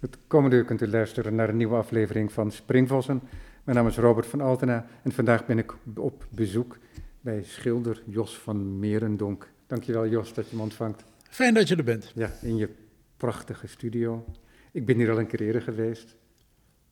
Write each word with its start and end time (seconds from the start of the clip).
Het 0.00 0.18
komende 0.26 0.56
uur 0.56 0.64
kunt 0.64 0.80
u 0.80 0.88
luisteren 0.88 1.34
naar 1.34 1.48
een 1.48 1.56
nieuwe 1.56 1.76
aflevering 1.76 2.32
van 2.32 2.50
Springvossen. 2.50 3.22
Mijn 3.64 3.76
naam 3.76 3.86
is 3.86 3.96
Robert 3.96 4.26
van 4.26 4.40
Altena 4.40 4.86
en 5.02 5.12
vandaag 5.12 5.46
ben 5.46 5.58
ik 5.58 5.74
op 5.96 6.26
bezoek 6.30 6.78
bij 7.20 7.42
schilder 7.42 8.02
Jos 8.06 8.38
van 8.38 8.78
Merendonk. 8.78 9.50
Dankjewel 9.66 10.08
Jos 10.08 10.34
dat 10.34 10.50
je 10.50 10.56
me 10.56 10.62
ontvangt. 10.62 11.04
Fijn 11.22 11.54
dat 11.54 11.68
je 11.68 11.76
er 11.76 11.84
bent. 11.84 12.12
Ja, 12.14 12.30
in 12.42 12.56
je 12.56 12.68
prachtige 13.16 13.66
studio. 13.66 14.24
Ik 14.72 14.86
ben 14.86 14.96
hier 14.96 15.10
al 15.10 15.18
een 15.18 15.26
keer 15.26 15.40
eerder 15.40 15.62
geweest 15.62 16.16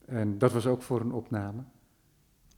en 0.07 0.39
dat 0.39 0.53
was 0.53 0.67
ook 0.67 0.83
voor 0.83 1.01
een 1.01 1.13
opname. 1.13 1.63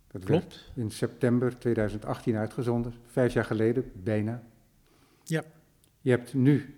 Dat 0.07 0.25
Klopt. 0.25 0.71
in 0.75 0.91
september 0.91 1.59
2018 1.59 2.37
uitgezonden, 2.37 2.95
vijf 3.07 3.33
jaar 3.33 3.45
geleden, 3.45 3.93
bijna. 3.95 4.43
Ja. 5.25 5.45
Je 6.01 6.11
hebt 6.11 6.35
nu, 6.35 6.75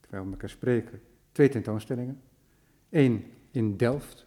terwijl 0.00 0.24
we 0.24 0.30
elkaar 0.30 0.48
spreken, 0.48 1.00
twee 1.32 1.48
tentoonstellingen. 1.48 2.20
Eén 2.96 3.24
in 3.50 3.76
Delft, 3.76 4.26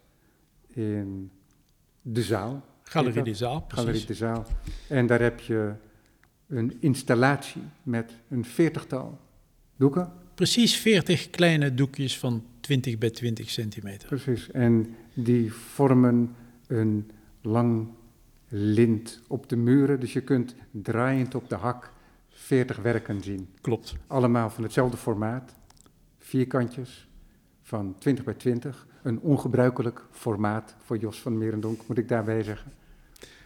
in 0.67 1.31
de 2.01 2.23
zaal. 2.23 2.65
Galerie 2.83 3.23
de? 3.23 3.33
Zaal, 3.33 3.65
Galerie 3.67 3.91
precies. 3.91 4.05
de 4.05 4.13
zaal. 4.13 4.45
En 4.87 5.07
daar 5.07 5.21
heb 5.21 5.39
je 5.39 5.73
een 6.47 6.77
installatie 6.79 7.61
met 7.83 8.11
een 8.29 8.45
veertigtal 8.45 9.19
doeken. 9.75 10.11
Precies 10.35 10.75
40 10.75 11.29
kleine 11.29 11.73
doekjes 11.73 12.19
van 12.19 12.43
20 12.59 12.97
bij 12.97 13.09
20 13.09 13.49
centimeter. 13.49 14.07
Precies. 14.07 14.51
En 14.51 14.95
die 15.13 15.53
vormen 15.53 16.35
een 16.67 17.11
lang 17.41 17.87
lint 18.47 19.21
op 19.27 19.49
de 19.49 19.55
muren. 19.55 19.99
Dus 19.99 20.13
je 20.13 20.21
kunt 20.21 20.55
draaiend 20.71 21.35
op 21.35 21.49
de 21.49 21.55
hak 21.55 21.93
40 22.29 22.77
werken 22.77 23.23
zien. 23.23 23.47
Klopt. 23.61 23.95
Allemaal 24.07 24.49
van 24.49 24.63
hetzelfde 24.63 24.97
formaat. 24.97 25.55
Vierkantjes 26.17 27.08
van 27.69 27.95
20 27.97 28.23
bij 28.25 28.33
20. 28.33 28.87
Een 29.03 29.19
ongebruikelijk 29.19 30.01
formaat 30.11 30.75
voor 30.83 30.97
Jos 30.97 31.19
van 31.21 31.37
Merendonk, 31.37 31.81
moet 31.87 31.97
ik 31.97 32.07
daarbij 32.07 32.43
zeggen. 32.43 32.71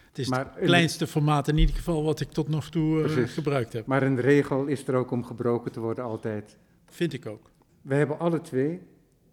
Het 0.07 0.19
is 0.19 0.27
Maar 0.27 0.45
het 0.45 0.55
in- 0.57 0.65
kleinste 0.65 1.07
formaat 1.07 1.47
in 1.47 1.57
ieder 1.57 1.75
geval 1.75 2.03
wat 2.03 2.19
ik 2.19 2.31
tot 2.31 2.47
nog 2.47 2.69
toe 2.69 3.03
eh, 3.03 3.27
gebruikt 3.27 3.73
heb. 3.73 3.85
Maar 3.85 4.03
een 4.03 4.19
regel 4.21 4.65
is 4.65 4.87
er 4.87 4.95
ook 4.95 5.11
om 5.11 5.23
gebroken 5.23 5.71
te 5.71 5.79
worden 5.79 6.03
altijd. 6.03 6.57
Vind 6.89 7.13
ik 7.13 7.25
ook. 7.25 7.49
We 7.81 7.95
hebben 7.95 8.19
alle 8.19 8.41
twee, 8.41 8.81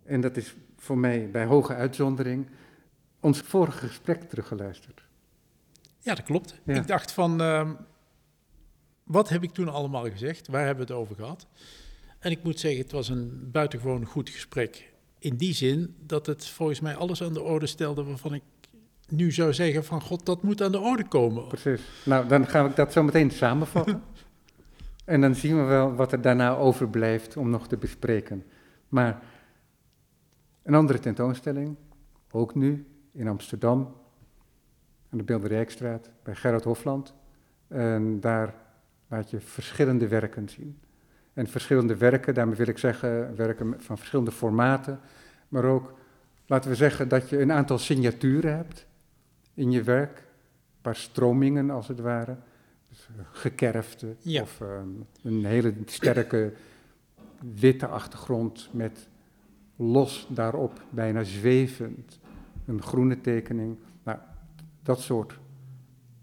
en 0.04 0.20
dat 0.20 0.36
is 0.36 0.54
voor 0.76 0.98
mij 0.98 1.30
bij 1.30 1.44
hoge 1.44 1.74
uitzondering, 1.74 2.46
ons 3.20 3.40
vorige 3.40 3.86
gesprek 3.86 4.22
teruggeluisterd. 4.22 5.04
Ja, 5.98 6.14
dat 6.14 6.24
klopt. 6.24 6.60
Ja. 6.64 6.74
Ik 6.74 6.86
dacht 6.86 7.12
van, 7.12 7.40
ehm, 7.40 7.72
wat 9.04 9.28
heb 9.28 9.42
ik 9.42 9.50
toen 9.52 9.68
allemaal 9.68 10.10
gezegd? 10.10 10.48
Waar 10.48 10.66
hebben 10.66 10.86
we 10.86 10.92
het 10.92 11.02
over 11.02 11.14
gehad? 11.16 11.46
En 12.20 12.30
ik 12.30 12.42
moet 12.42 12.60
zeggen, 12.60 12.80
het 12.82 12.92
was 12.92 13.08
een 13.08 13.48
buitengewoon 13.52 14.04
goed 14.04 14.30
gesprek. 14.30 14.92
In 15.18 15.36
die 15.36 15.54
zin 15.54 15.94
dat 16.06 16.26
het 16.26 16.46
volgens 16.46 16.80
mij 16.80 16.96
alles 16.96 17.22
aan 17.22 17.32
de 17.32 17.42
orde 17.42 17.66
stelde 17.66 18.04
waarvan 18.04 18.34
ik 18.34 18.42
nu 19.08 19.32
zou 19.32 19.52
zeggen 19.52 19.84
van, 19.84 20.00
god, 20.00 20.26
dat 20.26 20.42
moet 20.42 20.62
aan 20.62 20.72
de 20.72 20.78
orde 20.78 21.08
komen. 21.08 21.48
Precies. 21.48 21.82
Nou, 22.04 22.28
dan 22.28 22.46
ga 22.46 22.64
ik 22.64 22.76
dat 22.76 22.92
zo 22.92 23.02
meteen 23.02 23.30
samenvatten. 23.30 24.02
en 25.04 25.20
dan 25.20 25.34
zien 25.34 25.56
we 25.56 25.62
wel 25.62 25.94
wat 25.94 26.12
er 26.12 26.20
daarna 26.20 26.56
overblijft 26.56 27.36
om 27.36 27.50
nog 27.50 27.68
te 27.68 27.76
bespreken. 27.76 28.44
Maar 28.88 29.22
een 30.62 30.74
andere 30.74 30.98
tentoonstelling, 30.98 31.76
ook 32.30 32.54
nu 32.54 32.86
in 33.12 33.28
Amsterdam, 33.28 33.94
aan 35.10 35.18
de 35.18 35.24
Bilderijkstraat, 35.24 36.10
bij 36.22 36.34
Gerard 36.34 36.64
Hofland. 36.64 37.14
En 37.68 38.20
daar 38.20 38.54
laat 39.08 39.30
je 39.30 39.40
verschillende 39.40 40.08
werken 40.08 40.48
zien. 40.48 40.78
En 41.40 41.46
verschillende 41.46 41.96
werken, 41.96 42.34
daarmee 42.34 42.56
wil 42.56 42.68
ik 42.68 42.78
zeggen, 42.78 43.36
werken 43.36 43.74
van 43.78 43.98
verschillende 43.98 44.30
formaten. 44.30 45.00
Maar 45.48 45.64
ook, 45.64 45.92
laten 46.46 46.70
we 46.70 46.76
zeggen, 46.76 47.08
dat 47.08 47.28
je 47.28 47.40
een 47.40 47.52
aantal 47.52 47.78
signaturen 47.78 48.56
hebt 48.56 48.86
in 49.54 49.70
je 49.70 49.82
werk. 49.82 50.18
Een 50.18 50.80
paar 50.80 50.96
stromingen, 50.96 51.70
als 51.70 51.88
het 51.88 52.00
ware. 52.00 52.36
Dus, 52.88 53.08
eh, 53.08 53.24
gekerfde 53.32 54.16
Ja. 54.18 54.42
of 54.42 54.60
ehm, 54.60 54.88
een 55.22 55.44
hele 55.44 55.74
sterke 55.84 56.52
witte 57.54 57.86
achtergrond 57.86 58.68
met 58.72 59.08
los 59.76 60.26
daarop, 60.30 60.82
bijna 60.90 61.22
zwevend, 61.22 62.18
een 62.66 62.82
groene 62.82 63.20
tekening. 63.20 63.76
Nou, 64.02 64.18
dat 64.82 65.00
soort 65.00 65.38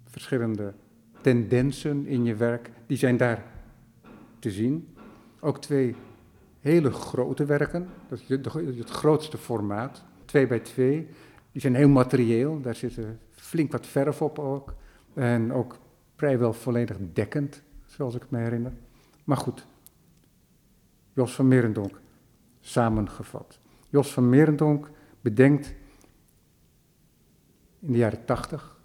verschillende 0.05 0.73
tendensen 1.21 2.05
in 2.05 2.23
je 2.23 2.35
werk, 2.35 2.69
die 2.85 2.97
zijn 2.97 3.17
daar 3.17 3.43
te 4.39 4.51
zien. 4.51 4.95
Ook 5.39 5.61
twee 5.61 5.95
hele 6.59 6.91
grote 6.91 7.45
werken, 7.45 7.89
dat 8.09 8.19
is 8.29 8.77
het 8.77 8.89
grootste 8.89 9.37
formaat, 9.37 10.03
twee 10.25 10.47
bij 10.47 10.59
twee. 10.59 11.07
Die 11.51 11.61
zijn 11.61 11.75
heel 11.75 11.89
materieel, 11.89 12.61
daar 12.61 12.75
zit 12.75 12.97
er 12.97 13.17
flink 13.31 13.71
wat 13.71 13.87
verf 13.87 14.21
op 14.21 14.39
ook. 14.39 14.73
En 15.13 15.53
ook 15.53 15.77
vrijwel 16.15 16.53
volledig 16.53 16.97
dekkend, 17.13 17.61
zoals 17.85 18.15
ik 18.15 18.29
me 18.29 18.37
herinner. 18.37 18.73
Maar 19.23 19.37
goed, 19.37 19.67
Jos 21.13 21.35
van 21.35 21.47
Merendonk, 21.47 21.99
samengevat. 22.59 23.59
Jos 23.89 24.13
van 24.13 24.29
Merendonk 24.29 24.89
bedenkt 25.21 25.73
in 27.79 27.91
de 27.91 27.97
jaren 27.97 28.25
tachtig 28.25 28.77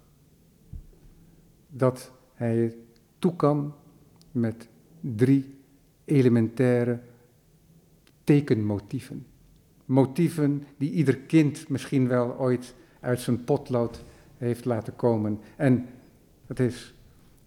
dat 1.67 2.11
hij 2.33 2.75
toe 3.19 3.35
kan 3.35 3.75
met 4.31 4.69
drie 4.99 5.62
elementaire 6.05 6.99
tekenmotieven. 8.23 9.25
Motieven 9.85 10.63
die 10.77 10.91
ieder 10.91 11.17
kind 11.17 11.69
misschien 11.69 12.07
wel 12.07 12.37
ooit 12.37 12.75
uit 12.99 13.19
zijn 13.19 13.43
potlood 13.43 14.03
heeft 14.37 14.65
laten 14.65 14.95
komen. 14.95 15.39
En 15.55 15.89
dat 16.47 16.59
is 16.59 16.93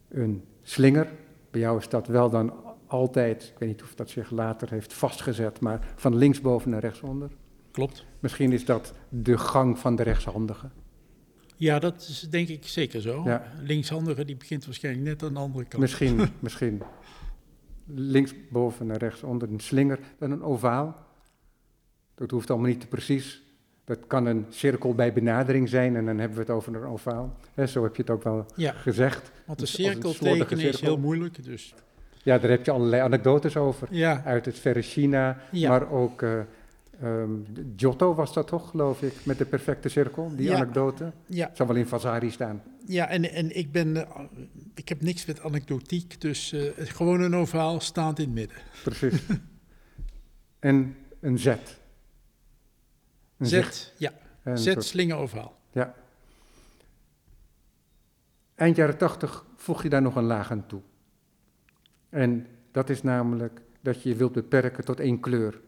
een 0.09 0.45
slinger. 0.63 1.13
Bij 1.51 1.61
jou 1.61 1.79
is 1.79 1.89
dat 1.89 2.07
wel 2.07 2.31
dan 2.31 2.53
altijd, 2.87 3.43
ik 3.43 3.59
weet 3.59 3.69
niet 3.69 3.83
of 3.83 3.95
dat 3.95 4.11
zich 4.11 4.31
later 4.31 4.71
heeft 4.71 4.93
vastgezet, 4.93 5.61
maar 5.61 5.93
van 5.97 6.17
linksboven 6.17 6.71
naar 6.71 6.81
rechtsonder. 6.81 7.31
Klopt. 7.71 8.05
Misschien 8.21 8.53
is 8.53 8.65
dat 8.65 8.93
de 9.09 9.39
gang 9.39 9.79
van 9.79 9.97
de 9.97 10.03
rechtshandige. 10.03 10.71
Ja, 11.57 11.79
dat 11.79 12.01
is 12.09 12.21
denk 12.31 12.49
ik 12.49 12.67
zeker 12.67 13.01
zo. 13.01 13.23
Ja. 13.25 13.53
Linkshandige 13.63 14.25
die 14.25 14.37
begint 14.37 14.65
waarschijnlijk 14.65 15.07
net 15.07 15.23
aan 15.23 15.35
de 15.35 15.41
andere 15.41 15.65
kant. 15.65 15.83
Misschien, 15.83 16.29
misschien 16.41 16.83
linksboven 17.87 18.87
naar 18.87 18.97
rechtsonder 18.99 19.49
een 19.51 19.61
slinger, 19.61 19.99
dan 20.19 20.31
een 20.31 20.43
ovaal. 20.43 20.97
Dat 22.15 22.31
hoeft 22.31 22.51
allemaal 22.51 22.69
niet 22.69 22.81
te 22.81 22.87
precies. 22.87 23.43
Dat 23.85 23.99
kan 24.07 24.27
een 24.27 24.47
cirkel 24.49 24.95
bij 24.95 25.13
benadering 25.13 25.69
zijn 25.69 25.97
en 25.97 26.07
dan 26.07 26.19
hebben 26.19 26.37
we 26.37 26.43
het 26.45 26.53
over 26.53 26.75
een 26.75 26.85
ovaal. 26.85 27.37
Hè, 27.55 27.67
zo 27.67 27.83
heb 27.83 27.97
je 27.97 28.03
het 28.03 28.11
ook 28.11 28.23
wel 28.23 28.47
Ja, 28.55 28.73
gezegd. 28.73 29.31
want 29.45 29.59
de 29.59 29.65
Dus 29.65 29.75
cirkel 29.75 30.13
tekenen 30.13 30.65
is 30.69 30.81
heel 30.81 30.99
moeilijk. 30.99 31.45
Dus 31.45 31.75
Ja, 32.23 32.39
daar 32.39 32.51
heb 32.51 32.65
je 32.65 32.71
allerlei 32.71 33.03
anekdotes 33.03 33.57
over. 33.57 33.89
ja, 33.91 34.23
Uit 34.25 34.45
het 34.47 34.59
verre 34.59 34.83
China, 34.83 35.39
Ja. 35.51 35.69
maar 35.69 35.91
ook 35.91 36.23
ehm, 36.23 37.31
Giotto 37.77 38.15
was 38.15 38.33
dat 38.35 38.47
toch, 38.47 38.71
geloof 38.71 39.03
ik, 39.03 39.13
met 39.25 39.39
de 39.39 39.45
perfecte 39.45 39.89
cirkel, 39.89 40.31
die 40.37 40.55
anekdote. 40.55 41.13
ja, 41.27 41.51
zal 41.55 41.67
wel 41.67 41.77
in 41.77 41.87
Vasari 41.87 42.31
staan. 42.31 42.63
Ja 42.87 43.09
en, 43.09 43.31
en 43.31 43.57
ik 43.57 43.73
ben, 43.73 43.97
eh, 43.97 44.21
ik 44.75 44.89
heb 44.89 45.03
niks 45.03 45.27
met 45.27 45.41
anekdotiek, 45.41 46.21
dus 46.21 46.53
eh, 46.53 46.63
gewoon 46.77 47.21
een 47.21 47.35
ovaal 47.37 47.81
staand 47.81 48.19
in 48.19 48.25
het 48.25 48.35
midden. 48.35 48.57
Precies. 48.83 49.23
en 50.59 50.97
een 51.21 51.39
Z. 51.39 51.47
Een 51.47 51.57
zicht. 53.47 53.75
Zet, 53.77 53.95
ja, 53.99 54.13
Een 54.43 54.59
zet, 54.59 54.73
soort- 54.73 54.85
slinger, 54.85 55.17
ovaal. 55.17 55.57
Ja. 55.73 55.95
Eind 58.55 58.77
jaren 58.77 58.99
tachtig 58.99 59.45
voeg 59.57 59.83
je 59.83 59.89
daar 59.89 60.03
nog 60.03 60.17
een 60.17 60.25
laag 60.25 60.51
aan 60.51 60.67
toe. 60.67 60.81
En 62.09 62.47
dat 62.71 62.91
is 62.91 63.03
namelijk 63.03 63.61
dat 63.81 64.03
je 64.03 64.09
je 64.09 64.15
wilt 64.15 64.33
beperken 64.33 64.85
tot 64.85 65.01
één 65.01 65.21
kleur. 65.21 65.61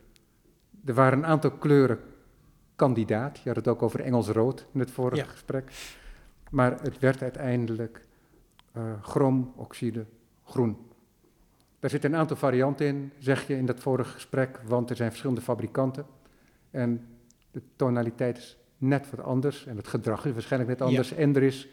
Er 0.85 0.95
waren 0.95 1.19
een 1.19 1.27
aantal 1.27 1.51
kleuren 1.51 1.99
kandidaat. 2.77 3.39
Je 3.39 3.47
had 3.49 3.57
het 3.57 3.69
ook 3.69 3.83
over 3.83 4.01
Engels 4.01 4.29
rood 4.29 4.67
in 4.73 4.81
het 4.81 4.91
vorige 4.91 5.23
Ja. 5.23 5.29
gesprek. 5.31 5.71
Maar 6.51 6.81
het 6.83 6.99
werd 6.99 7.23
uiteindelijk 7.23 8.07
eh 8.73 9.03
chroomoxide 9.03 10.05
groen. 10.45 10.77
Daar 11.81 11.91
zitten 11.91 12.13
een 12.13 12.19
aantal 12.19 12.37
varianten 12.37 12.87
in, 12.87 13.13
zeg 13.19 13.47
je 13.47 13.57
in 13.57 13.67
dat 13.67 13.81
vorige 13.81 14.11
gesprek, 14.11 14.61
want 14.67 14.91
er 14.91 14.97
zijn 14.97 15.09
verschillende 15.09 15.41
fabrikanten. 15.43 16.07
En 16.71 17.07
de 17.51 17.63
tonaliteit 17.77 18.37
is 18.39 18.57
net 18.79 19.11
wat 19.11 19.21
anders 19.21 19.67
en 19.67 19.77
het 19.77 19.89
gedrag 19.89 20.27
is 20.27 20.33
waarschijnlijk 20.33 20.71
net 20.71 20.83
anders. 20.89 21.13
En 21.13 21.37
er 21.37 21.43
is 21.43 21.69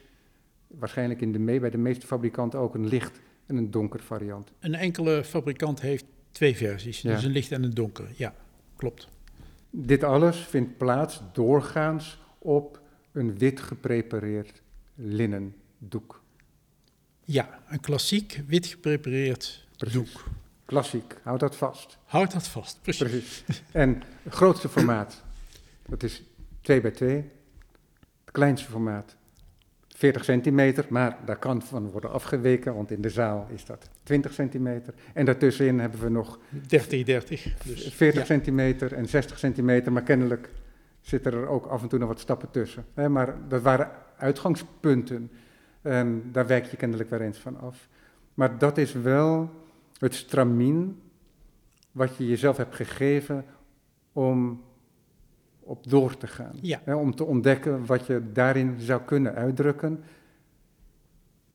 waarschijnlijk 0.68 1.21
in 1.21 1.31
de 1.31 1.39
mee, 1.39 1.60
bij 1.60 1.69
de 1.69 1.78
meeste 1.78 2.07
fabrikanten 2.07 2.60
ook 2.60 2.75
een 2.75 2.88
licht 2.88 3.19
en 3.45 3.57
een 3.57 3.71
donker 3.71 4.00
variant. 4.00 4.51
Een 4.60 4.74
enkele 4.75 5.24
fabrikant 5.24 5.81
heeft 5.81 6.06
twee 6.31 6.56
versies, 6.56 7.01
Ja. 7.01 7.13
dus 7.13 7.24
een 7.24 7.31
licht 7.31 7.51
en 7.51 7.63
een 7.63 7.74
donker. 7.74 8.07
Ja, 8.16 8.33
klopt. 8.75 9.07
Dit 9.69 10.04
alles 10.04 10.38
vindt 10.38 10.78
plaats 10.78 11.21
doorgaans 11.33 12.19
op 12.38 12.81
een 13.12 13.38
wit 13.38 13.60
geprepareerd 13.60 14.62
linnen 14.95 15.56
doek. 15.77 16.24
Ja, 17.24 17.59
een 17.68 17.80
klassiek 17.80 18.42
wit 18.47 18.65
geprepareerd 18.65 19.68
doek. 19.77 20.24
Klassiek, 20.65 21.15
houd 21.24 21.39
dat 21.39 21.56
vast. 21.56 21.97
Houd 22.06 22.31
dat 22.31 22.47
vast, 22.47 22.80
precies. 22.81 23.09
Precies. 23.09 23.63
En 23.71 24.03
het 24.24 24.33
grootste 24.33 24.69
formaat 24.69 25.24
Dat 25.86 26.03
is 26.03 26.24
2 26.62 26.81
bij 26.81 26.92
2, 26.92 27.15
het 27.15 28.31
kleinste 28.31 28.69
formaat. 28.69 29.15
40 29.95 30.24
centimeter, 30.24 30.86
maar 30.89 31.18
daar 31.25 31.38
kan 31.38 31.62
van 31.62 31.89
worden 31.89 32.12
afgeweken, 32.12 32.75
want 32.75 32.92
in 32.92 33.01
de 33.01 33.09
zaal 33.09 33.47
is 33.53 33.65
dat 33.65 33.89
20 34.03 34.33
centimeter. 34.33 34.94
En 35.13 35.25
daartussenin 35.25 35.80
hebben 35.80 36.00
we 36.00 36.09
nog 36.09 36.39
30, 36.68 37.03
30. 37.03 37.56
Dus, 37.65 37.94
40 37.94 38.19
ja. 38.19 38.25
centimeter 38.25 38.94
en 38.94 39.07
60 39.07 39.39
centimeter, 39.39 39.92
maar 39.92 40.03
kennelijk 40.03 40.50
zitten 41.01 41.33
er 41.33 41.47
ook 41.47 41.65
af 41.65 41.81
en 41.81 41.88
toe 41.88 42.00
nog 42.00 42.07
wat 42.07 42.19
stappen 42.19 42.51
tussen. 42.51 42.86
Maar 43.09 43.36
dat 43.47 43.62
waren 43.62 43.92
uitgangspunten. 44.17 45.31
En 45.81 46.29
daar 46.31 46.47
wijk 46.47 46.65
je 46.65 46.77
kennelijk 46.77 47.09
weer 47.09 47.21
eens 47.21 47.38
van 47.38 47.59
af. 47.59 47.88
Maar 48.33 48.57
dat 48.57 48.77
is 48.77 48.94
wel 48.94 49.50
het 49.97 50.13
stramien 50.13 51.00
wat 51.91 52.15
je 52.15 52.27
jezelf 52.27 52.57
hebt 52.57 52.75
gegeven 52.75 53.45
om 54.13 54.63
op 55.59 55.89
door 55.89 56.17
te 56.17 56.27
gaan. 56.27 56.56
Ja. 56.62 56.97
Om 56.97 57.15
te 57.15 57.23
ontdekken 57.23 57.85
wat 57.85 58.06
je 58.06 58.31
daarin 58.33 58.79
zou 58.79 59.01
kunnen 59.01 59.33
uitdrukken. 59.33 60.03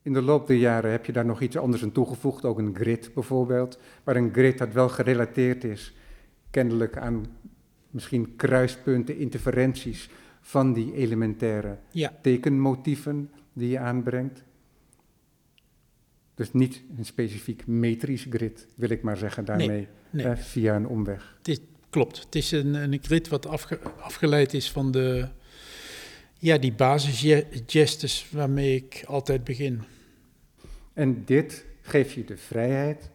In 0.01 0.13
de 0.13 0.21
loop 0.21 0.47
der 0.47 0.57
jaren 0.57 0.91
heb 0.91 1.05
je 1.05 1.11
daar 1.11 1.25
nog 1.25 1.41
iets 1.41 1.57
anders 1.57 1.83
aan 1.83 1.91
toegevoegd, 1.91 2.45
ook 2.45 2.57
een 2.57 2.75
grid 2.75 3.13
bijvoorbeeld. 3.13 3.79
Maar 4.03 4.15
een 4.15 4.33
grid 4.33 4.57
dat 4.57 4.73
wel 4.73 4.89
gerelateerd 4.89 5.63
is, 5.63 5.95
kennelijk 6.49 6.97
aan 6.97 7.25
misschien 7.89 8.35
kruispunten, 8.35 9.17
interferenties 9.17 10.09
van 10.41 10.73
die 10.73 10.93
elementaire 10.93 11.77
Ja. 11.91 12.13
tekenmotieven 12.21 13.29
die 13.53 13.69
je 13.69 13.79
aanbrengt. 13.79 14.43
Dus 16.33 16.53
niet 16.53 16.83
een 16.97 17.05
specifiek 17.05 17.67
metrisch 17.67 18.27
grid, 18.29 18.67
wil 18.75 18.89
ik 18.89 19.01
maar 19.01 19.17
zeggen 19.17 19.45
daarmee, 19.45 19.87
nee. 20.09 20.25
eh, 20.25 20.35
via 20.37 20.75
een 20.75 20.87
omweg. 20.87 21.39
Klopt. 21.89 22.19
Het 22.19 22.35
is 22.35 22.51
een, 22.51 22.73
een 22.73 22.99
grid 23.01 23.27
wat 23.27 23.45
afge- 23.45 23.79
afgeleid 23.99 24.53
is 24.53 24.71
van 24.71 24.91
de, 24.91 25.27
ja, 26.37 26.57
die 26.57 26.73
basisgestes 26.73 28.29
waarmee 28.31 28.75
ik 28.75 29.03
altijd 29.07 29.43
begin. 29.43 29.81
En 30.93 31.25
dit 31.25 31.65
geeft 31.81 32.11
je 32.11 32.23
de 32.23 32.37
vrijheid 32.37 33.09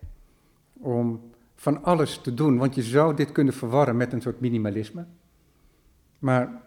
om 0.72 1.20
van 1.54 1.82
alles 1.84 2.18
te 2.22 2.34
doen, 2.34 2.56
want 2.56 2.74
je 2.74 2.82
zou 2.82 3.16
dit 3.16 3.32
kunnen 3.32 3.54
verwarren 3.54 3.96
met 3.96 4.12
een 4.12 4.20
soort 4.20 4.40
minimalisme. 4.40 5.06
Maar 6.18 6.62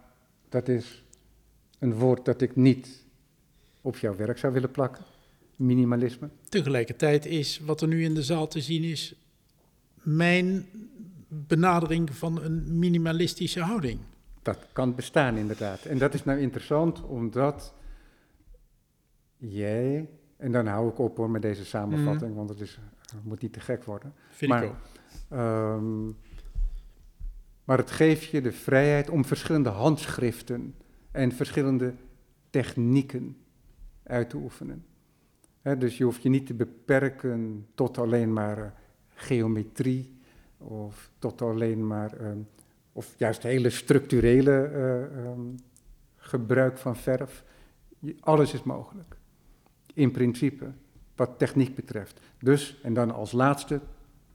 dat 0.49 0.67
is 0.67 1.05
een 1.79 1.93
woord 1.93 2.25
dat 2.25 2.41
ik 2.41 2.55
niet 2.55 3.05
op 3.81 3.97
jouw 3.97 4.15
werk 4.15 4.37
zou 4.37 4.53
willen 4.53 4.71
plakken, 4.71 5.03
minimalisme. 5.55 6.29
Tegelijkertijd 6.49 7.25
is 7.25 7.59
wat 7.59 7.81
er 7.81 7.87
nu 7.87 8.03
in 8.03 8.13
de 8.13 8.23
zaal 8.23 8.47
te 8.47 8.61
zien 8.61 8.83
is, 8.83 9.15
mijn 9.93 10.65
benadering 11.27 12.15
van 12.15 12.41
een 12.43 12.79
minimalistische 12.79 13.61
houding. 13.61 13.99
Dat 14.41 14.57
kan 14.71 14.95
bestaan 14.95 15.37
inderdaad. 15.37 15.85
En 15.85 15.97
dat 15.97 16.13
is 16.13 16.23
nou 16.23 16.39
interessant 16.39 17.03
omdat 17.03 17.73
jij, 19.37 20.09
en 20.37 20.51
dan 20.51 20.67
hou 20.67 20.89
ik 20.89 20.99
op 20.99 21.17
hoor 21.17 21.29
met 21.29 21.41
deze 21.41 21.65
samenvatting, 21.65 22.35
want 22.35 22.49
het, 22.49 22.59
is, 22.61 22.79
het 23.01 23.23
moet 23.23 23.41
niet 23.41 23.53
te 23.53 23.59
gek 23.59 23.83
worden. 23.83 24.13
Vind 24.29 24.51
Maar- 24.51 24.63
ik 24.63 24.69
ook. 24.69 24.75
Ehm, 25.29 26.07
maar 27.69 27.77
het 27.77 27.91
geeft 27.91 28.23
je 28.23 28.41
de 28.41 28.51
vrijheid 28.51 29.09
om 29.09 29.25
verschillende 29.25 29.69
handschriften 29.69 30.75
en 31.11 31.31
verschillende 31.31 31.93
technieken 32.49 33.37
uit 34.03 34.29
te 34.29 34.37
oefenen. 34.37 34.85
Dus 35.77 35.97
je 35.97 36.03
hoeft 36.03 36.21
je 36.21 36.29
niet 36.29 36.45
te 36.45 36.53
beperken 36.53 37.67
tot 37.75 37.97
alleen 37.97 38.33
maar 38.33 38.57
eh, 38.57 38.71
geometrie 39.09 40.17
of 40.57 41.09
tot 41.19 41.41
alleen 41.41 41.87
maar, 41.87 42.13
ehm, 42.13 42.37
of 42.93 43.13
juist 43.17 43.43
hele 43.43 43.69
structurele 43.69 44.63
eh, 44.63 45.03
ehm, 45.03 45.41
gebruik 46.15 46.77
van 46.77 46.95
verf. 46.95 47.43
Alles 48.19 48.53
is 48.53 48.63
mogelijk, 48.63 49.17
in 49.93 50.11
principe, 50.11 50.71
wat 51.15 51.37
techniek 51.37 51.75
betreft. 51.75 52.19
Dus, 52.39 52.79
en 52.83 52.93
dan 52.93 53.11
als 53.11 53.31
laatste 53.31 53.79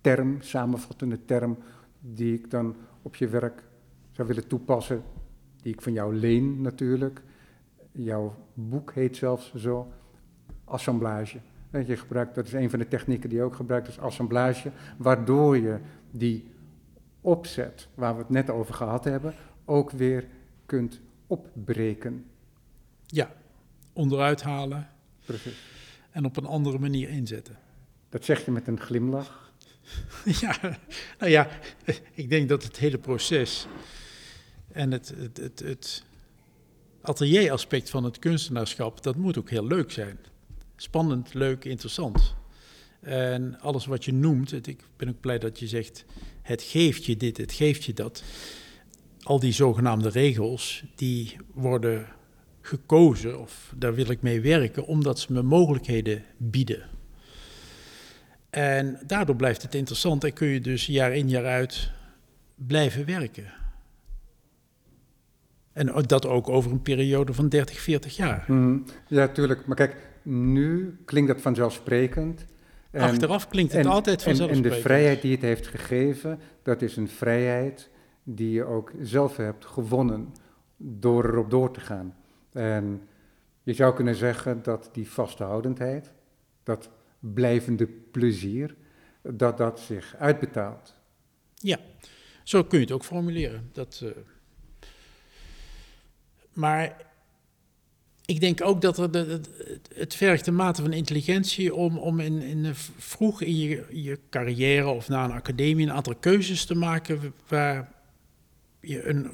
term, 0.01 0.41
samenvattende 0.41 1.25
term, 1.25 1.59
die 2.07 2.35
ik 2.35 2.51
dan 2.51 2.77
op 3.03 3.17
je 3.17 3.29
werk 3.29 3.63
zou 4.11 4.29
willen 4.29 4.47
toepassen, 4.47 5.03
die 5.63 5.73
ik 5.73 5.83
van 5.83 5.93
jou 5.93 6.15
leen 6.15 6.61
natuurlijk. 6.61 7.23
Jouw 7.93 8.35
boek 8.55 8.93
heet 8.93 9.17
zelfs 9.17 9.55
zo, 9.55 9.93
assemblage. 10.65 11.39
Dat 11.71 11.87
je 11.87 11.97
gebruikt, 11.97 12.35
dat 12.35 12.47
is 12.47 12.53
een 12.53 12.71
van 12.71 12.79
de 12.79 12.89
technieken 12.89 13.29
die 13.29 13.39
je 13.39 13.45
ook 13.45 13.55
gebruikt, 13.55 13.89
is 13.89 13.99
assemblage, 13.99 14.71
waardoor 14.99 15.57
je 15.57 15.79
die 16.11 16.49
opzet, 17.21 17.89
waar 17.95 18.15
we 18.15 18.21
het 18.21 18.31
net 18.31 18.51
over 18.51 18.75
gehad 18.75 19.05
hebben, 19.05 19.35
ook 19.65 19.91
weer 19.91 20.27
kunt 20.67 21.01
opbreken. 21.27 22.25
Ja, 23.07 23.33
onderuit 23.93 24.43
halen 24.43 24.89
Precies. 25.25 25.71
en 26.11 26.25
op 26.25 26.37
een 26.37 26.47
andere 26.47 26.79
manier 26.79 27.09
inzetten. 27.09 27.59
Dat 28.09 28.25
zeg 28.25 28.45
je 28.45 28.51
met 28.51 28.67
een 28.67 28.81
glimlach. 28.81 29.44
Ja, 30.41 30.79
nou 31.19 31.31
ja, 31.31 31.49
ik 32.15 32.29
denk 32.29 32.49
dat 32.49 32.63
het 32.63 32.77
hele 32.77 32.99
proces 32.99 33.67
en 34.73 34.93
het, 34.93 35.15
het, 35.35 35.61
het, 35.65 36.05
atelier-aspect 37.01 37.91
van 37.91 38.05
het 38.05 38.19
kunstenaarschap, 38.19 39.03
dat 39.03 39.17
moet 39.17 39.39
ook 39.39 39.51
heel 39.51 39.67
leuk 39.67 39.91
zijn. 39.91 40.19
Spannend, 40.77 41.35
leuk, 41.35 41.65
interessant. 41.65 42.35
En 43.01 43.61
alles 43.61 43.87
wat 43.87 44.05
je 44.05 44.13
noemt, 44.13 44.67
ik 44.67 44.83
ben 44.97 45.09
ook 45.09 45.21
blij 45.21 45.39
dat 45.39 45.59
je 45.59 45.69
zegt, 45.69 46.05
het 46.43 46.63
geeft 46.63 47.05
je 47.05 47.17
dit, 47.17 47.37
het 47.37 47.53
geeft 47.53 47.85
je 47.85 47.93
dat. 47.93 48.23
Al 49.23 49.39
die 49.39 49.53
zogenaamde 49.53 50.09
regels, 50.09 50.85
die 50.97 51.37
worden 51.53 52.07
gekozen, 52.61 53.41
of 53.41 53.73
daar 53.77 53.95
wil 53.95 54.11
ik 54.11 54.23
mee 54.23 54.41
werken, 54.41 54.87
omdat 54.87 55.21
ze 55.21 55.33
me 55.33 55.43
mogelijkheden 55.43 56.25
bieden. 56.37 56.89
En 58.55 58.99
daardoor 59.07 59.37
blijft 59.37 59.63
het 59.63 59.75
interessant 59.75 60.25
en 60.25 60.33
kun 60.33 60.47
je 60.47 60.61
dus 60.61 60.87
jaar 60.87 61.13
in 61.15 61.29
jaar 61.29 61.47
uit 61.47 61.91
blijven 62.55 63.05
werken. 63.07 63.53
En 65.73 65.93
dat 66.07 66.27
ook 66.27 66.49
over 66.49 66.71
een 66.71 66.83
periode 66.83 67.35
van 67.35 67.49
30, 67.49 67.81
40 67.81 68.17
jaar. 68.17 68.45
Mhm. 68.47 68.79
Ja, 69.09 69.29
tuurlijk. 69.29 69.67
Maar 69.67 69.77
kijk, 69.77 69.97
nu 70.23 70.97
klinkt 71.05 71.29
dat 71.29 71.41
vanzelfsprekend. 71.41 72.45
En- 72.91 73.01
Achteraf 73.01 73.49
klinkt 73.49 73.73
het 73.73 73.85
en- 73.85 73.91
altijd 73.91 74.23
en, 74.23 74.31
en 74.31 74.37
vanzelfsprekend. 74.37 74.75
de 74.83 74.89
vrijheid 74.89 75.23
die 75.23 75.33
het 75.33 75.43
heeft 75.43 75.67
gegeven, 75.67 76.39
dat 76.63 76.83
is 76.83 76.97
een 76.97 77.09
vrijheid 77.09 77.91
die 78.23 78.51
je 78.51 78.65
ook 78.65 78.93
zelf 79.01 79.37
hebt 79.37 79.65
gewonnen 79.65 80.35
door 80.77 81.25
erop 81.25 81.51
door 81.51 81.73
te 81.73 81.81
gaan. 81.81 82.15
En 82.53 83.03
je 83.63 83.73
zou 83.73 83.95
kunnen 83.95 84.15
zeggen 84.15 84.63
dat 84.63 84.89
die 84.93 85.11
vasthoudendheid, 85.11 86.13
dat 86.63 86.91
blijvende 87.35 87.87
plezier, 87.87 88.75
dat 89.23 89.59
dat 89.59 89.81
zich 89.81 90.15
uitbetaalt. 90.19 90.95
Ja, 91.55 91.79
zo 92.43 92.65
kun 92.65 92.79
je 92.79 92.85
het 92.85 92.95
ook 92.95 93.05
formuleren. 93.05 93.69
Dat, 93.73 94.01
eh, 94.05 94.11
Maar 96.53 96.97
ik 98.25 98.41
denk 98.41 98.63
ook 98.65 98.81
dat 98.81 98.99
er 98.99 99.11
de, 99.11 99.27
de- 99.41 99.81
het 99.95 100.15
vergt 100.15 100.47
een 100.47 100.55
mate 100.55 100.83
van 100.83 100.93
intelligentie 100.93 101.75
om, 101.75 101.99
om 101.99 102.21
in, 102.21 102.41
in 102.43 102.75
vroeg 102.97 103.43
in 103.43 103.57
je, 103.57 103.85
je 103.91 104.19
carrière 104.31 104.87
of 104.89 105.09
na 105.09 105.25
een 105.25 105.31
academie 105.33 105.87
een 105.87 105.93
aantal 105.93 106.15
keuzes 106.15 106.65
te 106.65 106.75
maken 106.75 107.33
waar 107.49 107.93
je 108.81 109.09
een 109.09 109.31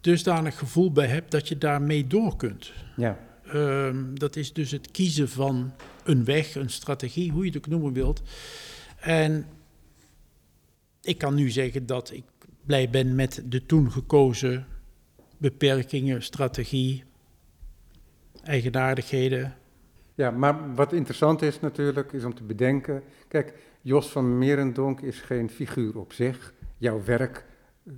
dusdanig 0.00 0.58
gevoel 0.58 0.92
bij 0.92 1.06
hebt 1.06 1.30
dat 1.30 1.48
je 1.48 1.58
daarmee 1.58 2.06
door 2.06 2.36
kunt. 2.36 2.72
Ja, 2.96 3.18
Ehm, 3.46 4.14
dat 4.14 4.36
is 4.36 4.52
dus 4.52 4.70
het 4.70 4.90
kiezen 4.90 5.28
van 5.28 5.72
een 6.04 6.24
weg, 6.24 6.54
een 6.54 6.70
strategie, 6.70 7.30
hoe 7.30 7.42
je 7.42 7.48
het 7.48 7.56
ook 7.56 7.66
noemen 7.66 7.92
wilt. 7.92 8.22
En 9.00 9.46
ik 11.02 11.18
kan 11.18 11.34
nu 11.34 11.50
zeggen 11.50 11.86
dat 11.86 12.10
ik 12.12 12.24
blij 12.66 12.90
ben 12.90 13.14
met 13.14 13.42
de 13.44 13.66
toen 13.66 13.92
gekozen 13.92 14.66
beperkingen, 15.38 16.22
strategie, 16.22 17.04
eigenaardigheden. 18.42 19.54
ja, 20.14 20.30
maar 20.30 20.74
wat 20.74 20.92
interessant 20.92 21.42
is 21.42 21.60
natuurlijk, 21.60 22.12
is 22.12 22.24
om 22.24 22.34
te 22.34 22.42
bedenken, 22.42 23.02
kijk, 23.28 23.54
Jos 23.80 24.08
van 24.08 24.38
Merendonk 24.38 25.00
is 25.00 25.20
geen 25.20 25.50
figuur 25.50 25.98
op 25.98 26.12
zich. 26.12 26.54
Jouw 26.78 27.04
werk 27.04 27.44
eh, 27.86 27.92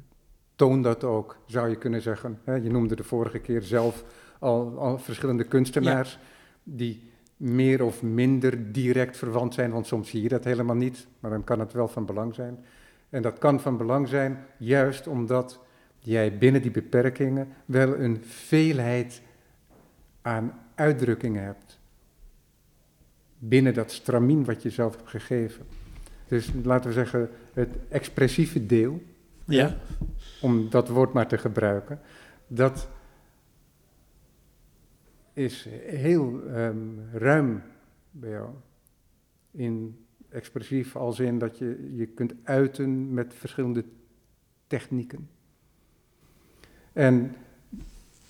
toont 0.57 0.85
dat 0.85 1.05
ook, 1.05 1.38
zou 1.47 1.69
je 1.69 1.76
kunnen 1.76 2.03
zeggen. 2.03 2.38
Je 2.45 2.71
noemde 2.71 2.97
de 2.97 3.05
vorige 3.05 3.38
keer 3.38 3.62
zelf 3.62 4.05
al, 4.38 4.78
al 4.78 4.99
verschillende 4.99 5.45
kunstenaars 5.45 6.19
die 6.62 7.11
meer 7.37 7.83
of 7.83 8.02
minder 8.02 8.73
direct 8.73 9.16
verwant 9.16 9.55
zijn, 9.55 9.71
want 9.71 9.87
soms 9.87 10.11
zie 10.11 10.23
je 10.23 10.28
dat 10.28 10.45
helemaal 10.45 10.76
niet, 10.76 11.07
maar 11.21 11.31
dan 11.31 11.45
kan 11.45 11.61
het 11.61 11.73
wel 11.73 11.88
van 11.88 12.07
belang 12.07 12.35
zijn. 12.35 12.59
En 13.11 13.23
dat 13.23 13.38
kan 13.38 13.61
van 13.61 13.76
belang 13.76 14.09
zijn 14.09 14.45
juist 14.57 15.07
omdat 15.07 15.61
jij 15.99 16.38
binnen 16.38 16.62
die 16.62 16.71
beperkingen 16.71 17.49
wel 17.64 17.99
een 17.99 18.25
veelheid 18.25 19.23
aan 20.23 20.61
uitdrukkingen 20.75 21.43
hebt. 21.43 21.78
Binnen 23.38 23.75
dat 23.75 23.93
stramien 23.93 24.45
wat 24.45 24.62
je 24.62 24.71
zelf 24.71 24.97
hebt 24.97 25.09
gegeven. 25.09 25.66
Dus 26.28 26.50
laten 26.62 26.88
we 26.88 26.95
zeggen, 26.95 27.31
het 27.52 27.69
expressieve 27.88 28.66
deel, 28.66 29.02
Ja, 29.45 29.76
om 30.40 30.71
dat 30.71 30.88
woord 30.88 31.12
maar 31.12 31.26
te 31.26 31.38
gebruiken, 31.38 32.00
dat 32.47 32.88
is 35.37 35.69
heel 35.85 36.43
ehm, 36.47 36.76
ruim 37.12 37.62
bij 38.11 38.31
jou. 38.31 38.49
In 39.50 40.05
expressief 40.28 40.97
als 40.97 41.21
in 41.21 41.38
dat 41.38 41.59
je 41.59 41.93
je 41.95 42.07
kunt 42.07 42.35
uiten 42.43 43.14
met 43.14 43.35
verschillende 43.35 43.85
technieken. 44.66 45.28
En 46.93 47.35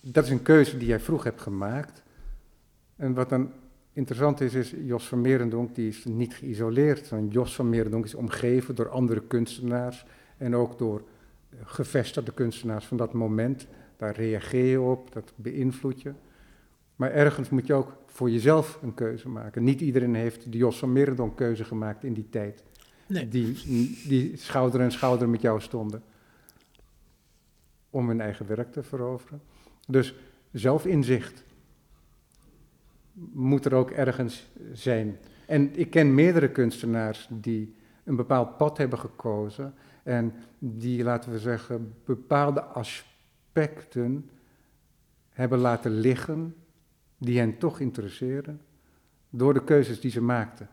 dat 0.00 0.24
is 0.24 0.30
een 0.30 0.42
keuze 0.42 0.76
die 0.76 0.88
jij 0.88 1.00
vroeg 1.00 1.24
hebt 1.24 1.40
gemaakt. 1.40 2.02
En 2.96 3.14
wat 3.14 3.28
dan 3.28 3.52
interessant 3.92 4.40
is, 4.40 4.54
is 4.54 4.74
Jos 4.84 5.08
van 5.08 5.20
Merendonk, 5.20 5.74
die 5.74 5.88
is 5.88 6.04
niet 6.04 6.34
geïsoleerd. 6.34 7.08
Want 7.08 7.32
Jos 7.32 7.54
van 7.54 7.68
Merendonk 7.68 8.04
is 8.04 8.14
omgeven 8.14 8.74
door 8.74 8.88
andere 8.88 9.22
kunstenaars 9.26 10.06
en 10.36 10.54
ook 10.54 10.78
door 10.78 11.02
gevestigde 11.62 12.32
kunstenaars 12.32 12.86
van 12.86 12.96
dat 12.96 13.12
moment. 13.12 13.66
Daar 13.96 14.14
reageer 14.14 14.70
je 14.70 14.80
op, 14.80 15.12
dat 15.12 15.32
beïnvloedt 15.36 16.02
je. 16.02 16.12
Maar 16.96 17.10
ergens 17.10 17.48
moet 17.48 17.66
je 17.66 17.74
ook 17.74 17.96
voor 18.06 18.30
jezelf 18.30 18.78
een 18.82 18.94
keuze 18.94 19.28
maken. 19.28 19.64
Niet 19.64 19.80
iedereen 19.80 20.14
heeft 20.14 20.52
de 20.52 20.58
Jos 20.58 20.78
van 20.78 20.92
Merendonk 20.92 21.36
keuze 21.36 21.64
gemaakt 21.64 22.04
in 22.04 22.12
die 22.12 22.28
tijd. 22.28 22.64
Nee. 23.06 23.28
Die, 23.28 23.54
die 24.08 24.36
schouder 24.36 24.82
aan 24.82 24.92
schouder 24.92 25.28
met 25.28 25.40
jou 25.40 25.60
stonden. 25.60 26.02
Om 27.90 28.08
hun 28.08 28.20
eigen 28.20 28.46
werk 28.46 28.72
te 28.72 28.82
veroveren. 28.82 29.42
Dus 29.86 30.14
zelfinzicht 30.52 31.44
moet 33.32 33.64
er 33.64 33.74
ook 33.74 33.90
ergens 33.90 34.46
zijn. 34.72 35.18
En 35.46 35.78
ik 35.78 35.90
ken 35.90 36.14
meerdere 36.14 36.50
kunstenaars 36.50 37.28
die 37.30 37.74
een 38.04 38.16
bepaald 38.16 38.56
pad 38.56 38.78
hebben 38.78 38.98
gekozen 38.98 39.74
en 40.02 40.34
die, 40.58 41.02
laten 41.02 41.32
we 41.32 41.38
zeggen, 41.38 41.94
bepaalde 42.04 42.62
aspecten 42.62 44.30
hebben 45.28 45.58
laten 45.58 45.90
liggen 45.90 46.54
die 47.18 47.38
hen 47.38 47.58
toch 47.58 47.80
interesseren 47.80 48.60
door 49.30 49.54
de 49.54 49.64
keuzes 49.64 50.00
die 50.00 50.10
ze 50.10 50.20
maakten. 50.20 50.68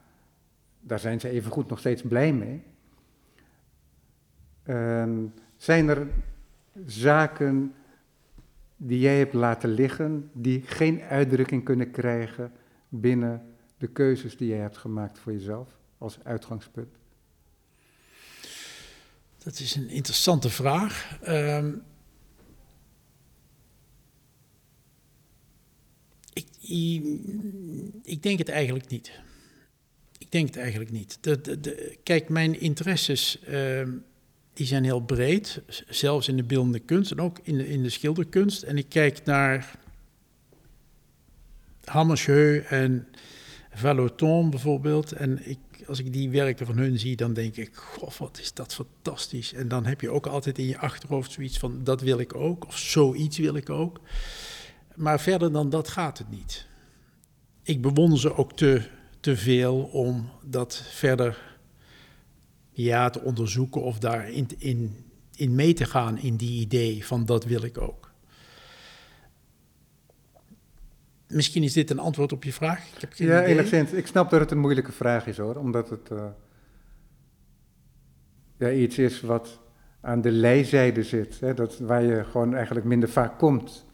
Daar 0.80 1.00
zijn 1.00 1.20
ze 1.20 1.30
evengoed 1.30 1.70
nog 1.70 1.80
steeds 1.80 2.02
blij 2.02 2.34
mee. 2.34 2.64
En 4.64 5.34
zijn 5.58 5.90
er 5.90 6.08
zaken 6.86 7.74
die 8.78 9.00
jij 9.00 9.18
hebt 9.18 9.34
laten 9.34 9.70
liggen, 9.70 10.30
die 10.34 10.62
geen 10.62 11.02
uitdrukking 11.02 11.64
kunnen 11.64 11.92
krijgen 11.92 12.52
binnen 12.90 13.56
de 13.78 13.88
keuzes 13.88 14.38
die 14.38 14.48
jij 14.48 14.58
hebt 14.58 14.78
gemaakt 14.78 15.20
voor 15.20 15.32
jezelf 15.32 15.78
als 15.98 16.24
uitgangspunt? 16.24 16.96
Dat 19.44 19.60
is 19.60 19.76
een 19.76 19.90
interessante 19.90 20.50
vraag. 20.50 21.20
Um, 21.28 21.84
ik, 26.34 26.46
ik, 28.04 28.24
denk 28.24 28.40
het 28.40 28.50
eigenlijk 28.50 28.90
niet. 28.90 29.12
Ik 30.18 30.32
denk 30.32 30.48
het 30.48 30.58
eigenlijk 30.58 30.92
niet. 30.92 31.18
De, 31.22 31.42
de, 31.42 31.98
kijk, 32.04 32.30
mijn 32.30 32.60
interesses 32.60 33.40
uh, 33.50 33.88
die 34.54 34.68
zijn 34.68 34.84
heel 34.84 35.02
breed, 35.02 35.62
zelfs 35.88 36.28
in 36.28 36.38
de 36.38 36.44
beeldende 36.44 36.80
kunst 36.80 37.12
en 37.12 37.20
ook 37.20 37.40
in 37.44 37.58
de, 37.58 37.70
in 37.70 37.84
de 37.84 37.90
schilderkunst. 37.90 38.64
En 38.64 38.78
ik 38.78 38.90
kijk 38.90 39.26
naar 39.26 39.80
Hammersheu 41.84 42.60
en 42.60 43.08
Valoton 43.72 44.50
bijvoorbeeld. 44.50 45.12
En 45.12 45.50
ik, 45.50 45.58
als 45.88 46.00
ik 46.00 46.14
die 46.14 46.30
werken 46.30 46.66
van 46.66 46.78
hun 46.78 47.00
zie, 47.00 47.16
dan 47.16 47.34
denk 47.34 47.56
ik, 47.56 47.76
goh, 47.76 48.12
wat 48.12 48.40
is 48.42 48.54
dat 48.54 48.74
fantastisch. 48.74 49.54
En 49.54 49.68
dan 49.68 49.86
heb 49.86 50.02
je 50.02 50.10
ook 50.10 50.28
altijd 50.28 50.58
in 50.58 50.68
je 50.68 50.78
achterhoofd 50.78 51.32
zoiets 51.32 51.58
van, 51.58 51.84
dat 51.84 52.02
wil 52.02 52.20
ik 52.20 52.36
ook, 52.36 52.68
of 52.68 52.78
zoiets 52.78 53.38
wil 53.38 53.56
ik 53.56 53.70
ook. 53.70 54.00
Maar 54.96 55.20
verder 55.20 55.52
dan 55.52 55.70
dat 55.70 55.88
gaat 55.88 56.18
het 56.18 56.30
niet. 56.30 56.68
Ik 57.64 57.82
bewonder 57.82 58.20
ze 58.20 58.38
ook 58.38 58.54
te, 58.54 58.90
te 59.20 59.38
veel 59.38 59.84
om 59.84 60.30
dat 60.46 60.76
verder 60.76 61.58
ja, 62.72 63.10
te 63.10 63.22
onderzoeken 63.22 63.82
of 63.82 64.00
daar 64.00 64.30
in, 64.30 64.48
in, 64.58 65.06
in 65.36 65.56
mee 65.56 65.74
te 65.74 65.86
gaan 65.86 66.18
in 66.18 66.36
die 66.36 66.62
idee 66.62 67.06
van 67.06 67.26
dat 67.26 67.46
wil 67.46 67.64
ik 67.64 67.78
ook. 67.78 68.12
Misschien 71.28 71.64
is 71.64 71.74
dit 71.74 71.90
een 71.90 72.00
antwoord 72.00 72.32
op 72.32 72.44
je 72.44 72.54
vraag. 72.54 72.88
Ik 72.96 73.02
heb 73.02 73.14
geen 73.14 73.28
ja, 73.28 73.42
idee. 73.42 73.54
enigszins. 73.54 73.92
Ik 73.92 74.08
snap 74.08 74.30
dat 74.30 74.40
het 74.40 74.52
een 74.52 74.60
moeilijke 74.60 74.92
vraag 74.92 75.28
is 75.28 75.38
hoor, 75.38 75.56
omdat 75.56 75.90
het 75.90 76.10
uh, 76.12 76.26
ja, 78.58 78.72
iets 78.72 78.98
is 78.98 79.22
wat 79.22 79.60
aan 80.02 80.22
de 80.22 80.32
lijzijde 80.32 81.04
zit, 81.04 81.40
hè, 81.40 81.54
dat, 81.54 81.80
waar 81.80 82.04
je 82.04 82.24
gewoon 82.24 82.56
eigenlijk 82.56 82.86
minder 82.86 83.10
vaak 83.10 83.38
komt. 83.38 83.86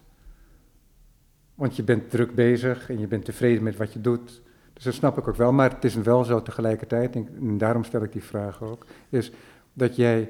Want 1.59 1.75
je 1.75 1.83
bent 1.83 2.09
druk 2.09 2.35
bezig 2.35 2.89
en 2.89 2.99
je 2.99 3.07
bent 3.07 3.25
tevreden 3.25 3.63
met 3.63 3.77
wat 3.77 3.93
je 3.93 4.01
doet. 4.01 4.41
Dus 4.73 4.83
dat 4.83 4.93
snap 4.93 5.17
ik 5.17 5.27
ook 5.27 5.35
wel, 5.35 5.51
maar 5.51 5.69
het 5.69 5.83
is 5.83 5.95
wel 5.95 6.23
zo 6.23 6.41
tegelijkertijd, 6.41 7.15
en 7.15 7.57
daarom 7.57 7.83
stel 7.83 8.03
ik 8.03 8.11
die 8.11 8.23
vraag 8.23 8.63
ook, 8.63 8.85
is 9.09 9.31
dat 9.73 9.95
jij 9.95 10.29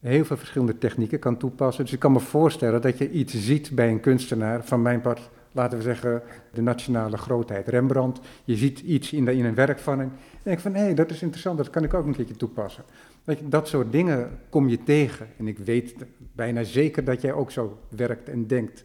heel 0.00 0.24
veel 0.24 0.36
verschillende 0.36 0.78
technieken 0.78 1.18
kan 1.18 1.36
toepassen. 1.36 1.84
Dus 1.84 1.92
ik 1.92 1.98
kan 1.98 2.12
me 2.12 2.20
voorstellen 2.20 2.82
dat 2.82 2.98
je 2.98 3.10
iets 3.10 3.34
ziet 3.34 3.70
bij 3.74 3.88
een 3.88 4.00
kunstenaar, 4.00 4.64
van 4.64 4.82
mijn 4.82 5.00
part, 5.00 5.30
laten 5.52 5.78
we 5.78 5.84
zeggen, 5.84 6.22
de 6.52 6.62
nationale 6.62 7.16
grootheid, 7.16 7.68
Rembrandt. 7.68 8.20
Je 8.44 8.56
ziet 8.56 8.80
iets 8.80 9.12
in, 9.12 9.28
in 9.28 9.44
een 9.44 9.54
werk 9.54 9.78
van 9.78 9.98
hem 9.98 10.08
en 10.08 10.40
denk 10.42 10.60
van, 10.60 10.74
hé, 10.74 10.80
hey, 10.80 10.94
dat 10.94 11.10
is 11.10 11.22
interessant, 11.22 11.56
dat 11.56 11.70
kan 11.70 11.84
ik 11.84 11.94
ook 11.94 12.06
een 12.06 12.14
keertje 12.14 12.36
toepassen. 12.36 12.84
Dat, 13.24 13.38
dat 13.44 13.68
soort 13.68 13.92
dingen 13.92 14.30
kom 14.48 14.68
je 14.68 14.82
tegen. 14.82 15.26
En 15.38 15.48
ik 15.48 15.58
weet 15.58 15.94
bijna 16.32 16.62
zeker 16.62 17.04
dat 17.04 17.20
jij 17.20 17.32
ook 17.32 17.50
zo 17.50 17.78
werkt 17.88 18.28
en 18.28 18.46
denkt. 18.46 18.84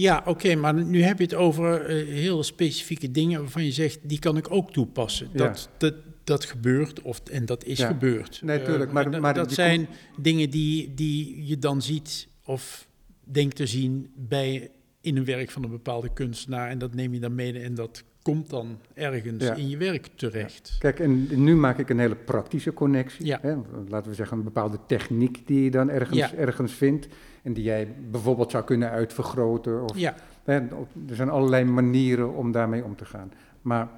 Ja, 0.00 0.22
oké, 0.24 0.54
maar 0.54 0.74
nu 0.74 1.02
heb 1.02 1.18
je 1.18 1.24
het 1.24 1.34
over 1.34 1.90
uh, 1.90 2.14
heel 2.14 2.42
specifieke 2.42 3.10
dingen 3.10 3.40
waarvan 3.40 3.64
je 3.64 3.72
zegt, 3.72 3.98
die 4.02 4.18
kan 4.18 4.36
ik 4.36 4.50
ook 4.50 4.72
toepassen. 4.72 5.28
Dat, 5.32 5.70
dat, 5.78 5.94
dat 6.24 6.44
gebeurt 6.44 7.02
of, 7.02 7.20
en 7.30 7.46
dat 7.46 7.64
is 7.64 7.82
gebeurd. 7.82 8.40
Nee, 8.44 8.62
tuurlijk. 8.62 8.92
Maar, 8.92 9.14
uh, 9.14 9.20
maar 9.20 9.34
dat 9.34 9.52
zijn 9.52 9.88
dingen 10.20 10.50
die, 10.50 10.94
die 10.94 11.46
je 11.46 11.58
dan 11.58 11.82
ziet 11.82 12.28
of 12.44 12.88
denkt 13.24 13.56
te 13.56 13.66
zien 13.66 14.10
bij, 14.16 14.70
in 15.00 15.16
een 15.16 15.24
werk 15.24 15.50
van 15.50 15.64
een 15.64 15.70
bepaalde 15.70 16.12
kunstenaar. 16.12 16.68
En 16.68 16.78
dat 16.78 16.94
neem 16.94 17.14
je 17.14 17.20
dan 17.20 17.34
mee 17.34 17.60
en 17.60 17.74
dat 17.74 18.04
komt 18.22 18.50
dan 18.50 18.78
ergens 18.94 19.44
in 19.44 19.68
je 19.68 19.76
werk 19.76 20.08
terecht. 20.14 20.76
Kijk, 20.78 21.00
en 21.00 21.42
nu 21.44 21.56
maak 21.56 21.78
ik 21.78 21.88
een 21.88 21.98
hele 21.98 22.16
praktische 22.16 22.72
connectie. 22.72 23.32
Hè? 23.32 23.54
Laten 23.88 24.10
we 24.10 24.16
zeggen, 24.16 24.36
een 24.36 24.44
bepaalde 24.44 24.78
techniek 24.86 25.46
die 25.46 25.62
je 25.62 25.70
dan 25.70 25.90
ergens, 25.90 26.34
ergens 26.34 26.72
vindt. 26.72 27.08
En 27.48 27.54
die 27.54 27.64
jij 27.64 27.94
bijvoorbeeld 28.10 28.50
zou 28.50 28.64
kunnen 28.64 28.90
uitvergroten. 28.90 29.82
Of, 29.82 29.98
ja. 29.98 30.14
Hè, 30.44 30.54
er 31.08 31.14
zijn 31.14 31.28
allerlei 31.28 31.64
manieren 31.64 32.34
om 32.34 32.52
daarmee 32.52 32.84
om 32.84 32.96
te 32.96 33.04
gaan. 33.04 33.32
Maar 33.62 33.88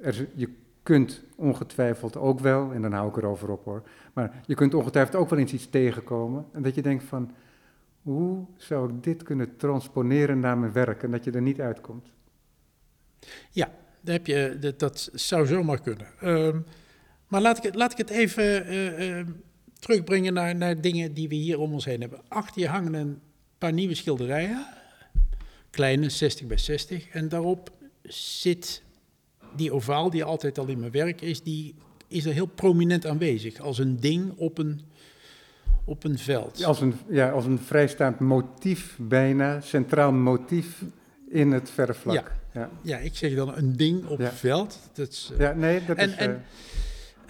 er, 0.00 0.28
je 0.34 0.48
kunt 0.82 1.22
ongetwijfeld 1.36 2.16
ook 2.16 2.40
wel, 2.40 2.72
en 2.72 2.82
dan 2.82 2.92
hou 2.92 3.08
ik 3.08 3.16
erover 3.16 3.50
op 3.50 3.64
hoor, 3.64 3.82
maar 4.12 4.42
je 4.46 4.54
kunt 4.54 4.74
ongetwijfeld 4.74 5.16
ook 5.16 5.30
wel 5.30 5.38
eens 5.38 5.52
iets 5.52 5.70
tegenkomen. 5.70 6.46
En 6.52 6.62
dat 6.62 6.74
je 6.74 6.82
denkt 6.82 7.04
van, 7.04 7.32
hoe 8.02 8.44
zou 8.56 8.88
ik 8.88 9.02
dit 9.02 9.22
kunnen 9.22 9.56
transponeren 9.56 10.40
naar 10.40 10.58
mijn 10.58 10.72
werk 10.72 11.02
en 11.02 11.10
dat 11.10 11.24
je 11.24 11.30
er 11.30 11.42
niet 11.42 11.60
uitkomt? 11.60 12.12
Ja, 13.50 13.70
dat, 14.00 14.14
heb 14.14 14.26
je, 14.26 14.56
dat, 14.60 14.78
dat 14.78 15.10
zou 15.12 15.46
zomaar 15.46 15.80
kunnen. 15.80 16.06
Ehm, 16.20 16.60
maar 17.28 17.40
laat 17.40 17.64
ik, 17.64 17.74
laat 17.74 17.92
ik 17.92 17.98
het 17.98 18.10
even 18.10 18.72
uh, 18.72 19.18
uh, 19.18 19.26
terugbrengen 19.82 20.32
naar, 20.32 20.56
naar 20.56 20.80
dingen 20.80 21.14
die 21.14 21.28
we 21.28 21.34
hier 21.34 21.58
om 21.58 21.72
ons 21.72 21.84
heen 21.84 22.00
hebben. 22.00 22.20
Achter 22.28 22.60
je 22.60 22.68
hangen 22.68 22.94
een 22.94 23.20
paar 23.58 23.72
nieuwe 23.72 23.94
schilderijen, 23.94 24.66
kleine 25.70 26.08
60 26.08 26.46
bij 26.46 26.58
60. 26.58 27.08
En 27.08 27.28
daarop 27.28 27.70
zit 28.02 28.82
die 29.56 29.72
ovaal 29.72 30.10
die 30.10 30.24
altijd 30.24 30.58
al 30.58 30.66
in 30.66 30.78
mijn 30.78 30.92
werk 30.92 31.20
is, 31.20 31.42
die 31.42 31.74
is 32.08 32.24
er 32.24 32.32
heel 32.32 32.46
prominent 32.46 33.06
aanwezig. 33.06 33.60
Als 33.60 33.78
een 33.78 34.00
ding 34.00 34.32
op 34.36 34.58
een, 34.58 34.80
op 35.84 36.04
een 36.04 36.18
veld. 36.18 36.64
Als 36.64 36.80
een, 36.80 36.94
ja, 37.08 37.30
als 37.30 37.44
een 37.44 37.58
vrijstaand 37.58 38.18
motief 38.18 38.96
bijna, 39.00 39.60
centraal 39.60 40.12
motief 40.12 40.82
in 41.28 41.52
het 41.52 41.70
verfvlak. 41.70 42.14
Ja, 42.14 42.60
ja. 42.60 42.70
ja 42.82 42.98
ik 42.98 43.16
zeg 43.16 43.34
dan 43.34 43.56
een 43.56 43.76
ding 43.76 44.06
op 44.06 44.18
het 44.18 44.34
veld. 44.34 44.78
Dat 44.92 45.08
is, 45.08 45.30
uh, 45.32 45.38
ja, 45.38 45.52
nee, 45.52 45.84
dat 45.84 45.96
en, 45.96 46.08
is... 46.08 46.16
En, 46.16 46.44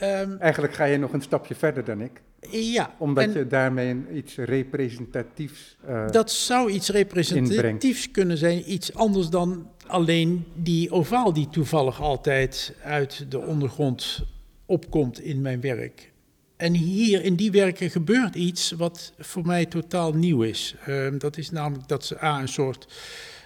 uh, 0.00 0.20
um, 0.20 0.38
eigenlijk 0.38 0.74
ga 0.74 0.84
je 0.84 0.98
nog 0.98 1.12
een 1.12 1.22
stapje 1.22 1.54
verder 1.54 1.84
dan 1.84 2.00
ik. 2.00 2.22
Ja. 2.50 2.94
Omdat 2.98 3.32
je 3.32 3.46
daarmee 3.46 3.96
iets 4.14 4.36
representatiefs. 4.36 5.76
Uh, 5.88 6.10
dat 6.10 6.30
zou 6.30 6.70
iets 6.70 6.88
representatiefs 6.88 8.10
kunnen 8.10 8.36
zijn, 8.36 8.72
iets 8.72 8.94
anders 8.94 9.28
dan 9.28 9.70
alleen 9.86 10.44
die 10.54 10.90
ovaal 10.90 11.32
die 11.32 11.48
toevallig 11.48 12.00
altijd 12.00 12.74
uit 12.84 13.26
de 13.28 13.40
ondergrond 13.40 14.24
opkomt 14.66 15.20
in 15.20 15.40
mijn 15.40 15.60
werk. 15.60 16.12
En 16.56 16.74
hier 16.74 17.24
in 17.24 17.34
die 17.34 17.50
werken 17.50 17.90
gebeurt 17.90 18.34
iets 18.34 18.70
wat 18.70 19.12
voor 19.18 19.46
mij 19.46 19.66
totaal 19.66 20.12
nieuw 20.12 20.42
is. 20.42 20.74
Uh, 20.88 21.08
dat 21.18 21.36
is 21.36 21.50
namelijk 21.50 21.88
dat 21.88 22.04
ze 22.04 22.22
A, 22.22 22.40
een 22.40 22.48
soort 22.48 22.86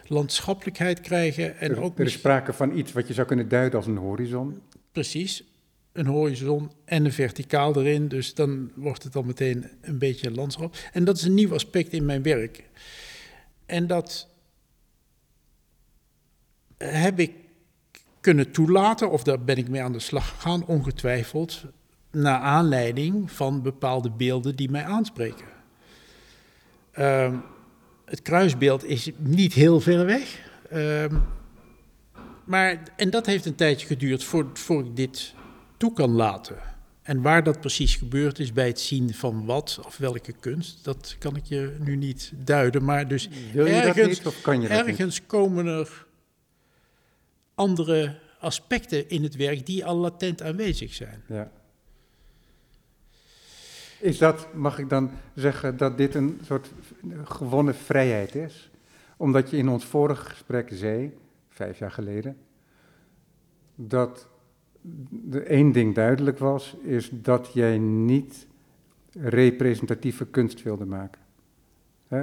landschappelijkheid 0.07 1.01
krijgen. 1.01 1.59
En 1.59 1.71
er, 1.71 1.81
ook 1.81 1.99
er 1.99 2.07
is 2.07 2.13
sprake 2.13 2.53
van 2.53 2.79
iets 2.79 2.93
wat 2.93 3.09
je 3.09 3.15
zou 3.15 3.27
kunnen 3.27 3.49
duiden 3.49 3.79
als 3.79 3.87
een 3.87 3.97
horizon. 3.97 4.61
Precies. 4.93 5.45
Een 5.99 6.07
horizon 6.07 6.71
en 6.85 7.05
een 7.05 7.13
verticaal 7.13 7.77
erin. 7.77 8.09
Dus 8.09 8.35
dan 8.35 8.71
wordt 8.75 9.03
het 9.03 9.17
al 9.17 9.23
meteen 9.23 9.71
een 9.81 9.99
beetje 9.99 10.27
een 10.27 10.35
landschap. 10.35 10.77
En 10.93 11.05
dat 11.05 11.17
is 11.17 11.23
een 11.23 11.35
nieuw 11.35 11.55
aspect 11.55 11.93
in 11.93 12.05
mijn 12.05 12.23
werk. 12.23 12.65
En 13.67 13.87
dat 13.87 14.29
heb 16.77 17.19
ik 17.19 17.33
kunnen 18.21 18.51
toelaten, 18.51 19.11
of 19.11 19.23
daar 19.23 19.41
ben 19.41 19.57
ik 19.57 19.69
mee 19.69 19.83
aan 19.83 19.93
de 19.93 19.99
slag 19.99 20.29
gegaan, 20.29 20.67
ongetwijfeld, 20.67 21.65
naar 22.11 22.41
aanleiding 22.41 23.31
van 23.31 23.63
bepaalde 23.63 24.11
beelden 24.11 24.57
die 24.57 24.71
mij 24.71 24.85
aanspreken. 24.85 25.47
Ehm, 26.93 27.35
het 28.05 28.23
kruisbeeld 28.23 28.85
is 28.85 29.11
niet 29.17 29.53
heel 29.53 29.81
ver 29.81 30.07
weg. 30.07 30.41
Ehm, 30.71 31.15
maar, 32.45 32.83
en 32.97 33.11
dat 33.11 33.27
heeft 33.27 33.45
een 33.45 33.55
tijdje 33.55 33.87
geduurd 33.87 34.25
voordat 34.25 34.59
voor 34.59 34.85
ik 34.85 34.97
dit 34.97 35.35
toe 35.77 35.93
kan 35.93 36.11
laten. 36.11 36.57
En 37.03 37.23
waar 37.23 37.43
dat 37.43 37.61
precies 37.61 37.97
gebeurd 37.97 38.39
is 38.39 38.53
bij 38.53 38.67
het 38.67 38.81
zien 38.81 39.15
van 39.15 39.45
wat 39.45 39.81
of 39.87 39.97
welke 39.97 40.33
kunst, 40.33 40.85
dat 40.85 41.17
kan 41.19 41.37
ik 41.37 41.45
je 41.45 41.77
nu 41.81 41.97
niet 41.97 42.33
duiden. 42.35 42.85
Maar 42.85 43.09
dus 43.09 43.29
Wil 43.53 43.67
je 43.67 43.73
ergens, 43.73 43.97
dat 43.97 44.07
niet 44.07 44.27
of 44.27 44.41
kan 44.41 44.61
je 44.61 44.69
dat 44.69 44.87
niet? 44.87 44.89
ergens 44.89 45.27
komen 45.27 45.67
er 45.67 46.07
andere 47.55 48.19
aspecten 48.39 49.09
in 49.09 49.23
het 49.23 49.37
werk 49.37 49.67
die 49.67 49.85
al 49.85 49.97
latent 49.97 50.43
aanwezig 50.43 50.95
zijn. 50.95 51.23
Ja. 51.29 51.51
Is 54.01 54.19
dat, 54.19 54.55
mag 54.55 54.79
ik 54.79 54.89
dan 54.89 55.11
zeggen, 55.35 55.77
dat 55.77 55.97
dit 55.99 56.15
een 56.15 56.41
soort 56.45 56.71
gewonnen 57.25 57.75
vrijheid 57.75 58.35
is? 58.35 58.71
Omdat 59.17 59.51
je 59.51 59.57
in 59.57 59.69
ons 59.69 59.85
vorige 59.85 60.31
gesprek 60.31 60.69
zei, 60.73 61.13
vijf 61.49 61.79
jaar 61.79 61.91
geleden, 61.91 62.37
dat 63.75 64.29
de 65.11 65.41
één 65.41 65.73
ding 65.73 65.95
duidelijk 65.95 66.39
was, 66.39 66.77
is 66.83 67.11
dat 67.13 67.51
jij 67.53 67.79
niet 67.79 68.47
representatieve 69.21 70.27
kunst 70.27 70.63
wilde 70.63 70.85
maken. 70.87 71.21
Hè? 72.09 72.23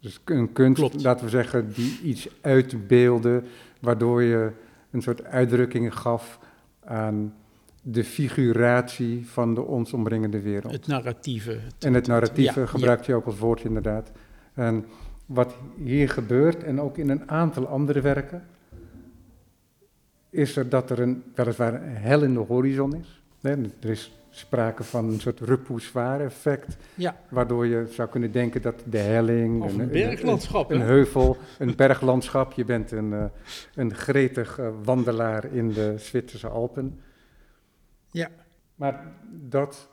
Dus 0.00 0.20
een 0.24 0.52
kunst, 0.52 0.80
Klopt. 0.80 1.02
laten 1.02 1.24
we 1.24 1.30
zeggen, 1.30 1.72
die 1.72 2.00
iets 2.02 2.28
uitbeelde, 2.40 3.42
waardoor 3.80 4.22
je 4.22 4.50
een 4.90 5.02
soort 5.02 5.24
uitdrukking 5.24 5.94
gaf 5.94 6.38
aan 6.84 7.34
de 7.82 8.04
figuratie 8.04 9.26
van 9.28 9.54
de 9.54 9.62
ons 9.62 9.92
omringende 9.92 10.40
wereld. 10.40 10.72
Het 10.72 10.86
narratieve. 10.86 11.50
het- 11.50 11.84
en 11.84 11.94
het 11.94 12.06
narratieve 12.06 12.60
ja, 12.60 12.66
gebruikt 12.66 13.06
je 13.06 13.14
ook 13.14 13.26
als 13.26 13.38
woord 13.38 13.64
inderdaad. 13.64 14.10
En 14.54 14.84
wat 15.26 15.54
hier 15.82 16.08
gebeurt, 16.08 16.62
en 16.64 16.80
ook 16.80 16.96
in 16.98 17.08
een 17.10 17.30
aantal 17.30 17.66
andere 17.66 18.00
werken, 18.00 18.42
is 20.30 20.56
er 20.56 20.68
dat 20.68 20.90
er 20.90 21.00
een, 21.00 21.22
weliswaar 21.34 21.74
een 21.74 21.96
hel 21.96 22.22
in 22.22 22.34
de 22.34 22.40
horizon 22.40 22.96
is. 22.96 23.22
Er 23.40 23.90
is 23.90 24.20
sprake 24.30 24.84
van 24.84 25.08
een 25.08 25.20
soort 25.20 25.40
repoussoir 25.40 26.20
effect, 26.20 26.76
Ja, 26.94 27.16
waardoor 27.28 27.66
je 27.66 27.86
zou 27.90 28.08
kunnen 28.08 28.32
denken 28.32 28.62
dat 28.62 28.82
de 28.86 28.98
helling... 28.98 29.62
of 29.62 29.78
een 29.78 29.88
berglandschap. 29.90 30.70
Een 30.70 30.80
heuvel, 30.80 31.36
een 31.58 31.76
berglandschap. 31.76 32.52
Je 32.52 32.64
bent 32.64 32.90
een, 32.90 33.12
eh, 33.12 33.24
een 33.74 33.94
gretig 33.94 34.58
eh, 34.58 34.68
wandelaar 34.82 35.44
in 35.44 35.72
de 35.72 35.94
Zwitserse 35.98 36.48
Alpen. 36.48 37.00
Ja. 38.10 38.28
Maar 38.74 39.12
dat, 39.30 39.88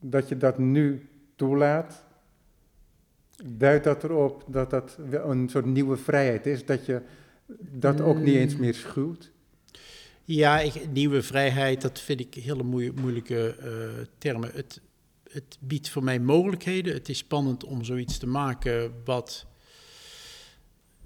dat 0.00 0.28
je 0.28 0.36
dat 0.36 0.58
nu 0.58 1.08
toelaat, 1.36 2.04
duidt 3.44 3.84
dat 3.84 4.04
erop 4.04 4.44
dat 4.46 4.70
dat 4.70 4.98
een 5.10 5.48
soort 5.48 5.64
nieuwe 5.64 5.96
vrijheid 5.96 6.46
is. 6.46 6.64
Dat 6.64 6.86
je 6.86 7.00
dat 7.58 8.00
ook 8.00 8.18
niet 8.18 8.36
eens 8.36 8.56
meer 8.56 8.74
schuwt. 8.74 9.32
Ja, 10.24 10.60
ik, 10.60 10.90
nieuwe 10.90 11.22
vrijheid, 11.22 11.80
dat 11.80 12.00
vind 12.00 12.20
ik 12.20 12.34
hele 12.34 12.62
moeilijke 12.92 13.56
eh, 13.56 14.06
termen. 14.18 14.50
Het, 14.54 14.80
het 15.30 15.58
biedt 15.60 15.88
voor 15.88 16.04
mij 16.04 16.20
mogelijkheden. 16.20 16.94
Het 16.94 17.08
is 17.08 17.18
spannend 17.18 17.64
om 17.64 17.84
zoiets 17.84 18.18
te 18.18 18.26
maken 18.26 18.92
wat 19.04 19.46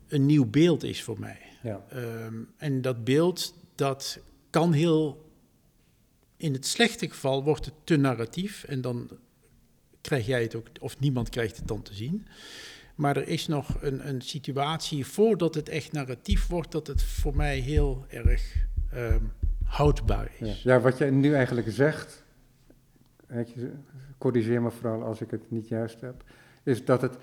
een 0.08 0.26
nieuw 0.26 0.46
beeld 0.46 0.82
is 0.82 1.02
voor 1.02 1.20
mij. 1.20 1.38
Ja. 1.62 1.84
Ehm, 1.90 2.34
en 2.56 2.80
dat 2.82 3.04
beeld, 3.04 3.54
dat 3.74 4.18
kan 4.50 4.72
heel... 4.72 5.26
In 6.36 6.52
het 6.52 6.66
slechte 6.66 7.08
geval 7.08 7.44
wordt 7.44 7.64
het 7.64 7.74
te 7.84 7.96
narratief 7.96 8.64
en 8.64 8.80
dan 8.80 9.10
krijg 10.00 10.26
jij 10.26 10.42
het 10.42 10.54
ook, 10.54 10.66
of 10.80 10.98
niemand 10.98 11.28
krijgt 11.28 11.56
het 11.56 11.68
dan 11.68 11.82
te 11.82 11.94
zien. 11.94 12.26
Maar 12.94 13.16
er 13.16 13.28
is 13.28 13.46
nog 13.46 13.82
een, 13.82 14.08
een 14.08 14.22
situatie 14.22 15.06
voordat 15.06 15.54
het 15.54 15.68
echt 15.68 15.92
narratief 15.92 16.46
wordt, 16.46 16.72
dat 16.72 16.86
het 16.86 17.02
voor 17.02 17.36
mij 17.36 17.58
heel 17.58 18.04
erg 18.08 18.66
ehm, 18.92 19.24
houdbaar 19.64 20.30
is. 20.38 20.62
ja, 20.62 20.80
wat 20.80 20.98
je 20.98 21.04
nu 21.04 21.34
eigenlijk 21.34 21.70
zegt, 21.70 22.24
je, 23.28 23.72
corrigeer 24.18 24.62
me 24.62 24.70
vooral 24.70 25.02
als 25.02 25.20
ik 25.20 25.30
het 25.30 25.50
niet 25.50 25.68
juist 25.68 26.00
heb, 26.00 26.24
is 26.62 26.84
dat 26.84 27.02
het 27.02 27.16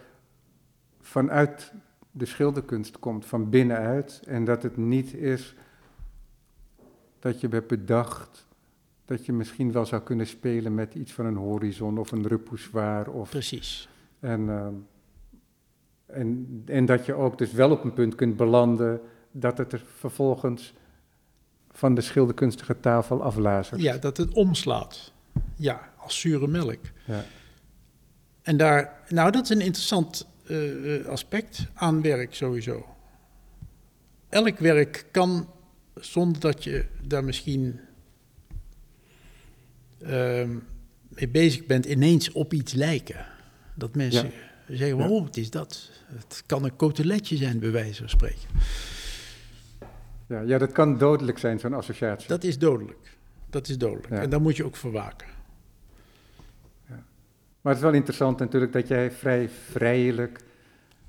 vanuit 0.99 1.73
de 2.12 2.25
schilderkunst 2.25 2.99
komt, 2.99 3.25
van 3.25 3.49
binnenuit, 3.49 4.21
en 4.28 4.45
dat 4.45 4.63
het 4.63 4.78
niet 4.78 5.13
is 5.13 5.56
dat 7.19 7.41
je 7.41 7.47
hebt 7.47 7.67
bedacht 7.67 8.47
dat 9.06 9.25
je 9.25 9.34
misschien 9.34 9.71
wel 9.71 9.86
zou 9.86 10.01
kunnen 10.01 10.28
spelen 10.28 10.75
met 10.75 10.95
iets 10.95 11.13
van 11.13 11.25
een 11.25 11.36
horizon 11.36 11.97
of 11.97 12.12
een 12.12 12.28
repoussoir 12.28 13.12
of 13.12 13.30
Precies. 13.30 13.89
en, 14.19 14.49
ehm, 14.49 14.73
en, 16.06 16.62
en 16.65 16.86
dat 16.86 17.06
je 17.06 17.13
ook 17.13 17.38
dus 17.38 17.51
wel 17.51 17.71
op 17.71 17.84
een 17.84 17.93
punt 17.93 18.15
kunt 18.15 18.38
belanden 18.38 19.01
dat 19.32 19.58
het 19.58 19.73
er 19.73 19.84
vervolgens 19.86 20.73
van 21.75 21.95
de 21.95 22.01
schilderkunstige 22.01 22.79
tafel 22.79 23.23
aflazert. 23.23 23.81
Ja, 23.81 23.97
dat 23.97 24.17
het 24.17 24.33
omslaat. 24.33 25.11
Ja, 25.55 25.89
als 25.97 26.19
zure 26.19 26.47
melk. 26.47 26.79
Ja. 27.05 27.25
En 28.41 28.57
daar, 28.57 28.99
nou, 29.09 29.31
dat 29.31 29.43
is 29.43 29.49
een 29.49 29.61
interessant 29.61 30.27
eh, 30.45 30.95
eh, 30.95 31.05
aspect 31.05 31.65
aan 31.73 32.01
werk 32.01 32.35
sowieso. 32.35 32.85
Elk 34.29 34.59
werk 34.59 35.05
kan, 35.11 35.49
zonder 35.95 36.41
dat 36.41 36.63
je 36.63 36.85
daar 37.01 37.23
misschien 37.23 37.79
ehm, 40.01 40.49
mee 41.07 41.29
bezig 41.29 41.65
bent, 41.65 41.85
ineens 41.85 42.31
op 42.31 42.53
iets 42.53 42.73
lijken. 42.73 43.25
Dat 43.75 43.95
mensen 43.95 44.31
zeggen, 44.67 45.09
oh, 45.09 45.25
het 45.25 45.38
is 45.38 45.49
dat. 45.49 45.89
Het 46.05 46.43
kan 46.45 46.63
een 46.63 46.75
coteletje 46.75 47.38
zijn, 47.38 47.59
bij 47.59 47.71
wijze 47.71 47.99
van 47.99 48.09
spreken. 48.09 48.49
Ja, 50.27 50.41
ja, 50.41 50.57
dat 50.57 50.71
kan 50.71 50.97
dodelijk 50.97 51.38
zijn, 51.38 51.59
zo'n 51.59 51.73
associatie. 51.73 52.27
Dat 52.27 52.43
is 52.43 52.57
dodelijk. 52.57 53.17
Dat 53.49 53.67
is 53.67 53.77
dodelijk. 53.77 54.09
Ja. 54.09 54.21
En 54.21 54.29
daar 54.29 54.41
moet 54.41 54.55
je 54.55 54.65
ook 54.65 54.75
voor 54.75 54.91
waken. 54.91 55.27
Maar 57.61 57.73
het 57.73 57.83
is 57.83 57.89
wel 57.89 57.99
interessant 57.99 58.39
natuurlijk 58.39 58.73
dat 58.73 58.88
jij 58.88 59.11
vrij 59.11 59.49
vrijelijk 59.49 60.39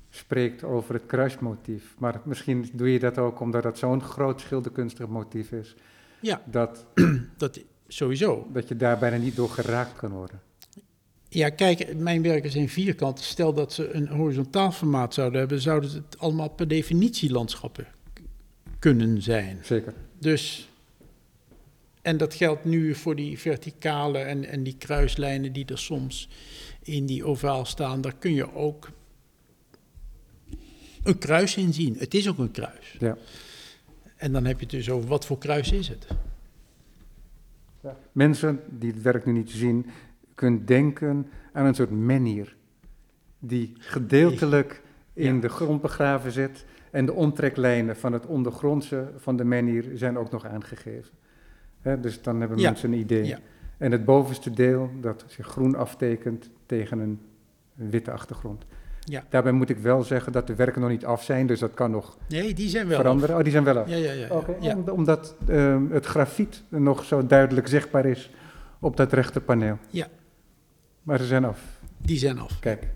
spreekt 0.09 0.63
over 0.63 0.93
het 0.93 1.05
kruismotief. 1.05 1.95
Maar 1.97 2.21
misschien 2.23 2.69
doe 2.73 2.91
je 2.93 2.99
dat 2.99 3.17
ook 3.17 3.39
omdat 3.39 3.63
dat 3.63 3.77
zo'n 3.77 4.01
groot 4.01 4.41
schilderkunstig 4.41 5.07
motief 5.07 5.51
is, 5.51 5.75
Ja, 6.19 6.41
dat, 6.45 6.85
dat 7.37 7.59
sowieso. 7.87 8.47
dat 8.53 8.67
je 8.67 8.75
daar 8.75 8.97
bijna 8.97 9.17
niet 9.17 9.35
door 9.35 9.49
geraakt 9.49 9.93
kan 9.93 10.11
worden. 10.11 10.41
Ja, 11.29 11.49
kijk, 11.49 11.97
mijn 11.97 12.21
werken 12.21 12.51
zijn 12.51 12.69
vierkant. 12.69 13.19
Stel 13.19 13.53
dat 13.53 13.73
ze 13.73 13.93
een 13.93 14.07
horizontaal 14.07 14.71
formaat 14.71 15.13
zouden 15.13 15.39
hebben, 15.39 15.61
zouden 15.61 15.91
het 15.91 16.19
allemaal 16.19 16.49
per 16.49 16.67
definitie 16.67 17.31
landschappen 17.31 17.87
kunnen 18.79 19.21
zijn. 19.21 19.59
Zeker. 19.61 19.93
Dus, 20.19 20.69
en 22.01 22.17
dat 22.17 22.33
geldt 22.33 22.65
nu 22.65 22.95
voor 22.95 23.15
die 23.15 23.39
verticale 23.39 24.17
en, 24.17 24.45
en 24.45 24.63
die 24.63 24.75
kruislijnen 24.77 25.53
die 25.53 25.65
er 25.65 25.79
soms 25.79 26.29
in 26.81 27.05
die 27.05 27.25
ovaal 27.25 27.65
staan. 27.65 28.01
Daar 28.01 28.15
kun 28.15 28.33
je 28.33 28.53
ook 28.55 28.89
een 31.03 31.17
kruis 31.17 31.57
in 31.57 31.73
zien. 31.73 31.95
Het 31.97 32.13
is 32.13 32.29
ook 32.29 32.37
een 32.37 32.51
kruis. 32.51 32.95
Ja. 32.99 33.17
En 34.15 34.31
dan 34.31 34.45
heb 34.45 34.55
je 34.55 34.65
het 34.65 34.73
dus 34.75 34.89
over 34.89 35.09
wat 35.09 35.25
voor 35.25 35.37
kruis 35.37 35.71
is 35.71 35.87
het. 35.87 36.07
Mensen 38.11 38.59
die 38.69 38.91
het 38.91 39.01
werk 39.01 39.25
nu 39.25 39.31
niet 39.31 39.51
zien, 39.51 39.85
kunnen 40.35 40.65
denken 40.65 41.27
aan 41.53 41.65
een 41.65 41.75
soort 41.75 41.91
menhir. 41.91 42.55
Die 43.39 43.73
gedeeltelijk 43.77 44.81
in 45.17 45.35
Ja. 45.35 45.41
de 45.41 45.49
grond 45.49 45.81
begraven 45.81 46.31
zit. 46.31 46.65
En 46.91 47.05
de 47.05 47.13
omtreklijnen 47.13 47.95
van 47.95 48.13
het 48.13 48.25
ondergrondse 48.25 49.09
van 49.17 49.35
de 49.35 49.43
menhir 49.43 49.85
zijn 49.93 50.17
ook 50.17 50.31
nog 50.31 50.45
aangegeven. 50.45 51.11
Hè, 51.81 51.99
dus 51.99 52.21
dan 52.21 52.39
hebben 52.39 52.57
Ja. 52.57 52.69
mensen 52.69 52.91
een 52.91 52.99
idee. 52.99 53.25
Ja. 53.25 53.39
En 53.77 53.91
het 53.91 54.05
bovenste 54.05 54.51
deel, 54.53 54.89
dat 55.01 55.23
zich 55.27 55.47
groen 55.47 55.75
aftekent 55.75 56.49
tegen 56.65 56.99
een 56.99 57.19
witte 57.73 58.11
achtergrond. 58.11 58.65
Ja. 58.99 59.23
Daarbij 59.29 59.51
moet 59.51 59.69
ik 59.69 59.77
wel 59.77 60.03
zeggen 60.03 60.31
dat 60.31 60.47
de 60.47 60.55
werken 60.55 60.81
nog 60.81 60.89
niet 60.89 61.05
af 61.05 61.23
zijn, 61.23 61.47
dus 61.47 61.59
dat 61.59 61.73
kan 61.73 61.91
nog 61.91 62.17
Nee, 62.29 62.53
die 62.53 62.69
zijn 62.69 62.87
wel. 62.87 62.97
veranderen. 62.97 63.35
Oh, 63.37 63.41
die 63.43 63.51
zijn 63.51 63.63
wel 63.63 63.77
af. 63.77 63.83
af. 63.83 63.89
Ja, 63.89 63.95
ja, 63.95 64.11
ja. 64.61 64.75
om- 64.75 64.89
omdat 64.89 65.35
ehm, 65.47 65.91
het 65.91 66.05
grafiet 66.05 66.63
nog 66.69 67.03
zo 67.03 67.25
duidelijk 67.25 67.67
zichtbaar 67.67 68.05
is 68.05 68.31
op 68.79 68.97
dat 68.97 69.13
rechterpaneel. 69.13 69.77
Ja. 69.89 70.07
Maar 71.03 71.17
ze 71.19 71.25
zijn 71.25 71.45
af. 71.45 71.79
Die 71.97 72.17
zijn 72.17 72.39
af. 72.39 72.59
Kijk, 72.59 72.87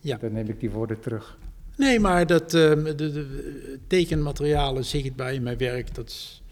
Ja. 0.00 0.16
dan 0.16 0.32
neem 0.32 0.46
ik 0.48 0.60
die 0.60 0.70
woorden 0.70 1.00
terug. 1.00 1.38
Nee, 1.76 2.00
maar 2.00 2.26
dat, 2.26 2.54
ehm, 2.54 2.84
de, 2.84 2.94
de, 2.94 3.78
tekenmaterialen 3.86 4.84
zichtbaar 4.84 5.34
in 5.34 5.42
mijn 5.42 5.58
werk, 5.58 5.94
dat 5.94 6.08
is 6.08 6.42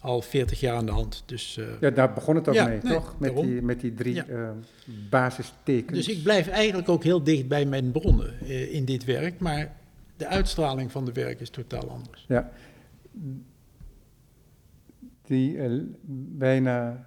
al 0.00 0.22
40 0.22 0.60
jaar 0.60 0.76
aan 0.76 0.86
de 0.86 0.92
hand. 0.92 1.22
Dus, 1.26 1.56
uh, 1.56 1.66
ja, 1.80 1.90
daar 1.90 2.12
begon 2.12 2.34
het 2.34 2.48
ook 2.48 2.54
ja, 2.54 2.66
mee, 2.66 2.78
nee, 2.82 2.92
toch? 2.92 3.14
Met 3.18 3.28
daarom. 3.28 3.46
die, 3.46 3.62
met 3.62 3.80
die 3.80 3.94
drie 3.94 4.14
Ja. 4.14 4.24
eh, 4.26 4.50
basistekens. 5.10 5.98
dus 6.06 6.16
ik 6.16 6.22
blijf 6.22 6.48
eigenlijk 6.48 6.88
ook 6.88 7.02
heel 7.04 7.22
dicht 7.22 7.48
bij 7.48 7.66
mijn 7.66 7.92
bronnen 7.92 8.40
eh, 8.40 8.74
in 8.74 8.84
dit 8.84 9.04
werk, 9.04 9.38
maar 9.38 9.76
de 10.16 10.26
uitstraling 10.26 10.92
van 10.92 11.04
de 11.04 11.12
werk 11.12 11.40
is 11.40 11.50
totaal 11.50 11.90
anders. 11.90 12.24
Ja. 12.28 12.50
Die 15.22 15.58
eh, 15.58 15.70
bijna 16.36 17.06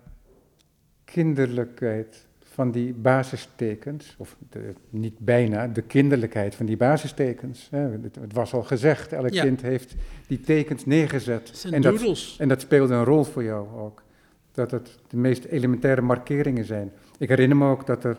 kinderlijkheid 1.03 2.26
van 2.57 2.71
die 2.71 2.93
basistekens, 2.93 4.15
of 4.17 4.35
de, 4.49 4.73
niet 4.89 5.19
bijna, 5.19 5.67
de 5.67 5.81
kinderlijkheid 5.81 6.55
van 6.55 6.65
die 6.65 6.77
basistekens. 6.77 7.67
Hè, 7.71 7.79
het, 7.79 8.15
het 8.15 8.33
was 8.33 8.53
al 8.53 8.63
gezegd, 8.63 9.13
elk 9.13 9.29
Ja. 9.29 9.43
kind 9.43 9.61
heeft 9.61 9.95
die 10.27 10.39
tekens 10.39 10.85
neergezet. 10.85 11.67
En 11.71 11.81
dat, 11.81 12.35
en 12.37 12.47
dat 12.47 12.61
speelde 12.61 12.93
een 12.93 13.03
rol 13.03 13.23
voor 13.23 13.43
jou 13.43 13.67
ook. 13.79 14.03
Dat 14.51 14.71
het 14.71 14.99
de 15.07 15.17
meest 15.17 15.43
elementaire 15.43 16.01
markeringen 16.01 16.65
zijn. 16.65 16.91
Ik 17.17 17.29
herinner 17.29 17.57
me 17.57 17.69
ook 17.69 17.85
dat 17.85 18.03
er 18.03 18.17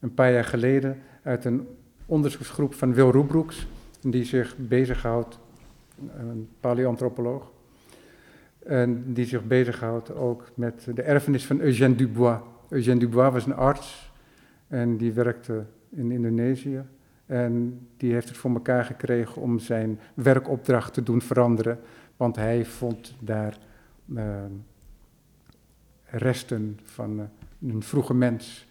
een 0.00 0.14
paar 0.14 0.32
jaar 0.32 0.44
geleden 0.44 0.98
uit 1.22 1.44
een 1.44 1.66
onderzoeksgroep 2.06 2.74
van 2.74 2.94
Wil 2.94 3.10
Roebroeks, 3.10 3.66
die 4.00 4.24
zich 4.24 4.56
bezighoudt, 4.56 5.38
een 6.18 6.48
paleoantropoloog, 6.60 7.50
en 8.64 9.12
die 9.12 9.26
zich 9.26 9.44
bezighoudt 9.44 10.14
ook 10.14 10.50
met 10.54 10.86
de 10.94 11.02
erfenis 11.02 11.44
van 11.46 11.60
Eugène 11.60 11.94
Dubois. 11.94 12.38
Eugène 12.68 12.98
Dubois 12.98 13.32
was 13.32 13.46
een 13.46 13.54
arts 13.54 14.12
en 14.68 14.96
die 14.96 15.12
werkte 15.12 15.64
in 15.90 16.10
Indonesië. 16.10 16.84
En 17.26 17.86
die 17.96 18.12
heeft 18.12 18.28
het 18.28 18.36
voor 18.36 18.50
elkaar 18.50 18.84
gekregen 18.84 19.42
om 19.42 19.58
zijn 19.58 20.00
werkopdracht 20.14 20.92
te 20.92 21.02
doen 21.02 21.22
veranderen. 21.22 21.78
Want 22.16 22.36
hij 22.36 22.64
vond 22.64 23.14
daar 23.20 23.58
eh, 24.14 24.44
resten 26.04 26.78
van 26.82 27.20
eh, 27.20 27.70
een 27.70 27.82
vroege 27.82 28.14
mens. 28.14 28.66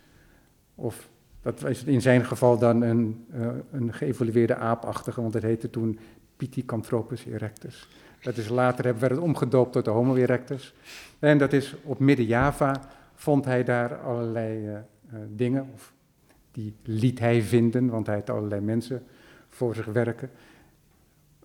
Of 0.76 1.10
dat 1.42 1.66
is 1.66 1.84
in 1.84 2.02
zijn 2.02 2.26
geval 2.26 2.58
dan 2.58 2.82
een, 2.82 3.26
eh, 3.32 3.48
een 3.72 3.94
geëvolueerde 3.94 4.56
aapachtige, 4.56 5.22
want 5.22 5.34
het 5.34 5.44
heette 5.44 5.70
toen 5.70 6.00
Pithecanthropus 6.36 7.26
erectus. 7.26 7.90
Dat 8.22 8.38
is 8.38 8.50
later 8.50 9.00
werd 9.00 9.12
het 9.12 9.22
omgedoopt 9.22 9.72
tot 9.72 9.86
de 9.86 9.92
Homo 9.92 10.16
erectus. 10.16 10.74
En 11.20 11.38
dat 11.38 11.54
is 11.54 11.76
op 11.84 12.00
Midden-Java 12.00 12.82
vond 13.16 13.46
hij 13.46 13.64
daar 13.64 13.98
allerlei 13.98 14.68
eh, 14.68 14.76
eh, 14.76 14.84
dingen, 15.30 15.70
of 15.74 15.94
die 16.52 16.76
liet 16.84 17.20
hij 17.20 17.42
vinden, 17.42 17.90
want 17.90 18.08
hij 18.08 18.16
had 18.16 18.30
allerlei 18.30 18.62
mensen 18.62 19.04
voor 19.50 19.76
zich 19.76 19.86
werken. 19.86 20.30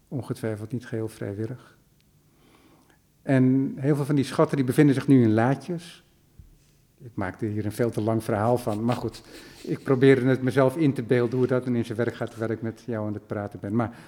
Ongetwijfeld 0.09 0.73
niet 0.73 0.87
geheel 0.87 1.09
vrijwillig. 1.09 1.79
En 3.23 3.75
heel 3.77 3.97
veel 3.97 4.05
van 4.05 4.15
die 4.15 4.25
schatten 4.25 4.57
die 4.57 4.67
bevinden 4.67 4.95
zich 4.95 5.09
nu 5.09 5.23
in 5.23 5.33
laadjes. 5.33 6.05
Ik 6.99 7.11
maakte 7.15 7.47
hier 7.47 7.65
een 7.65 7.73
veel 7.73 7.91
te 7.91 8.01
lang 8.01 8.25
verhaal 8.25 8.59
van, 8.59 8.85
maar 8.85 8.97
goed, 8.97 9.23
ik 9.63 9.83
probeerde 9.83 10.27
het 10.27 10.43
mezelf 10.43 10.77
in 10.77 10.93
te 10.93 11.03
beelden 11.03 11.39
hoe 11.39 11.47
dat 11.47 11.67
in 11.67 11.85
zijn 11.85 11.99
werk 11.99 12.15
gaat, 12.15 12.31
terwijl 12.31 12.51
ik 12.53 12.63
met 12.63 12.83
jou 12.87 13.07
aan 13.07 13.15
het 13.15 13.27
praten 13.27 13.61
ben. 13.61 13.75
Maar 13.75 13.99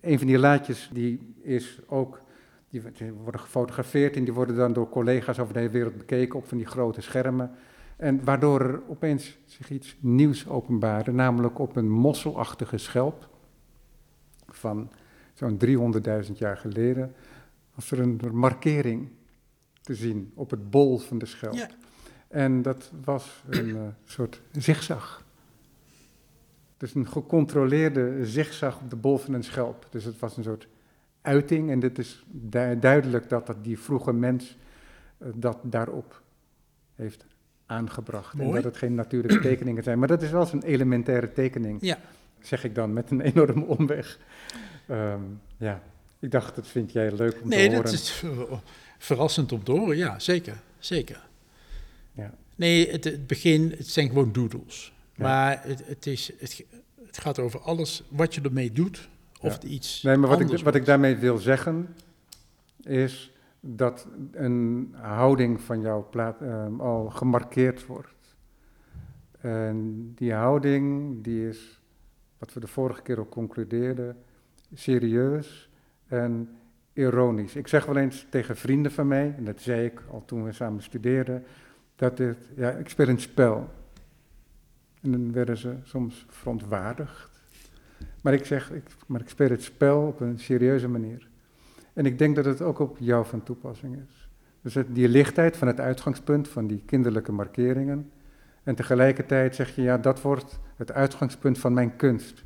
een 0.00 0.18
van 0.18 0.26
die 0.26 0.38
laadjes 0.38 0.90
die 0.92 1.34
is 1.42 1.78
ook, 1.86 2.20
die 2.70 2.82
worden 3.22 3.40
gefotografeerd 3.40 4.16
en 4.16 4.24
die 4.24 4.32
worden 4.32 4.56
dan 4.56 4.72
door 4.72 4.88
collega's 4.88 5.38
over 5.38 5.52
de 5.52 5.58
hele 5.58 5.72
wereld 5.72 5.96
bekeken 5.96 6.38
op 6.38 6.48
van 6.48 6.58
die 6.58 6.66
grote 6.66 7.00
schermen. 7.00 7.50
En 7.96 8.24
waardoor 8.24 8.60
er 8.60 8.82
opeens 8.88 9.38
zich 9.44 9.70
iets 9.70 9.96
nieuws 10.00 10.48
openbaarde, 10.48 11.12
namelijk 11.12 11.58
op 11.58 11.76
een 11.76 11.90
mosselachtige 11.90 12.78
schelp 12.78 13.28
van 14.48 14.90
zo'n 15.34 15.58
300.000 16.26 16.32
jaar 16.32 16.56
geleden, 16.56 17.14
was 17.74 17.90
er 17.90 18.00
een 18.00 18.20
markering 18.32 19.08
te 19.80 19.94
zien 19.94 20.32
op 20.34 20.50
het 20.50 20.70
bol 20.70 20.98
van 20.98 21.18
de 21.18 21.26
schelp. 21.26 21.54
Ja. 21.54 21.68
En 22.28 22.62
dat 22.62 22.90
was 23.04 23.42
een 23.48 23.68
uh, 23.68 23.80
soort 24.04 24.40
zigzag. 24.52 25.24
Dus 26.76 26.94
een 26.94 27.08
gecontroleerde 27.08 28.26
zigzag 28.26 28.80
op 28.80 28.90
de 28.90 28.96
bol 28.96 29.18
van 29.18 29.34
een 29.34 29.44
schelp. 29.44 29.86
Dus 29.90 30.04
het 30.04 30.18
was 30.18 30.36
een 30.36 30.42
soort 30.42 30.68
uiting 31.28 31.70
en 31.70 31.80
het 31.80 31.98
is 31.98 32.24
du 32.26 32.78
duidelijk 32.78 33.28
dat, 33.28 33.46
dat 33.46 33.64
die 33.64 33.78
vroege 33.78 34.12
mens 34.12 34.56
uh, 35.18 35.28
dat 35.34 35.58
daarop 35.62 36.22
heeft 36.94 37.24
aangebracht. 37.66 38.34
Mooi. 38.34 38.48
En 38.48 38.54
dat 38.54 38.64
het 38.64 38.76
geen 38.76 38.94
natuurlijke 38.94 39.40
tekeningen 39.48 39.82
zijn. 39.82 39.98
Maar 39.98 40.08
dat 40.08 40.22
is 40.22 40.30
wel 40.30 40.46
zo'n 40.46 40.62
elementaire 40.62 41.32
tekening, 41.32 41.78
Ja. 41.80 41.98
zeg 42.40 42.64
ik 42.64 42.74
dan, 42.74 42.92
met 42.92 43.10
een 43.10 43.20
enorme 43.32 43.64
omweg. 43.64 44.18
Um, 44.90 45.40
ja, 45.56 45.82
ik 46.18 46.30
dacht, 46.30 46.54
dat 46.54 46.66
vind 46.66 46.92
jij 46.92 47.12
leuk 47.12 47.40
om 47.42 47.48
nee, 47.48 47.68
te 47.68 47.74
horen. 47.74 47.84
dat 47.84 47.92
is 47.92 48.24
verrassend 48.98 49.52
om 49.52 49.64
te 49.64 49.72
horen, 49.72 49.96
ja, 49.96 50.18
zeker. 50.18 50.60
zeker. 50.78 51.26
Ja. 52.12 52.34
Nee, 52.56 52.90
het, 52.90 53.04
het, 53.04 53.26
begin, 53.26 53.74
het 53.76 53.88
zijn 53.88 54.08
gewoon 54.08 54.32
doodles. 54.32 54.92
Ja. 55.14 55.22
Maar 55.22 55.60
het, 55.62 55.86
het, 55.86 56.06
is, 56.06 56.30
het, 56.38 56.64
het, 57.06 57.18
gaat 57.18 57.38
over 57.38 57.60
alles 57.60 58.02
wat 58.08 58.34
je 58.34 58.40
ermee 58.40 58.72
doet, 58.72 59.08
of 59.40 59.48
Ja. 59.48 59.54
het 59.54 59.62
iets 59.62 60.02
Nee, 60.02 60.16
maar 60.16 60.28
wat 60.28 60.40
ik, 60.40 60.58
wat 60.58 60.74
ik 60.74 60.84
daarmee 60.84 61.16
wil 61.16 61.38
zeggen, 61.38 61.94
is 62.82 63.32
dat 63.60 64.06
een 64.32 64.94
houding 65.00 65.60
van 65.60 65.80
jou 65.80 66.04
plaat, 66.10 66.40
ehm, 66.40 66.80
al 66.80 67.10
gemarkeerd 67.10 67.86
wordt. 67.86 68.36
En 69.40 70.10
die 70.14 70.32
houding, 70.32 71.14
die 71.24 71.48
is, 71.48 71.80
wat 72.38 72.52
we 72.52 72.60
de 72.60 72.66
vorige 72.66 73.02
keer 73.02 73.20
ook 73.20 73.30
concludeerden, 73.30 74.16
serieus 74.74 75.70
en 76.06 76.48
ironisch. 76.92 77.56
Ik 77.56 77.68
zeg 77.68 77.84
wel 77.84 77.96
eens 77.96 78.26
tegen 78.30 78.56
vrienden 78.56 78.92
van 78.92 79.08
mij, 79.08 79.34
en 79.36 79.44
dat 79.44 79.60
zei 79.60 79.84
ik 79.84 80.02
al 80.10 80.24
toen 80.24 80.44
we 80.44 80.52
samen 80.52 80.82
studeerden, 80.82 81.44
dat 81.96 82.18
het, 82.18 82.48
ja, 82.56 82.70
ik 82.70 82.88
speel 82.88 83.08
een 83.08 83.20
spel. 83.20 83.68
En 85.02 85.10
dan 85.10 85.32
werden 85.32 85.56
ze 85.56 85.76
soms 85.82 86.26
verontwaardigd. 86.28 87.27
Maar 88.22 88.32
ik 88.32 88.44
zeg, 88.44 88.70
ik, 88.72 88.82
maar 89.06 89.20
ik 89.20 89.28
speel 89.28 89.50
het 89.50 89.62
spel 89.62 90.00
op 90.06 90.20
een 90.20 90.38
serieuze 90.38 90.88
manier. 90.88 91.28
En 91.92 92.06
ik 92.06 92.18
denk 92.18 92.36
dat 92.36 92.44
het 92.44 92.62
ook 92.62 92.78
op 92.78 92.96
jou 93.00 93.26
van 93.26 93.42
toepassing 93.42 93.96
is. 94.08 94.28
Dus 94.62 94.74
het, 94.74 94.94
die 94.94 95.08
lichtheid 95.08 95.56
van 95.56 95.68
het 95.68 95.80
uitgangspunt 95.80 96.48
van 96.48 96.66
die 96.66 96.82
kinderlijke 96.86 97.32
markeringen. 97.32 98.10
En 98.62 98.74
tegelijkertijd 98.74 99.54
zeg 99.54 99.74
je, 99.74 99.82
ja, 99.82 99.98
dat 99.98 100.22
wordt 100.22 100.58
het 100.76 100.92
uitgangspunt 100.92 101.58
van 101.58 101.72
mijn 101.72 101.96
kunst. 101.96 102.44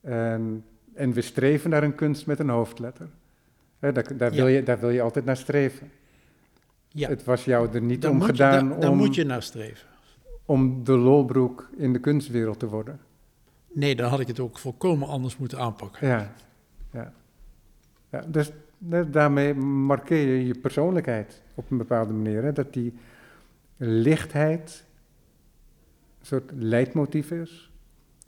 En, 0.00 0.64
en 0.94 1.12
we 1.12 1.20
streven 1.20 1.70
naar 1.70 1.82
een 1.82 1.94
kunst 1.94 2.26
met 2.26 2.38
een 2.38 2.48
hoofdletter. 2.48 3.08
Daar, 3.78 4.16
daar, 4.16 4.30
Ja. 4.30 4.36
wil 4.36 4.46
je, 4.48 4.62
daar 4.62 4.80
wil 4.80 4.90
je 4.90 5.02
altijd 5.02 5.24
naar 5.24 5.36
streven. 5.36 5.90
Ja, 6.88 7.08
Het 7.08 7.24
was 7.24 7.44
jou 7.44 7.68
er 7.72 7.82
niet 7.82 8.02
daar, 8.02 8.10
om 8.10 8.18
je, 8.18 8.24
gedaan 8.24 8.68
daar 8.80 8.90
om, 8.90 8.96
moet 8.96 9.14
je 9.14 9.24
naar 9.24 9.42
streven. 9.42 9.88
om 10.44 10.84
de 10.84 10.92
lolbroek 10.92 11.70
in 11.76 11.92
de 11.92 11.98
kunstwereld 11.98 12.58
te 12.58 12.66
worden. 12.68 13.00
Nee, 13.74 13.96
dan 13.96 14.10
had 14.10 14.20
ik 14.20 14.26
het 14.26 14.40
ook 14.40 14.58
volkomen 14.58 15.08
anders 15.08 15.36
moeten 15.36 15.58
aanpakken. 15.58 16.08
Ja, 16.08 16.32
ja. 16.90 17.12
ja 18.10 18.24
dus 18.26 18.52
daarmee 19.10 19.54
markeer 19.54 20.36
je 20.36 20.46
je 20.46 20.58
persoonlijkheid 20.58 21.42
op 21.54 21.70
een 21.70 21.76
bepaalde 21.76 22.12
manier. 22.12 22.42
Hè? 22.42 22.52
Dat 22.52 22.72
die 22.72 22.94
lichtheid 23.76 24.84
een 26.20 26.26
soort 26.26 26.50
leidmotief 26.54 27.30
is, 27.30 27.70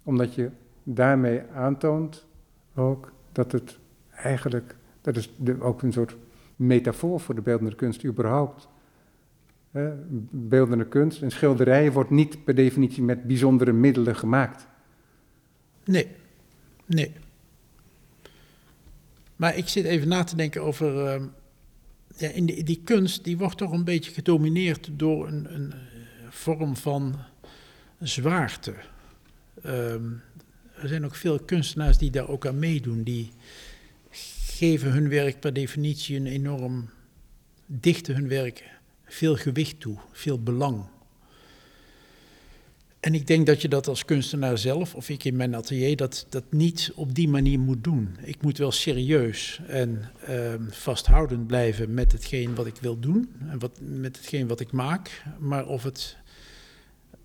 omdat 0.03 0.35
je 0.35 0.51
daarmee 0.83 1.43
aantoont 1.55 2.27
ook 2.75 3.13
dat 3.33 3.53
het 3.53 3.79
eigenlijk, 4.11 4.77
dat 5.01 5.17
is 5.17 5.31
ook 5.61 5.83
een 5.83 5.93
soort 5.93 6.17
metafoor 6.57 7.21
voor 7.21 7.35
de 7.35 7.41
beeldende 7.41 7.75
kunst 7.75 8.05
überhaupt. 8.05 8.69
Hè? 9.71 9.93
Beeldende 10.31 10.87
kunst, 10.87 11.23
een 11.23 11.31
schilderij 11.31 11.93
wordt 11.93 12.11
niet 12.11 12.45
per 12.45 12.55
definitie 12.55 13.03
met 13.03 13.27
bijzondere 13.27 13.73
middelen 13.73 14.17
gemaakt. 14.17 14.67
Nee, 15.87 16.07
nee. 16.87 17.13
Maar 19.37 19.57
ik 19.57 19.69
zit 19.69 19.85
even 19.85 20.09
na 20.09 20.25
te 20.25 20.37
denken 20.37 20.63
over. 20.63 21.07
ehm, 21.07 21.25
ja, 22.17 22.29
in 22.29 22.47
die, 22.47 22.63
die 22.63 22.81
kunst 22.85 23.25
die 23.25 23.39
wordt 23.39 23.57
toch 23.57 23.73
een 23.73 23.85
beetje 23.85 24.13
gedomineerd 24.13 24.89
door 24.93 25.27
een, 25.29 25.55
een 25.55 25.73
eh, 25.73 25.79
vorm 26.31 26.77
van 26.77 27.17
zwaarte. 28.01 28.75
Ehm, 29.63 30.13
er 30.75 30.89
zijn 30.89 31.05
ook 31.05 31.15
veel 31.15 31.39
kunstenaars 31.39 31.99
die 31.99 32.11
daar 32.11 32.29
ook 32.29 32.47
aan 32.47 32.59
meedoen. 32.59 33.03
Die 33.03 33.31
geven 34.11 34.93
hun 34.93 35.09
werk 35.09 35.41
per 35.41 35.53
definitie 35.53 36.17
een 36.17 36.27
enorm. 36.27 36.91
dichten 37.67 38.15
hun 38.15 38.29
werk 38.29 38.65
veel 39.05 39.37
gewicht 39.37 39.81
toe, 39.81 39.99
veel 40.13 40.43
belang. 40.43 40.85
En 43.07 43.15
ik 43.15 43.27
denk 43.27 43.47
dat 43.47 43.63
je 43.63 43.69
dat 43.69 43.89
als 43.89 44.05
kunstenaar 44.05 44.59
zelf, 44.59 44.95
of 44.95 45.09
ik 45.09 45.25
in 45.25 45.37
mijn 45.37 45.55
atelier, 45.55 45.97
dat, 45.97 46.27
dat 46.29 46.45
niet 46.51 46.93
op 46.95 47.15
die 47.15 47.29
manier 47.29 47.59
moet 47.59 47.85
doen. 47.85 48.17
Ik 48.23 48.43
moet 48.43 48.59
wel 48.59 48.73
serieus 48.73 49.61
en 49.67 50.11
ehm, 50.25 50.69
vasthoudend 50.69 51.47
blijven 51.47 51.95
met 51.95 52.13
hetgeen 52.13 52.55
wat 52.55 52.67
ik 52.67 52.77
wil 52.81 52.99
doen, 53.01 53.35
en 53.51 53.59
wat, 53.59 53.79
met 53.81 54.17
hetgeen 54.17 54.47
wat 54.47 54.61
ik 54.61 54.73
maak. 54.73 55.23
Maar 55.39 55.67
of 55.67 55.83
het 55.83 56.17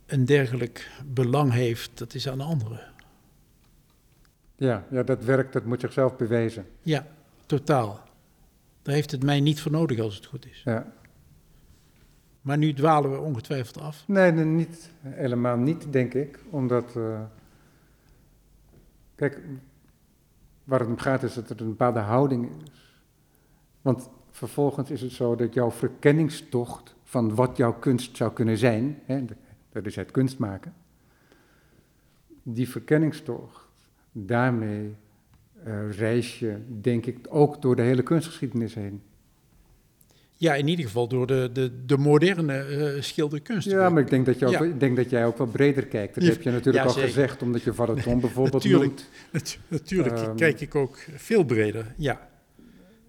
een 0.05 0.25
dergelijk 0.25 0.91
belang 1.05 1.51
heeft, 1.51 1.91
dat 1.93 2.13
is 2.13 2.29
aan 2.29 2.37
de 2.37 2.43
andere. 2.43 2.83
Ja, 4.55 4.85
ja 4.91 5.03
dat 5.03 5.23
werk 5.23 5.51
dat 5.51 5.65
moet 5.65 5.79
zichzelf 5.79 6.17
bewijzen. 6.17 6.65
Ja, 6.81 7.07
totaal. 7.45 7.99
Daar 8.81 8.95
heeft 8.95 9.11
het 9.11 9.23
mij 9.23 9.39
niet 9.39 9.61
voor 9.61 9.71
nodig 9.71 9.99
als 9.99 10.15
het 10.15 10.25
goed 10.25 10.45
is. 10.45 10.61
Ja. 10.65 10.93
Maar 12.41 12.57
nu 12.57 12.73
dwalen 12.73 13.11
we 13.11 13.19
ongetwijfeld 13.19 13.77
af. 13.79 14.03
Nee, 14.07 14.31
nee, 14.31 14.45
niet, 14.45 14.91
helemaal 15.01 15.57
niet, 15.57 15.93
denk 15.93 16.13
ik. 16.13 16.39
Omdat, 16.49 16.95
eh, 16.95 17.21
kijk, 19.15 19.41
waar 20.63 20.79
het 20.79 20.89
om 20.89 20.97
gaat 20.97 21.23
is 21.23 21.33
dat 21.33 21.49
er 21.49 21.61
een 21.61 21.67
bepaalde 21.67 21.99
houding 21.99 22.49
is. 22.49 23.01
Want 23.81 24.09
vervolgens 24.31 24.89
is 24.89 25.01
het 25.01 25.11
zo 25.11 25.35
dat 25.35 25.53
jouw 25.53 25.71
verkenningstocht 25.71 26.95
van 27.03 27.35
wat 27.35 27.57
jouw 27.57 27.73
kunst 27.73 28.17
zou 28.17 28.33
kunnen 28.33 28.57
zijn, 28.57 28.99
hè, 29.05 29.25
dat 29.71 29.85
is 29.85 29.95
het 29.95 30.11
kunst 30.11 30.37
maken, 30.37 30.73
die 32.43 32.69
verkenningstocht, 32.69 33.67
daarmee 34.11 34.95
uh, 35.67 35.91
reis 35.91 36.39
je, 36.39 36.57
denk 36.81 37.05
ik, 37.05 37.17
ook 37.29 37.61
door 37.61 37.75
de 37.75 37.81
hele 37.81 38.03
kunstgeschiedenis 38.03 38.73
heen. 38.73 39.01
Ja, 40.41 40.55
in 40.55 40.67
ieder 40.67 40.85
geval 40.85 41.07
door 41.07 41.27
de, 41.27 41.49
de, 41.53 41.71
de 41.85 41.97
moderne 41.97 42.67
uh, 42.95 43.01
schilderkunst. 43.01 43.69
Ja, 43.69 43.89
maar 43.89 44.01
ik 44.01 44.09
denk, 44.09 44.25
dat 44.25 44.39
je 44.39 44.45
ook, 44.45 44.65
ik 44.65 44.79
denk 44.79 44.95
dat 44.95 45.09
jij 45.09 45.25
ook 45.25 45.37
wel 45.37 45.47
breder 45.47 45.85
kijkt. 45.85 46.15
Dat 46.15 46.23
heb 46.23 46.41
je 46.41 46.51
natuurlijk 46.51 46.85
al 46.85 46.91
gezegd, 46.91 47.41
omdat 47.41 47.61
je 47.61 47.73
Varaton 47.73 48.19
bijvoorbeeld 48.25 48.63
natuurlijk, 48.63 48.91
noemt. 49.31 49.59
Natuurlijk 49.67 50.19
um, 50.19 50.35
kijk 50.35 50.61
ik 50.61 50.75
ook 50.75 50.97
veel 51.15 51.43
breder, 51.43 51.93
ja. 51.97 52.29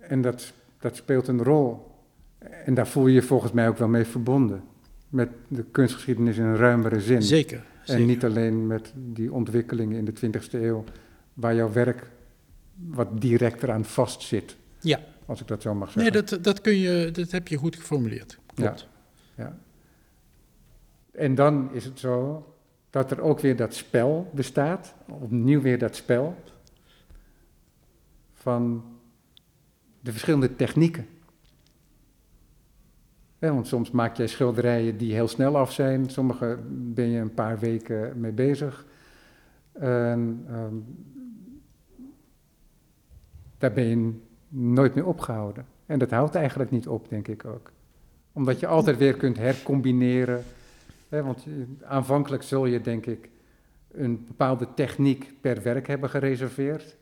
En 0.00 0.22
dat, 0.22 0.52
dat 0.80 0.96
speelt 0.96 1.28
een 1.28 1.42
rol. 1.42 1.90
En 2.64 2.74
daar 2.74 2.86
voel 2.86 3.06
je 3.06 3.14
je 3.14 3.22
volgens 3.22 3.52
mij 3.52 3.68
ook 3.68 3.78
wel 3.78 3.88
mee 3.88 4.04
verbonden. 4.04 4.62
Met 5.08 5.28
de 5.48 5.64
kunstgeschiedenis 5.70 6.36
in 6.36 6.44
een 6.44 6.56
ruimere 6.56 7.00
zin. 7.00 7.22
Zeker. 7.22 7.64
En 7.86 8.06
niet 8.06 8.24
alleen 8.24 8.66
met 8.66 8.92
die 8.96 9.32
ontwikkelingen 9.32 9.98
in 9.98 10.04
de 10.04 10.40
20e 10.40 10.62
eeuw, 10.62 10.84
waar 11.34 11.54
jouw 11.54 11.72
werk 11.72 12.10
wat 12.74 13.20
direct 13.20 13.62
eraan 13.62 13.84
vastzit. 13.84 14.56
Ja. 14.80 15.00
Als 15.32 15.40
ik 15.40 15.46
dat 15.46 15.62
zo 15.62 15.74
mag 15.74 15.90
zeggen. 15.90 16.12
Nee, 16.12 16.22
dat, 16.22 16.44
dat, 16.44 16.60
kun 16.60 16.76
je, 16.76 17.10
dat 17.10 17.30
heb 17.30 17.48
je 17.48 17.56
goed 17.56 17.76
geformuleerd. 17.76 18.38
Klopt. 18.54 18.88
Ja, 19.34 19.44
ja. 19.44 19.58
En 21.12 21.34
dan 21.34 21.74
is 21.74 21.84
het 21.84 21.98
zo 21.98 22.46
dat 22.90 23.10
er 23.10 23.20
ook 23.20 23.40
weer 23.40 23.56
dat 23.56 23.74
spel 23.74 24.30
bestaat, 24.34 24.94
opnieuw 25.08 25.60
weer 25.60 25.78
dat 25.78 25.96
spel 25.96 26.36
van 28.32 28.84
de 30.00 30.10
verschillende 30.10 30.56
technieken. 30.56 31.06
want 33.38 33.66
soms 33.66 33.90
maak 33.90 34.16
jij 34.16 34.26
schilderijen 34.26 34.96
die 34.96 35.12
heel 35.12 35.28
snel 35.28 35.56
af 35.56 35.72
zijn, 35.72 36.10
sommige 36.10 36.58
ben 36.68 37.08
je 37.08 37.20
een 37.20 37.34
paar 37.34 37.58
weken 37.58 38.20
mee 38.20 38.32
bezig. 38.32 38.86
En, 39.72 40.46
um, 40.50 40.84
daar 43.58 43.72
ben 43.72 43.84
je 43.84 44.30
nooit 44.52 44.94
meer 44.94 45.06
opgehouden. 45.06 45.66
En 45.86 45.98
dat 45.98 46.10
houdt 46.10 46.34
eigenlijk 46.34 46.70
niet 46.70 46.88
op, 46.88 47.08
denk 47.08 47.28
ik 47.28 47.44
ook. 47.44 47.70
Omdat 48.32 48.60
je 48.60 48.66
altijd 48.66 48.96
weer 48.96 49.14
kunt 49.14 49.36
hercombineren. 49.36 50.44
Hè, 51.08 51.22
want 51.22 51.44
aanvankelijk 51.82 52.42
zul 52.42 52.66
je, 52.66 52.80
denk 52.80 53.06
ik, 53.06 53.28
een 53.92 54.24
bepaalde 54.26 54.68
techniek 54.74 55.32
per 55.40 55.62
werk 55.62 55.86
hebben 55.86 56.10
gereserveerd. 56.10 56.96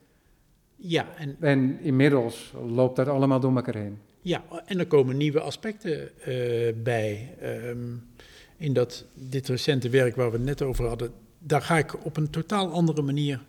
Ja, 0.76 1.06
en, 1.16 1.36
en 1.40 1.80
inmiddels 1.80 2.54
loopt 2.66 2.96
dat 2.96 3.08
allemaal 3.08 3.40
door 3.40 3.56
elkaar 3.56 3.74
heen. 3.74 3.98
Ja, 4.20 4.42
en 4.66 4.78
er 4.78 4.86
komen 4.86 5.16
nieuwe 5.16 5.40
aspecten 5.40 6.10
uh, 6.28 6.72
bij. 6.82 7.34
Um, 7.42 8.08
in 8.56 8.72
dat, 8.72 9.04
dit 9.14 9.48
recente 9.48 9.88
werk 9.88 10.16
waar 10.16 10.30
we 10.30 10.36
het 10.36 10.46
net 10.46 10.62
over 10.62 10.86
hadden, 10.86 11.12
daar 11.38 11.62
ga 11.62 11.78
ik 11.78 12.04
op 12.04 12.16
een 12.16 12.30
totaal 12.30 12.72
andere 12.72 13.02
manier 13.02 13.40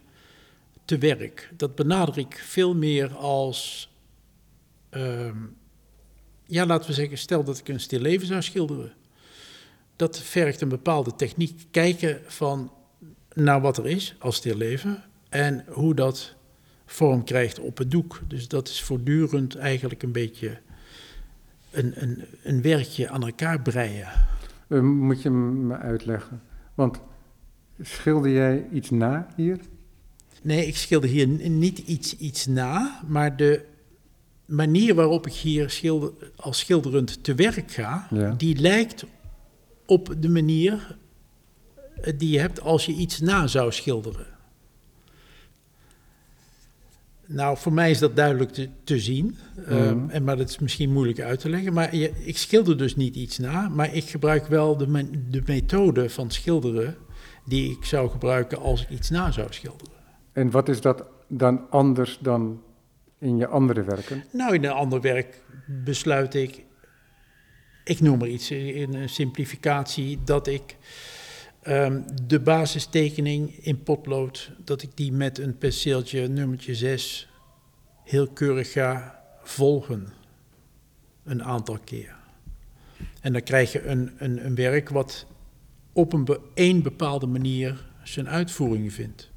te 0.86 0.98
werk. 0.98 1.50
Dat 1.58 1.76
benader 1.76 2.18
ik 2.18 2.36
veel 2.46 2.76
meer 2.76 3.14
als, 3.16 3.91
uh, 4.92 5.32
ja, 6.46 6.66
laten 6.66 6.88
we 6.88 6.94
zeggen, 6.94 7.18
stel 7.18 7.44
dat 7.44 7.58
ik 7.58 7.68
een 7.68 7.80
stil 7.80 8.00
leven 8.00 8.28
zou 8.28 8.42
schilderen. 8.42 8.94
Dat 9.96 10.20
vergt 10.20 10.62
een 10.62 10.70
bepaalde 10.70 11.16
techniek, 11.16 11.66
kijken 11.72 12.20
van 12.26 12.72
naar 13.34 13.62
wat 13.62 13.78
er 13.78 13.88
is 13.88 14.16
als 14.20 14.36
stil 14.36 14.56
leven 14.56 15.04
en 15.30 15.66
hoe 15.68 15.94
dat 15.94 16.36
vorm 16.86 17.24
krijgt 17.24 17.60
op 17.60 17.78
het 17.78 17.92
doek. 17.92 18.22
Dus 18.28 18.48
dat 18.48 18.68
is 18.68 18.82
voortdurend 18.82 19.56
eigenlijk 19.56 20.04
een 20.04 20.12
beetje 20.12 20.60
een, 21.72 22.02
een, 22.02 22.24
een 22.44 22.62
werkje 22.62 23.10
aan 23.10 23.24
elkaar 23.24 23.62
breien. 23.62 24.08
Uh, 24.68 24.82
moet 24.82 25.22
je 25.22 25.30
me 25.30 25.78
uitleggen? 25.78 26.42
Want 26.74 27.00
schilder 27.82 28.32
jij 28.32 28.68
iets 28.72 28.90
na 28.90 29.28
hier? 29.36 29.60
Nee, 30.42 30.66
ik 30.66 30.78
schilder 30.78 31.10
hier 31.10 31.28
niet 31.50 31.78
iets, 31.78 32.18
iets 32.18 32.46
na, 32.46 33.02
maar 33.08 33.36
de 33.38 33.66
manier 34.52 34.96
waarop 34.96 35.28
ik 35.28 35.34
hier 35.34 35.70
schilder, 35.70 36.12
als 36.36 36.60
schilderend 36.60 37.24
te 37.24 37.36
werk 37.36 37.72
ga, 37.72 38.08
die 38.38 38.60
lijkt 38.60 39.06
op 39.86 40.16
de 40.20 40.30
manier 40.30 40.98
eh, 42.02 42.14
die 42.18 42.30
je 42.30 42.40
hebt 42.40 42.62
als 42.62 42.86
je 42.86 42.94
iets 42.94 43.20
na 43.20 43.48
zou 43.48 43.72
schilderen. 43.72 44.26
Nou, 47.26 47.58
voor 47.58 47.74
mij 47.74 47.92
is 47.92 48.00
dat 48.00 48.16
duidelijk 48.16 48.52
te, 48.52 48.70
te 48.84 49.00
zien, 49.00 49.38
mm. 49.70 50.10
en, 50.10 50.24
maar 50.24 50.38
dat 50.38 50.50
is 50.50 50.60
misschien 50.60 50.92
moeilijk 50.92 51.20
uit 51.20 51.40
te 51.40 51.50
leggen. 51.50 51.74
Maar 51.74 51.96
je, 51.96 52.12
ik 52.26 52.38
schilder 52.38 52.78
dus 52.78 52.96
niet 52.96 53.16
iets 53.16 53.38
na, 53.38 53.70
maar 53.70 53.94
ik 53.94 54.10
gebruik 54.10 54.48
wel 54.48 54.78
de, 54.78 55.10
de 55.30 55.42
methode 55.46 56.10
van 56.10 56.32
schilderen 56.32 56.96
die 57.46 57.72
ik 57.72 57.86
zou 57.86 58.10
gebruiken 58.10 58.58
als 58.58 58.82
ik 58.82 58.90
iets 58.90 59.10
na 59.10 59.32
zou 59.32 59.54
schilderen. 59.54 59.94
En 60.32 60.52
wat 60.52 60.70
is 60.70 60.82
dat 60.82 61.04
dan 61.28 61.70
anders 61.70 62.20
dan 62.22 62.62
in 63.22 63.38
je 63.38 63.48
andere 63.48 63.84
werken? 63.84 64.24
Nou, 64.32 64.54
in 64.54 64.64
een 64.64 64.72
ander 64.72 65.02
werk 65.02 65.42
besluit 65.66 66.34
ik, 66.34 66.66
ik 67.84 68.00
noem 68.00 68.18
maar 68.18 68.28
iets, 68.28 68.52
in 68.52 68.94
een 68.94 69.10
simplificatie, 69.10 70.20
dat 70.24 70.48
ik 70.48 70.78
um, 71.68 72.06
de 72.28 72.40
basistekening 72.40 73.58
in 73.66 73.84
potlood, 73.84 74.52
dat 74.64 74.82
ik 74.82 74.90
die 74.96 75.12
met 75.12 75.38
een 75.38 75.58
penseeltje 75.58 76.28
nummertje 76.28 76.76
6 76.76 77.30
heel 78.04 78.28
keurig 78.28 78.72
ga 78.72 79.24
volgen. 79.44 80.08
Een 81.24 81.44
aantal 81.44 81.80
keer. 81.84 82.16
En 83.22 83.34
dan 83.34 83.44
krijg 83.44 83.72
je 83.72 83.86
een, 83.86 84.12
een, 84.18 84.46
een 84.46 84.56
werk 84.56 84.90
wat 84.90 85.26
op 85.94 86.14
een, 86.14 86.26
be, 86.26 86.40
een 86.54 86.82
bepaalde 86.82 87.28
manier 87.28 87.86
zijn 88.04 88.30
uitvoering 88.30 88.94
vindt. 88.94 89.31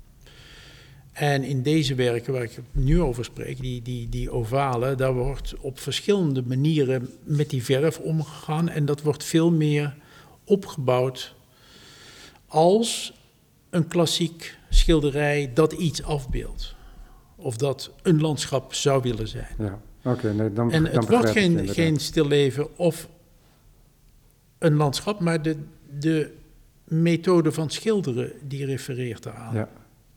En 1.15 1.43
in 1.43 1.63
deze 1.63 1.95
werken 1.95 2.33
waar 2.33 2.43
ik 2.43 2.59
nu 2.73 3.01
over 3.01 3.25
spreek, 3.25 3.61
die, 3.61 3.83
die, 3.83 4.09
die 4.09 4.31
ovalen, 4.31 4.97
daar 4.97 5.15
wordt 5.15 5.55
op 5.61 5.79
verschillende 5.79 6.43
manieren 6.43 7.11
met 7.25 7.51
die 7.51 7.65
verf 7.65 7.99
omgegaan. 7.99 8.69
En 8.69 8.85
dat 8.85 9.03
wordt 9.03 9.25
veel 9.25 9.51
meer 9.51 9.97
opgebouwd 10.45 11.35
als 12.47 13.15
een 13.71 13.89
klassiek 13.89 14.59
schilderij 14.71 15.51
dat 15.55 15.73
iets 15.73 16.03
afbeeldt. 16.03 16.75
Of 17.37 17.57
dat 17.57 17.91
een 18.03 18.21
landschap 18.21 18.75
zou 18.75 19.03
willen 19.03 19.29
zijn. 19.29 19.55
Ja, 19.59 19.81
oké. 20.05 20.33
nee, 20.33 20.53
dan, 20.53 20.71
en 20.71 20.85
het 20.85 21.09
wordt 21.09 21.31
geen, 21.31 21.69
geen 21.69 21.99
stilleven 22.01 22.79
of 22.79 23.09
een 24.59 24.75
landschap, 24.75 25.21
maar 25.21 25.43
de, 25.43 25.57
de 25.99 26.33
methode 26.85 27.53
van 27.53 27.71
schilderen 27.71 28.33
die 28.43 28.67
refereert 28.67 29.23
daaraan. 29.23 29.55
Ja. 29.55 29.69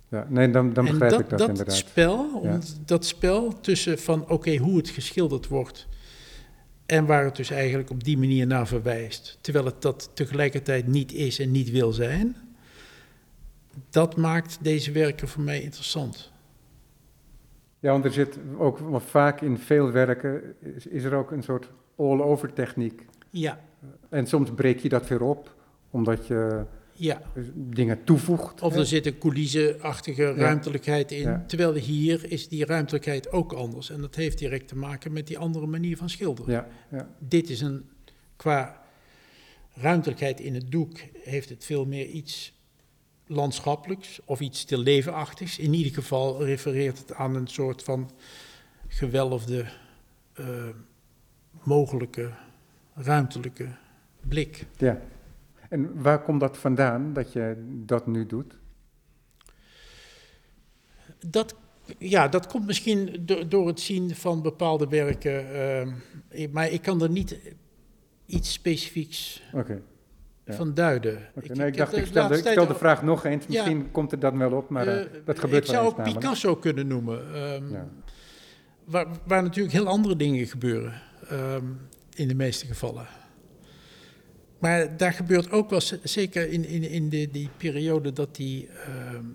Ja, 0.09 0.25
nee, 0.29 0.49
dan, 0.49 0.73
dan 0.73 0.85
begrijp 0.85 1.11
dat, 1.11 1.19
ik 1.19 1.29
dat, 1.29 1.39
dat 1.39 1.49
inderdaad. 1.49 1.75
Spel, 1.75 2.41
Dat 2.85 3.05
spel 3.05 3.59
tussen 3.59 3.99
van 3.99 4.29
oké, 4.29 4.57
hoe 4.57 4.77
het 4.77 4.89
geschilderd 4.89 5.47
wordt 5.47 5.87
en 6.85 7.05
waar 7.05 7.23
het 7.23 7.35
dus 7.35 7.49
eigenlijk 7.49 7.89
op 7.89 8.03
die 8.03 8.17
manier 8.17 8.47
naar 8.47 8.67
verwijst, 8.67 9.37
terwijl 9.41 9.65
het 9.65 9.81
dat 9.81 10.09
tegelijkertijd 10.13 10.87
niet 10.87 11.13
is 11.13 11.39
en 11.39 11.51
niet 11.51 11.71
wil 11.71 11.93
zijn, 11.93 12.35
dat 13.89 14.15
maakt 14.15 14.57
deze 14.61 14.91
werken 14.91 15.27
voor 15.27 15.43
mij 15.43 15.61
interessant. 15.61 16.31
Ja, 17.79 17.91
want 17.91 18.05
er 18.05 18.13
zit 18.13 18.39
ook 18.57 18.79
vaak 18.95 19.41
in 19.41 19.57
veel 19.57 19.91
werken, 19.91 20.41
is, 20.75 20.87
is 20.87 21.03
er 21.03 21.13
ook 21.13 21.31
een 21.31 21.43
soort 21.43 21.69
all-over 21.95 22.53
techniek. 22.53 23.05
Ja. 23.29 23.59
En 24.09 24.27
soms 24.27 24.51
breek 24.51 24.79
je 24.79 24.89
dat 24.89 25.07
weer 25.07 25.21
op, 25.21 25.55
omdat 25.89 26.27
je 26.27 26.65
ja. 26.97 27.21
dingen 27.53 28.03
toevoegt. 28.03 28.61
Of 28.61 28.75
er 28.75 28.85
zit 28.85 29.05
een 29.05 29.17
coulisseachtige 29.17 30.33
ruimtelijkheid 30.33 31.11
in. 31.11 31.43
Terwijl 31.47 31.73
hier 31.73 32.31
is 32.31 32.47
die 32.47 32.65
ruimtelijkheid 32.65 33.31
ook 33.31 33.53
anders. 33.53 33.89
En 33.89 34.01
dat 34.01 34.15
heeft 34.15 34.37
direct 34.37 34.67
te 34.67 34.75
maken 34.75 35.13
met 35.13 35.27
die 35.27 35.37
andere 35.37 35.65
manier 35.65 35.97
van 35.97 36.09
schilderen. 36.09 36.65
Ja. 36.91 37.09
Dit 37.19 37.49
is 37.49 37.61
een, 37.61 37.89
qua 38.35 38.81
ruimtelijkheid 39.73 40.39
in 40.39 40.53
het 40.53 40.71
doek, 40.71 40.97
heeft 41.23 41.49
het 41.49 41.65
veel 41.65 41.85
meer 41.85 42.05
iets 42.05 42.55
landschappelijks 43.27 44.19
of 44.25 44.39
iets 44.39 44.59
stillevenachtigs. 44.59 45.59
In 45.59 45.73
ieder 45.73 45.93
geval 45.93 46.45
refereert 46.45 46.97
het 46.97 47.13
aan 47.13 47.35
een 47.35 47.47
soort 47.47 47.83
van 47.83 48.11
gewelfde 48.87 49.65
uh, 50.39 50.45
mogelijke 51.63 52.31
ruimtelijke 52.95 53.67
blik. 54.27 54.65
Ja. 54.77 55.01
En 55.69 56.01
waar 56.01 56.21
komt 56.21 56.39
dat 56.39 56.57
vandaan 56.57 57.13
dat 57.13 57.33
je 57.33 57.55
dat 57.85 58.07
nu 58.07 58.25
doet? 58.25 58.57
Dat 61.27 61.55
Ja, 61.97 62.27
dat 62.27 62.47
komt 62.47 62.65
misschien 62.65 63.17
do- 63.25 63.47
door 63.47 63.67
het 63.67 63.79
zien 63.79 64.15
van 64.15 64.41
bepaalde 64.41 64.87
werken. 64.87 65.45
ik- 66.29 66.51
maar 66.51 66.69
ik 66.69 66.81
kan 66.81 67.01
er 67.01 67.09
niet 67.09 67.37
iets 68.25 68.53
specifieks. 68.53 69.43
Ja. 70.45 70.53
van 70.53 70.73
duiden. 70.73 71.27
Oké, 71.35 71.53
nou, 71.53 71.67
ik 71.67 71.77
dacht, 71.77 71.95
ik 71.97 72.05
stel, 72.05 72.27
de, 72.27 72.37
ik 72.37 72.45
stel 72.47 72.75
vraag 72.75 73.03
nog 73.03 73.25
eens. 73.25 73.43
Ja. 73.47 73.47
Misschien 73.49 73.91
komt 73.91 74.11
er 74.11 74.19
dan 74.19 74.37
wel 74.37 74.51
op, 74.51 74.69
maar 74.69 74.87
eh, 74.87 75.01
eh, 75.01 75.07
dat 75.25 75.39
gebeurt 75.39 75.63
Ik 75.63 75.69
zou 75.69 75.81
eens 75.83 75.91
ook 75.91 75.97
namelijk. 75.97 76.19
Picasso 76.19 76.55
kunnen 76.55 76.87
noemen. 76.87 77.33
ehm, 77.33 77.71
Ja. 77.73 77.87
waar, 78.85 79.07
waar 79.25 79.43
natuurlijk 79.43 79.73
heel 79.75 79.87
andere 79.87 80.15
dingen 80.15 80.45
gebeuren. 80.47 81.01
ehm, 81.29 81.65
in 82.15 82.27
de 82.27 82.35
meeste 82.35 82.65
gevallen. 82.65 83.07
Maar 84.59 84.97
daar 84.97 85.13
gebeurt 85.13 85.51
ook 85.51 85.69
wel, 85.69 85.81
zeker 86.03 86.49
in, 86.49 86.65
in, 86.65 86.83
in 86.89 87.09
de, 87.09 87.29
die 87.31 87.49
periode 87.57 88.13
dat 88.13 88.35
die 88.35 88.67
ehm, 88.67 89.25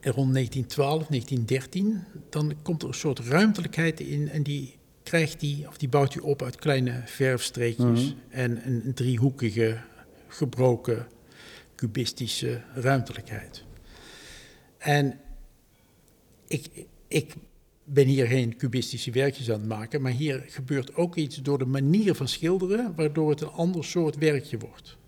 rond 0.00 0.32
1912, 0.32 1.06
1913, 1.06 2.04
dan 2.30 2.54
komt 2.62 2.82
er 2.82 2.88
een 2.88 2.94
soort 2.94 3.18
ruimtelijkheid 3.18 4.00
in 4.00 4.28
en 4.28 4.42
die 4.42 4.76
krijgt 5.02 5.40
die, 5.40 5.68
of 5.68 5.76
die 5.76 5.88
bouwt 5.88 6.14
hij 6.14 6.22
op 6.22 6.42
uit 6.42 6.56
kleine 6.56 7.02
verfstreekjes 7.04 8.04
Mhm. 8.04 8.14
en 8.28 8.66
een, 8.66 8.86
een 8.86 8.94
driehoekige, 8.94 9.78
gebroken, 10.28 11.06
cubistische 11.74 12.62
ruimtelijkheid. 12.74 13.64
En 14.78 15.18
ik, 16.46 16.86
ik 17.08 17.34
ben 17.92 18.06
hier 18.06 18.26
geen 18.26 18.56
cubistische 18.56 19.10
werkjes 19.10 19.50
aan 19.50 19.58
het 19.58 19.68
maken, 19.68 20.02
maar 20.02 20.12
hier 20.12 20.44
gebeurt 20.46 20.94
ook 20.96 21.16
iets 21.16 21.36
door 21.36 21.58
de 21.58 21.66
manier 21.66 22.14
van 22.14 22.28
schilderen, 22.28 22.94
waardoor 22.96 23.30
het 23.30 23.40
een 23.40 23.48
ander 23.48 23.84
soort 23.84 24.16
werkje 24.16 24.58
wordt. 24.58 24.98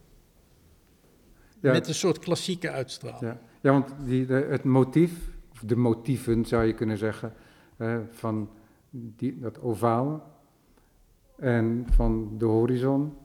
Ja, 1.61 1.73
Met 1.73 1.89
een 1.89 1.95
soort 1.95 2.19
klassieke 2.19 2.71
uitstraling. 2.71 3.21
ja. 3.21 3.41
ja, 3.61 3.73
want 3.73 3.95
die, 4.05 4.27
de, 4.27 4.47
het 4.51 4.65
motief, 4.65 5.13
of 5.53 5.63
de 5.67 5.77
motieven 5.77 6.45
zou 6.45 6.65
je 6.65 6.75
kunnen 6.75 6.99
zeggen, 6.99 7.33
eh, 7.77 7.99
van 8.11 8.51
die, 8.91 9.39
dat 9.39 9.61
ovaal 9.61 10.33
en 11.37 11.87
van 11.91 12.39
de 12.39 12.45
horizon, 12.45 13.17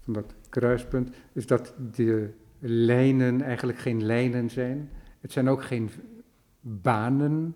van 0.00 0.12
dat 0.12 0.34
kruispunt, 0.48 1.16
is 1.32 1.46
dat 1.46 1.74
de 1.94 2.30
lijnen 2.58 3.42
eigenlijk 3.42 3.78
geen 3.78 4.04
lijnen 4.04 4.50
zijn. 4.50 4.90
Het 5.20 5.32
zijn 5.32 5.48
ook 5.48 5.62
geen 5.62 5.90
banen, 6.60 7.54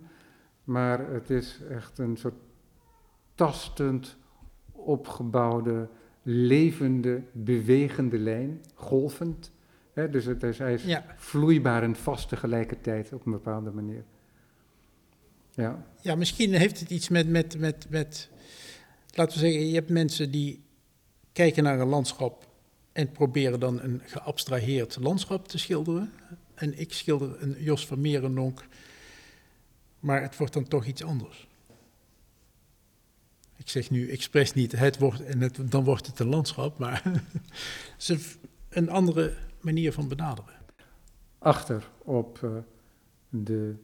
maar 0.71 1.11
het 1.11 1.29
is 1.29 1.59
echt 1.69 1.97
een 1.97 2.17
soort 2.17 2.39
tastend 3.35 4.17
opgebouwde, 4.71 5.89
levende, 6.23 7.21
bewegende 7.31 8.17
lijn, 8.17 8.61
golvend. 8.73 9.51
Hè, 9.93 10.09
dus 10.09 10.25
het 10.25 10.43
is, 10.43 10.57
hij 10.57 10.73
is 10.73 10.83
Ja, 10.83 11.05
vloeibaar 11.17 11.83
en 11.83 11.95
vast 11.95 12.29
tegelijkertijd 12.29 13.13
op 13.13 13.25
een 13.25 13.31
bepaalde 13.31 13.71
manier. 13.71 14.03
Ja, 15.53 15.85
ja, 16.01 16.15
misschien 16.15 16.53
heeft 16.53 16.79
het 16.79 16.89
iets 16.89 17.09
met, 17.09 17.29
met, 17.29 17.59
met, 17.59 17.85
met, 17.89 18.29
laten 19.13 19.33
we 19.33 19.39
zeggen, 19.39 19.67
je 19.67 19.73
hebt 19.73 19.89
mensen 19.89 20.31
die 20.31 20.63
kijken 21.31 21.63
naar 21.63 21.79
een 21.79 21.87
landschap 21.87 22.49
en 22.91 23.11
proberen 23.11 23.59
dan 23.59 23.81
een 23.81 24.01
geabstraheerd 24.05 24.97
landschap 24.99 25.47
te 25.47 25.57
schilderen. 25.57 26.11
En 26.53 26.79
ik 26.79 26.93
schilder 26.93 27.41
een 27.41 27.55
Jos 27.59 27.85
van 27.85 28.01
Merenonk, 28.01 28.65
maar 30.01 30.21
het 30.21 30.37
wordt 30.37 30.53
dan 30.53 30.67
toch 30.67 30.85
iets 30.85 31.03
anders. 31.03 31.47
Ik 33.55 33.69
zeg 33.69 33.89
nu 33.89 34.09
expres 34.09 34.53
niet, 34.53 34.71
het 34.71 34.97
wordt, 34.97 35.23
en 35.23 35.51
dan 35.69 35.83
wordt 35.83 36.07
het 36.07 36.19
een 36.19 36.27
landschap, 36.27 36.77
maar 36.77 37.03
het 37.97 38.37
een, 38.69 38.89
andere 38.89 39.37
manier 39.59 39.93
van 39.93 40.07
benaderen. 40.07 40.53
achter 41.37 41.89
op 41.97 42.43
eh, 42.43 42.49
de 43.29 43.75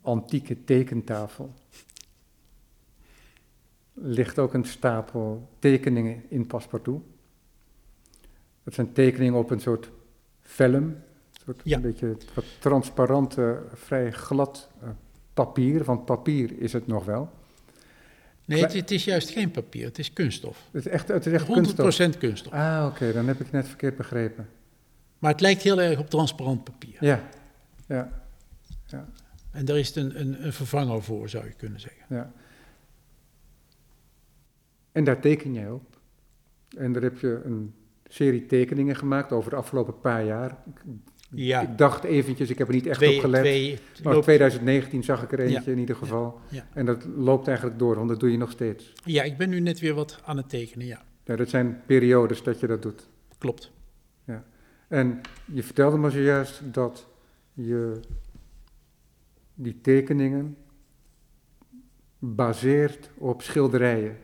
antieke 0.00 0.64
tekentafel 0.64 1.54
ligt 3.92 4.38
ook 4.38 4.54
een 4.54 4.64
stapel 4.64 5.48
tekeningen 5.58 6.30
in 6.30 6.46
paspartout. 6.46 7.02
Dat 8.62 8.74
zijn 8.74 8.92
tekeningen 8.92 9.34
op 9.34 9.50
een 9.50 9.60
soort 9.60 9.90
vellum, 10.40 11.02
soort 11.46 11.60
Ja. 11.64 11.76
een 11.76 11.82
beetje 11.82 12.16
wat 12.34 12.44
transparante, 12.58 13.62
vrij 13.74 14.12
glad 14.12 14.68
eh, 14.82 14.88
papier. 15.34 15.84
Want 15.84 16.04
papier 16.04 16.58
is 16.60 16.72
het 16.72 16.86
nog 16.86 17.04
wel. 17.04 17.30
Nee, 18.44 18.62
het, 18.62 18.72
het 18.72 18.90
is 18.90 19.04
juist 19.04 19.30
geen 19.30 19.50
papier, 19.50 19.84
het 19.84 19.98
is 19.98 20.12
kunststof. 20.12 20.68
Het 20.70 20.86
is 20.86 20.92
echt, 20.92 21.08
het 21.08 21.26
is 21.26 21.32
echt 21.32 21.46
100% 21.46 21.50
kunststof. 21.52 22.18
kunststof. 22.18 22.52
Ah, 22.52 22.86
oké, 22.90 23.12
dan 23.12 23.26
heb 23.26 23.36
ik 23.36 23.42
het 23.42 23.52
net 23.52 23.68
verkeerd 23.68 23.96
begrepen. 23.96 24.48
Maar 25.18 25.30
het 25.32 25.40
lijkt 25.40 25.62
heel 25.62 25.80
erg 25.80 25.98
op 25.98 26.10
transparant 26.10 26.64
papier. 26.64 26.96
Ja, 27.00 27.28
ja, 27.86 28.12
En 29.50 29.64
daar 29.64 29.78
is 29.78 29.86
het 29.86 29.96
een, 29.96 30.20
een, 30.20 30.44
een 30.46 30.52
vervanger 30.52 31.02
voor, 31.02 31.28
zou 31.28 31.44
je 31.44 31.52
kunnen 31.52 31.80
zeggen. 31.80 32.04
ja. 32.08 32.32
En 34.92 35.04
daar 35.04 35.20
teken 35.20 35.52
jij 35.52 35.70
op. 35.70 35.98
En 36.76 36.92
daar 36.92 37.02
heb 37.02 37.18
je 37.18 37.40
een 37.44 37.74
serie 38.08 38.46
tekeningen 38.46 38.96
gemaakt 38.96 39.32
over 39.32 39.50
de 39.50 39.56
afgelopen 39.56 40.00
paar 40.00 40.24
jaar. 40.24 40.56
Ik, 41.32 41.38
Ja, 41.38 41.60
ik 41.60 41.78
dacht 41.78 42.04
eventjes, 42.04 42.50
ik 42.50 42.58
heb 42.58 42.68
er 42.68 42.74
niet 42.74 42.86
echt 42.86 42.96
twee, 42.98 43.14
op 43.14 43.20
gelet. 43.20 43.40
twee, 43.40 43.78
maar 44.02 44.12
loopt- 44.12 44.24
2019 44.24 45.04
zag 45.04 45.22
ik 45.22 45.32
er 45.32 45.40
eentje 45.40 45.60
Ja, 45.64 45.72
in 45.72 45.78
ieder 45.78 45.96
geval. 45.96 46.40
ja. 46.48 46.66
En 46.72 46.86
dat 46.86 47.04
loopt 47.16 47.46
eigenlijk 47.48 47.78
door, 47.78 47.94
want 47.96 48.08
dat 48.08 48.20
doe 48.20 48.30
je 48.30 48.36
nog 48.36 48.50
steeds. 48.50 48.92
ja, 49.04 49.22
ik 49.22 49.36
ben 49.36 49.48
nu 49.48 49.60
net 49.60 49.80
weer 49.80 49.94
wat 49.94 50.20
aan 50.24 50.36
het 50.36 50.48
tekenen, 50.48 50.86
ja. 50.86 51.04
Ja, 51.24 51.36
dat 51.36 51.48
zijn 51.48 51.80
periodes 51.86 52.42
dat 52.42 52.60
je 52.60 52.66
dat 52.66 52.82
doet. 52.82 53.08
Klopt. 53.38 53.74
En 54.88 55.20
je 55.52 55.62
vertelde 55.62 55.96
me 55.98 56.10
zojuist 56.10 56.60
dat 56.64 57.06
je 57.52 58.00
die 59.54 59.80
tekeningen 59.80 60.56
baseert 62.18 63.10
op 63.18 63.42
schilderijen 63.42 64.16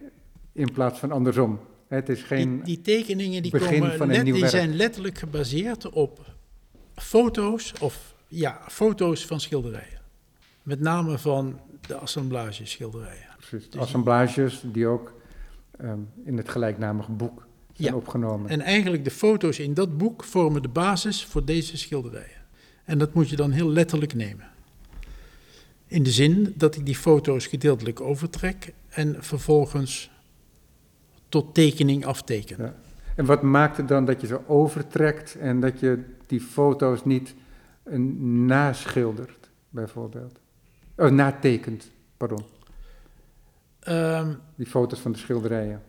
in 0.53 0.73
plaats 0.73 0.99
van 0.99 1.11
andersom. 1.13 1.59
Het 1.89 2.09
is 2.09 2.23
geen. 2.23 2.55
die, 2.57 2.65
die 2.65 2.81
tekeningen 2.81 3.43
die 3.43 3.51
komen 3.59 3.99
let- 3.99 4.09
nieuw 4.09 4.23
die 4.33 4.33
werk. 4.33 4.53
zijn 4.55 4.75
letterlijk 4.77 5.19
gebaseerd 5.19 5.91
op 5.91 6.32
foto's, 7.03 7.73
of 7.81 8.15
ja, 8.29 8.61
foto's 8.69 9.27
van 9.27 9.41
schilderijen. 9.41 10.01
Met 10.63 10.81
name 10.81 11.19
van 11.19 11.61
de 11.87 11.95
assemblage 11.95 12.67
schilderijen. 12.67 13.27
precies, 13.49 13.71
dus- 13.71 13.81
assemblages 13.81 14.63
die 14.65 14.87
ook 14.87 15.21
ehm, 15.79 15.99
in 16.25 16.37
het 16.37 16.49
gelijknamige 16.49 17.13
boek 17.13 17.47
zijn 17.73 17.89
Ja. 17.89 17.95
opgenomen. 17.95 18.51
En 18.51 18.61
eigenlijk 18.61 19.05
de 19.05 19.11
foto's 19.11 19.59
in 19.59 19.75
dat 19.75 19.99
boek 19.99 20.25
vormen 20.25 20.63
de 20.63 20.69
basis 20.69 21.25
voor 21.25 21.45
deze 21.45 21.77
schilderijen. 21.77 22.41
En 22.85 22.99
dat 22.99 23.15
moet 23.15 23.29
je 23.29 23.37
dan 23.37 23.51
heel 23.51 23.69
letterlijk 23.69 24.15
nemen. 24.15 24.47
In 25.87 26.03
de 26.03 26.11
zin 26.11 26.55
dat 26.57 26.77
ik 26.77 26.87
die 26.87 26.97
foto's 26.97 27.47
gedeeltelijk 27.47 28.01
overtrek 28.01 28.73
en 28.89 29.17
vervolgens 29.19 30.11
tot 31.29 31.55
tekening 31.55 32.05
afteken. 32.05 32.57
Ja. 32.65 32.75
En 33.17 33.25
wat 33.25 33.43
maakt 33.43 33.77
het 33.77 33.89
dan 33.89 34.05
dat 34.05 34.21
je 34.21 34.27
ze 34.27 34.49
overtrekt 34.49 35.35
en 35.37 35.61
dat 35.61 35.81
je 35.81 35.99
die 36.33 36.41
foto's 36.41 37.05
niet 37.05 37.35
naschildert, 38.47 39.51
bijvoorbeeld? 39.69 40.39
Oh, 40.97 41.11
natekent, 41.11 41.91
pardon. 42.17 42.43
Ehm, 43.81 44.35
Die 44.55 44.67
foto's 44.67 44.99
van 45.01 45.13
de 45.13 45.19
schilderijen. 45.19 45.83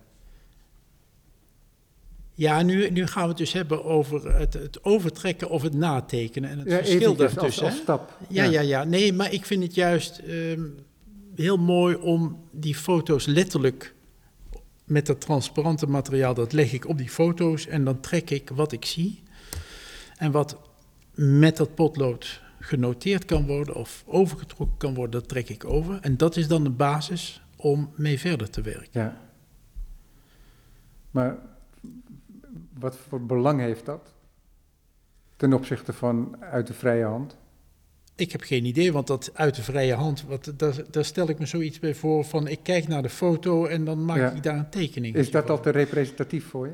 ja, 2.34 2.62
nu, 2.62 2.90
nu 2.90 3.08
gaan 3.08 3.24
we 3.24 3.30
het 3.30 3.38
dus 3.38 3.54
hebben 3.54 3.84
over 3.84 4.36
het, 4.38 4.54
het 4.54 4.84
overtrekken 4.84 5.50
of 5.50 5.62
het 5.62 5.74
natekenen 5.74 6.50
en 6.50 6.60
het 6.60 6.68
Ja, 6.70 6.78
verschil 6.78 6.98
eventjes 7.00 7.26
als, 7.26 7.34
daartussen. 7.36 7.66
als 7.66 7.76
stap. 7.78 8.18
Ja, 8.30 8.44
ja, 8.44 8.62
ja. 8.62 8.84
Nee, 8.84 9.14
maar 9.14 9.34
ik 9.34 9.46
vind 9.46 9.64
het 9.64 9.76
juist 9.76 10.18
ehm, 10.18 10.62
heel 11.36 11.58
mooi 11.58 11.96
om 11.96 12.44
die 12.52 12.76
foto's 12.76 13.26
letterlijk 13.26 13.94
met 14.86 15.06
dat 15.06 15.22
transparante 15.22 15.88
materiaal, 15.88 16.34
dat 16.34 16.54
leg 16.54 16.74
ik 16.74 16.88
op 16.88 16.98
die 16.98 17.10
foto's 17.10 17.68
en 17.68 17.84
dan 17.84 18.00
trek 18.00 18.30
ik 18.30 18.50
wat 18.50 18.72
ik 18.72 18.86
zie. 18.86 19.22
En 20.24 20.32
wat 20.32 20.58
met 21.16 21.58
dat 21.58 21.76
potlood 21.76 22.42
genoteerd 22.60 23.26
kan 23.26 23.46
worden 23.48 23.76
of 23.76 24.04
overgetrokken 24.08 24.78
kan 24.78 24.94
worden, 24.94 25.20
dat 25.20 25.30
trek 25.30 25.50
ik 25.50 25.66
over. 25.66 25.98
En 26.02 26.18
dat 26.18 26.36
is 26.36 26.48
dan 26.48 26.64
de 26.64 26.70
basis 26.70 27.44
om 27.56 27.92
mee 27.96 28.20
verder 28.20 28.50
te 28.50 28.62
werken. 28.62 28.90
Ja. 29.02 29.22
Maar 31.12 31.38
wat 32.80 32.98
voor 32.98 33.26
belang 33.26 33.60
heeft 33.60 33.86
dat 33.86 34.14
ten 35.36 35.54
opzichte 35.54 35.94
van 35.94 36.36
uit 36.40 36.68
de 36.68 36.74
vrije 36.74 37.06
hand? 37.06 37.38
Ik 38.16 38.32
heb 38.32 38.42
geen 38.42 38.66
idee, 38.66 38.92
want 38.92 39.08
dat 39.08 39.32
uit 39.34 39.56
de 39.56 39.64
vrije 39.64 39.94
hand, 39.94 40.24
wat, 40.24 40.54
daar, 40.58 40.76
daar 40.92 41.06
stel 41.06 41.30
ik 41.30 41.40
me 41.40 41.46
zoiets 41.46 41.80
bij 41.80 41.96
voor 41.96 42.24
van 42.26 42.48
ik 42.48 42.60
kijk 42.64 42.88
naar 42.88 43.02
de 43.02 43.10
foto 43.10 43.66
en 43.66 43.86
dan 43.86 44.06
maak 44.06 44.18
Ja. 44.18 44.32
ik 44.32 44.44
daar 44.44 44.58
een 44.58 44.70
tekening. 44.70 45.16
Is 45.16 45.32
dat 45.32 45.46
van. 45.46 45.56
al 45.56 45.62
te 45.62 45.70
representatief 45.70 46.46
voor 46.46 46.68
je? 46.68 46.74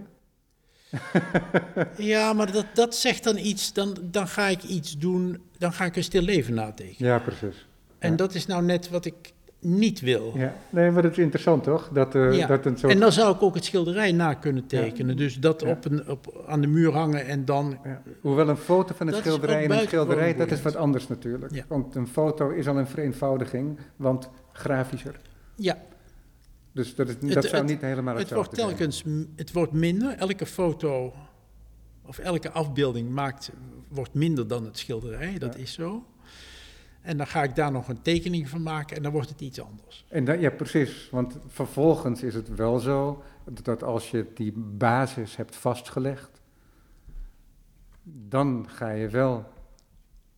Ja, 1.98 2.34
maar 2.34 2.52
dat, 2.52 2.66
dat 2.74 2.96
zegt 2.96 3.24
dan 3.24 3.38
iets, 3.38 3.74
dan, 3.74 3.98
dan 4.02 4.28
ga 4.28 4.48
ik 4.48 4.64
iets 4.64 4.98
doen, 4.98 5.42
dan 5.58 5.74
ga 5.74 5.86
ik 5.86 5.96
een 5.96 6.04
stil 6.04 6.22
leven 6.22 6.54
natekenen. 6.54 7.12
Ja, 7.12 7.20
precies. 7.20 7.68
En 8.00 8.10
Ja. 8.12 8.16
dat 8.18 8.34
is 8.34 8.46
nou 8.46 8.64
net 8.64 8.90
wat 8.90 9.06
ik 9.06 9.34
niet 9.62 10.00
wil. 10.00 10.34
Ja, 10.36 10.54
nee, 10.70 10.92
maar 10.92 11.02
dat 11.02 11.12
is 11.12 11.18
interessant 11.18 11.64
toch? 11.64 11.90
Dat, 11.94 12.16
uh, 12.16 12.38
Ja. 12.38 12.48
dat 12.48 12.66
een 12.66 12.78
soort... 12.78 12.94
En 12.94 13.00
dan 13.00 13.12
zou 13.12 13.36
ik 13.36 13.42
ook 13.42 13.56
het 13.56 13.66
schilderij 13.66 14.12
na 14.12 14.34
kunnen 14.34 14.66
tekenen. 14.68 15.18
Dus 15.18 15.40
dat 15.40 15.64
op 15.64 15.86
een, 15.86 16.10
op, 16.10 16.44
aan 16.48 16.62
de 16.62 16.68
muur 16.68 16.94
hangen 16.94 17.26
en 17.26 17.46
dan... 17.46 17.78
Hoewel 18.22 18.50
een 18.50 18.58
foto 18.58 18.94
van 18.96 19.08
een 19.08 19.14
Dat 19.14 19.22
is 19.22 19.28
schilderij 19.28 19.64
en 19.64 19.72
een 19.72 19.88
schilderij, 19.88 20.36
dat 20.36 20.52
is 20.52 20.62
wat 20.62 20.76
anders 20.76 21.08
natuurlijk. 21.08 21.64
Want 21.68 21.96
een 21.96 22.08
foto 22.08 22.50
is 22.50 22.68
al 22.68 22.78
een 22.78 22.88
vereenvoudiging, 22.88 23.80
want 23.96 24.30
grafischer. 24.52 25.16
Ja, 25.56 25.78
Dus 26.72 26.95
dat, 26.95 27.07
is, 27.07 27.13
Het- 27.13 27.34
dat 27.34 27.43
zou 27.43 27.55
het- 27.55 27.65
niet 27.72 27.82
helemaal 27.82 28.15
het 28.15 28.32
wordt 28.32 28.49
hetzelfde 28.51 28.78
zijn. 28.86 28.93
telkens 28.93 29.03
m- 29.30 29.34
het 29.36 29.51
wordt 29.53 29.72
minder. 29.74 30.17
Elke 30.17 30.45
foto 30.45 31.13
of 32.05 32.17
elke 32.17 32.51
afbeelding 32.51 33.09
maakt, 33.09 33.51
wordt 33.88 34.13
minder 34.13 34.47
dan 34.47 34.65
het 34.65 34.78
schilderij. 34.78 35.38
Dat 35.38 35.53
Ja. 35.55 35.59
is 35.61 35.74
zo. 35.74 36.05
En 37.01 37.17
dan 37.17 37.28
ga 37.28 37.43
ik 37.43 37.55
daar 37.55 37.72
nog 37.72 37.88
een 37.88 38.01
tekening 38.01 38.49
van 38.49 38.63
maken 38.63 38.97
en 38.97 39.03
dan 39.03 39.11
wordt 39.11 39.30
het 39.30 39.41
iets 39.41 39.61
anders. 39.61 40.05
En 40.09 40.26
dat, 40.26 40.39
ja, 40.39 40.49
precies. 40.49 41.09
Want 41.11 41.38
vervolgens 41.47 42.24
is 42.24 42.34
het 42.34 42.55
wel 42.55 42.80
zo 42.80 43.24
dat 43.63 43.84
als 43.84 44.11
je 44.11 44.26
die 44.34 44.51
basis 44.57 45.36
hebt 45.36 45.55
vastgelegd, 45.55 46.41
dan 48.03 48.65
ga 48.70 48.89
je 48.89 49.07
wel, 49.09 49.45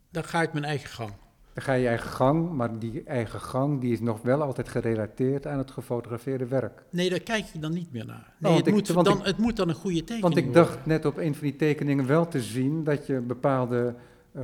Dan 0.09 0.23
ga 0.23 0.41
ik 0.41 0.53
mijn 0.53 0.65
eigen 0.65 0.89
gang. 0.89 1.13
Dan 1.53 1.63
ga 1.63 1.73
je 1.73 1.87
eigen 1.87 2.09
gang, 2.09 2.51
maar 2.51 2.79
die 2.79 3.03
eigen 3.03 3.39
gang 3.41 3.81
die 3.81 3.91
is 3.91 3.99
nog 3.99 4.21
wel 4.21 4.41
altijd 4.41 4.69
gerelateerd 4.69 5.47
aan 5.47 5.57
het 5.57 5.71
gefotografeerde 5.71 6.45
werk. 6.47 6.83
Nee, 6.89 7.09
daar 7.09 7.19
kijk 7.19 7.45
ik 7.53 7.61
dan 7.61 7.73
niet 7.73 7.91
meer 7.91 8.05
naar. 8.05 8.33
Nee, 8.39 8.51
want 8.51 8.57
het, 8.57 8.67
ik- 8.67 8.73
moet 8.73 9.05
dan, 9.05 9.17
ik- 9.19 9.25
het 9.25 9.37
moet 9.37 9.55
dan 9.55 9.69
een 9.69 9.75
goede 9.75 9.97
tekening 9.99 10.21
Want 10.21 10.37
ik 10.37 10.43
worden. 10.45 10.63
dacht 10.63 10.85
net 10.85 11.05
op 11.05 11.17
een 11.17 11.33
van 11.35 11.43
die 11.47 11.55
tekeningen 11.55 12.07
wel 12.07 12.27
te 12.27 12.41
zien 12.41 12.83
dat 12.83 13.05
je 13.07 13.19
bepaalde, 13.19 13.95
ehm, 14.35 14.43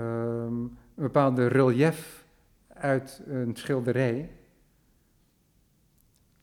een 0.56 0.78
bepaalde 0.96 1.48
relief 1.48 2.26
uit 2.74 3.22
een 3.28 3.56
schilderij, 3.56 4.30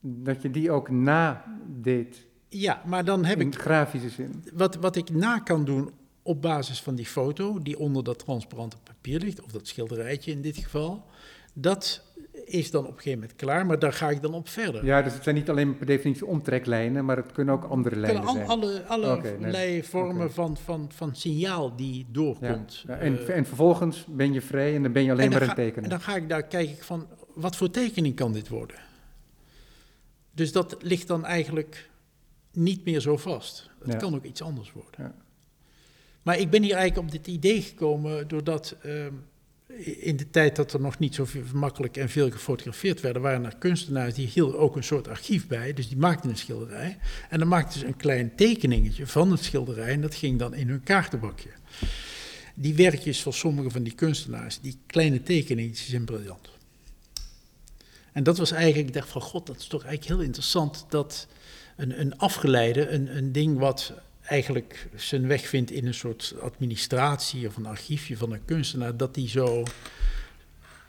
dat 0.01 0.43
je 0.43 0.51
die 0.51 0.71
ook 0.71 0.91
nadeed 0.91 2.27
Ja, 2.49 2.83
maar 2.87 3.05
dan 3.05 3.25
heb 3.25 3.41
in 3.41 3.47
ik 3.47 3.55
grafische 3.55 4.09
zin. 4.09 4.45
wat, 4.55 4.75
wat 4.77 4.97
ik 4.97 5.11
na 5.11 5.39
kan 5.39 5.65
doen 5.65 5.91
op 6.27 6.43
basis 6.43 6.81
van 6.83 6.95
die 6.95 7.07
foto, 7.07 7.63
die 7.63 7.79
onder 7.79 8.05
dat 8.05 8.19
transparante 8.19 8.77
papier 8.83 9.21
ligt, 9.21 9.43
of 9.43 9.51
dat 9.53 9.67
schilderijtje 9.67 10.31
in 10.31 10.43
dit 10.43 10.57
geval, 10.57 11.05
dat 11.53 12.03
is 12.45 12.71
dan 12.71 12.83
op 12.83 12.89
een 12.91 12.97
gegeven 12.97 13.19
moment 13.19 13.37
klaar, 13.39 13.67
maar 13.67 13.79
daar 13.79 13.93
ga 13.93 14.11
ik 14.11 14.23
dan 14.23 14.35
op 14.35 14.49
verder. 14.49 14.85
Ja, 14.85 15.03
dus 15.03 15.13
het 15.15 15.23
zijn 15.23 15.35
niet 15.35 15.51
alleen 15.51 15.77
per 15.77 15.87
definitie 15.87 16.27
omtreklijnen, 16.27 17.05
maar 17.05 17.17
het 17.17 17.33
kunnen 17.33 17.55
ook 17.55 17.65
andere 17.65 17.97
lijnen 17.97 18.23
al- 18.25 18.33
zijn. 18.35 18.47
alle, 18.47 18.85
alle 18.87 19.21
nee, 19.21 19.33
allerlei 19.35 19.83
vormen 19.83 20.33
van, 20.33 20.57
van, 20.57 20.91
van 20.95 21.15
signaal 21.17 21.77
die 21.77 22.07
doorkomt. 22.11 22.85
ja, 22.87 22.97
en, 22.97 23.19
Eh, 23.27 23.37
en 23.37 23.47
vervolgens 23.47 24.05
ben 24.09 24.33
je 24.33 24.41
vrij 24.41 24.75
en 24.75 24.83
dan 24.83 24.93
ben 24.93 25.05
je 25.05 25.11
alleen 25.13 25.29
maar 25.31 25.41
aan 25.41 25.49
ga- 25.49 25.55
het 25.55 25.65
tekenen. 25.65 25.85
En 25.85 25.91
dan 25.91 26.01
ga 26.01 26.17
ik 26.17 26.29
daar 26.29 26.43
kijk 26.47 26.71
ik 26.71 26.83
van, 26.83 27.07
wat 27.35 27.57
voor 27.57 27.71
tekening 27.71 28.15
kan 28.17 28.33
dit 28.33 28.49
worden? 28.49 28.77
Dus 30.33 30.53
dat 30.53 30.77
ligt 30.81 31.07
dan 31.07 31.25
eigenlijk 31.25 31.91
niet 32.53 32.85
meer 32.85 33.01
zo 33.01 33.17
vast. 33.17 33.71
Het 33.79 33.93
Ja. 33.93 33.99
kan 33.99 34.15
ook 34.15 34.25
iets 34.25 34.43
anders 34.43 34.73
worden. 34.73 34.93
Ja. 35.05 35.15
Maar 36.25 36.39
ik 36.39 36.51
ben 36.51 36.63
hier 36.63 36.75
eigenlijk 36.75 37.07
op 37.07 37.13
dit 37.13 37.35
idee 37.35 37.63
gekomen 37.63 38.29
doordat 38.29 38.77
ehm, 38.83 39.13
in 39.83 40.17
de 40.17 40.31
tijd 40.31 40.57
dat 40.57 40.73
er 40.73 40.81
nog 40.81 40.99
niet 40.99 41.15
zo 41.15 41.27
makkelijk 41.53 41.97
en 41.97 42.09
veel 42.09 42.31
gefotografeerd 42.31 43.01
werden, 43.01 43.23
waren 43.23 43.45
er 43.45 43.57
kunstenaars 43.57 44.15
die 44.15 44.27
hielden 44.27 44.59
ook 44.59 44.77
een 44.77 44.85
soort 44.85 45.09
archief 45.09 45.47
bij. 45.47 45.73
Dus 45.73 45.89
die 45.89 45.97
maakten 45.97 46.31
een 46.31 46.37
schilderij. 46.37 46.99
En 47.31 47.39
dan 47.39 47.49
maakten 47.49 47.81
ze 47.81 47.87
een 47.87 47.97
klein 47.97 48.35
tekeningetje 48.35 49.07
van 49.07 49.31
het 49.31 49.45
schilderij 49.45 49.93
en 49.93 50.01
dat 50.01 50.15
ging 50.15 50.39
dan 50.39 50.55
in 50.55 50.69
hun 50.69 50.83
kaartenbakje. 50.83 51.51
Die 52.55 52.75
werkjes 52.75 53.23
van 53.23 53.33
sommige 53.33 53.71
van 53.71 53.83
die 53.83 53.95
kunstenaars, 53.95 54.61
die 54.61 54.79
kleine 54.87 55.23
tekeningetjes 55.23 55.89
zijn 55.89 56.05
briljant. 56.05 56.51
En 58.13 58.23
dat 58.23 58.39
was 58.39 58.51
eigenlijk, 58.51 58.89
ik 58.89 58.95
dacht 58.95 59.09
van 59.09 59.21
god, 59.21 59.47
dat 59.47 59.57
is 59.57 59.67
toch 59.67 59.85
eigenlijk 59.85 60.15
heel 60.15 60.27
interessant 60.27 60.87
dat 60.89 61.27
een, 61.77 62.01
een 62.01 62.19
afgeleide, 62.19 62.89
een, 62.89 63.17
een 63.17 63.33
ding 63.33 63.59
wat 63.59 63.93
eigenlijk 64.27 64.89
zijn 64.95 65.27
weg 65.27 65.47
vindt 65.47 65.71
in 65.71 65.87
een 65.87 65.95
soort 65.95 66.35
administratie 66.41 67.47
of 67.47 67.57
een 67.57 67.67
archiefje 67.67 68.17
van 68.17 68.33
een 68.33 68.45
kunstenaar, 68.45 68.97
dat 68.97 69.15
die 69.15 69.29
zo, 69.29 69.63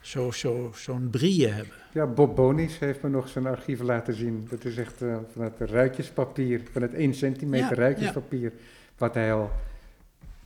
zo, 0.00 0.30
zo, 0.30 0.72
zo'n 0.74 1.10
brieën 1.10 1.52
hebben. 1.52 1.74
Ja, 1.92 2.06
Bob 2.06 2.36
Bonis 2.36 2.78
heeft 2.78 3.02
me 3.02 3.08
nog 3.08 3.28
zijn 3.28 3.46
archieven 3.46 3.86
laten 3.86 4.14
zien. 4.14 4.46
Dat 4.50 4.64
is 4.64 4.76
echt 4.76 5.02
eh, 5.02 5.16
van 5.32 5.42
het 5.42 5.60
ruitjespapier, 5.60 6.60
van 6.72 6.82
het 6.82 6.94
1 6.94 7.14
centimeter 7.14 7.68
Ja, 7.68 7.74
ruitjespapier, 7.74 8.52
wat 8.98 9.14
hij 9.14 9.32
al 9.32 9.50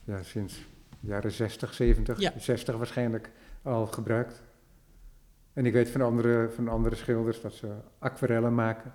ja, 0.03 0.23
sinds 0.23 0.53
de 0.99 1.07
jaren 1.07 1.31
60, 1.31 1.73
70, 1.73 2.19
Ja. 2.19 2.33
60 2.37 2.75
waarschijnlijk 2.75 3.29
al 3.61 3.85
gebruikt. 3.85 4.41
En 5.53 5.65
ik 5.65 5.73
weet 5.73 5.89
van 5.89 6.01
andere, 6.01 6.49
van 6.55 6.67
andere 6.67 6.95
schilders 6.95 7.41
dat 7.41 7.53
ze 7.53 7.67
aquarellen 7.99 8.55
maken. 8.55 8.93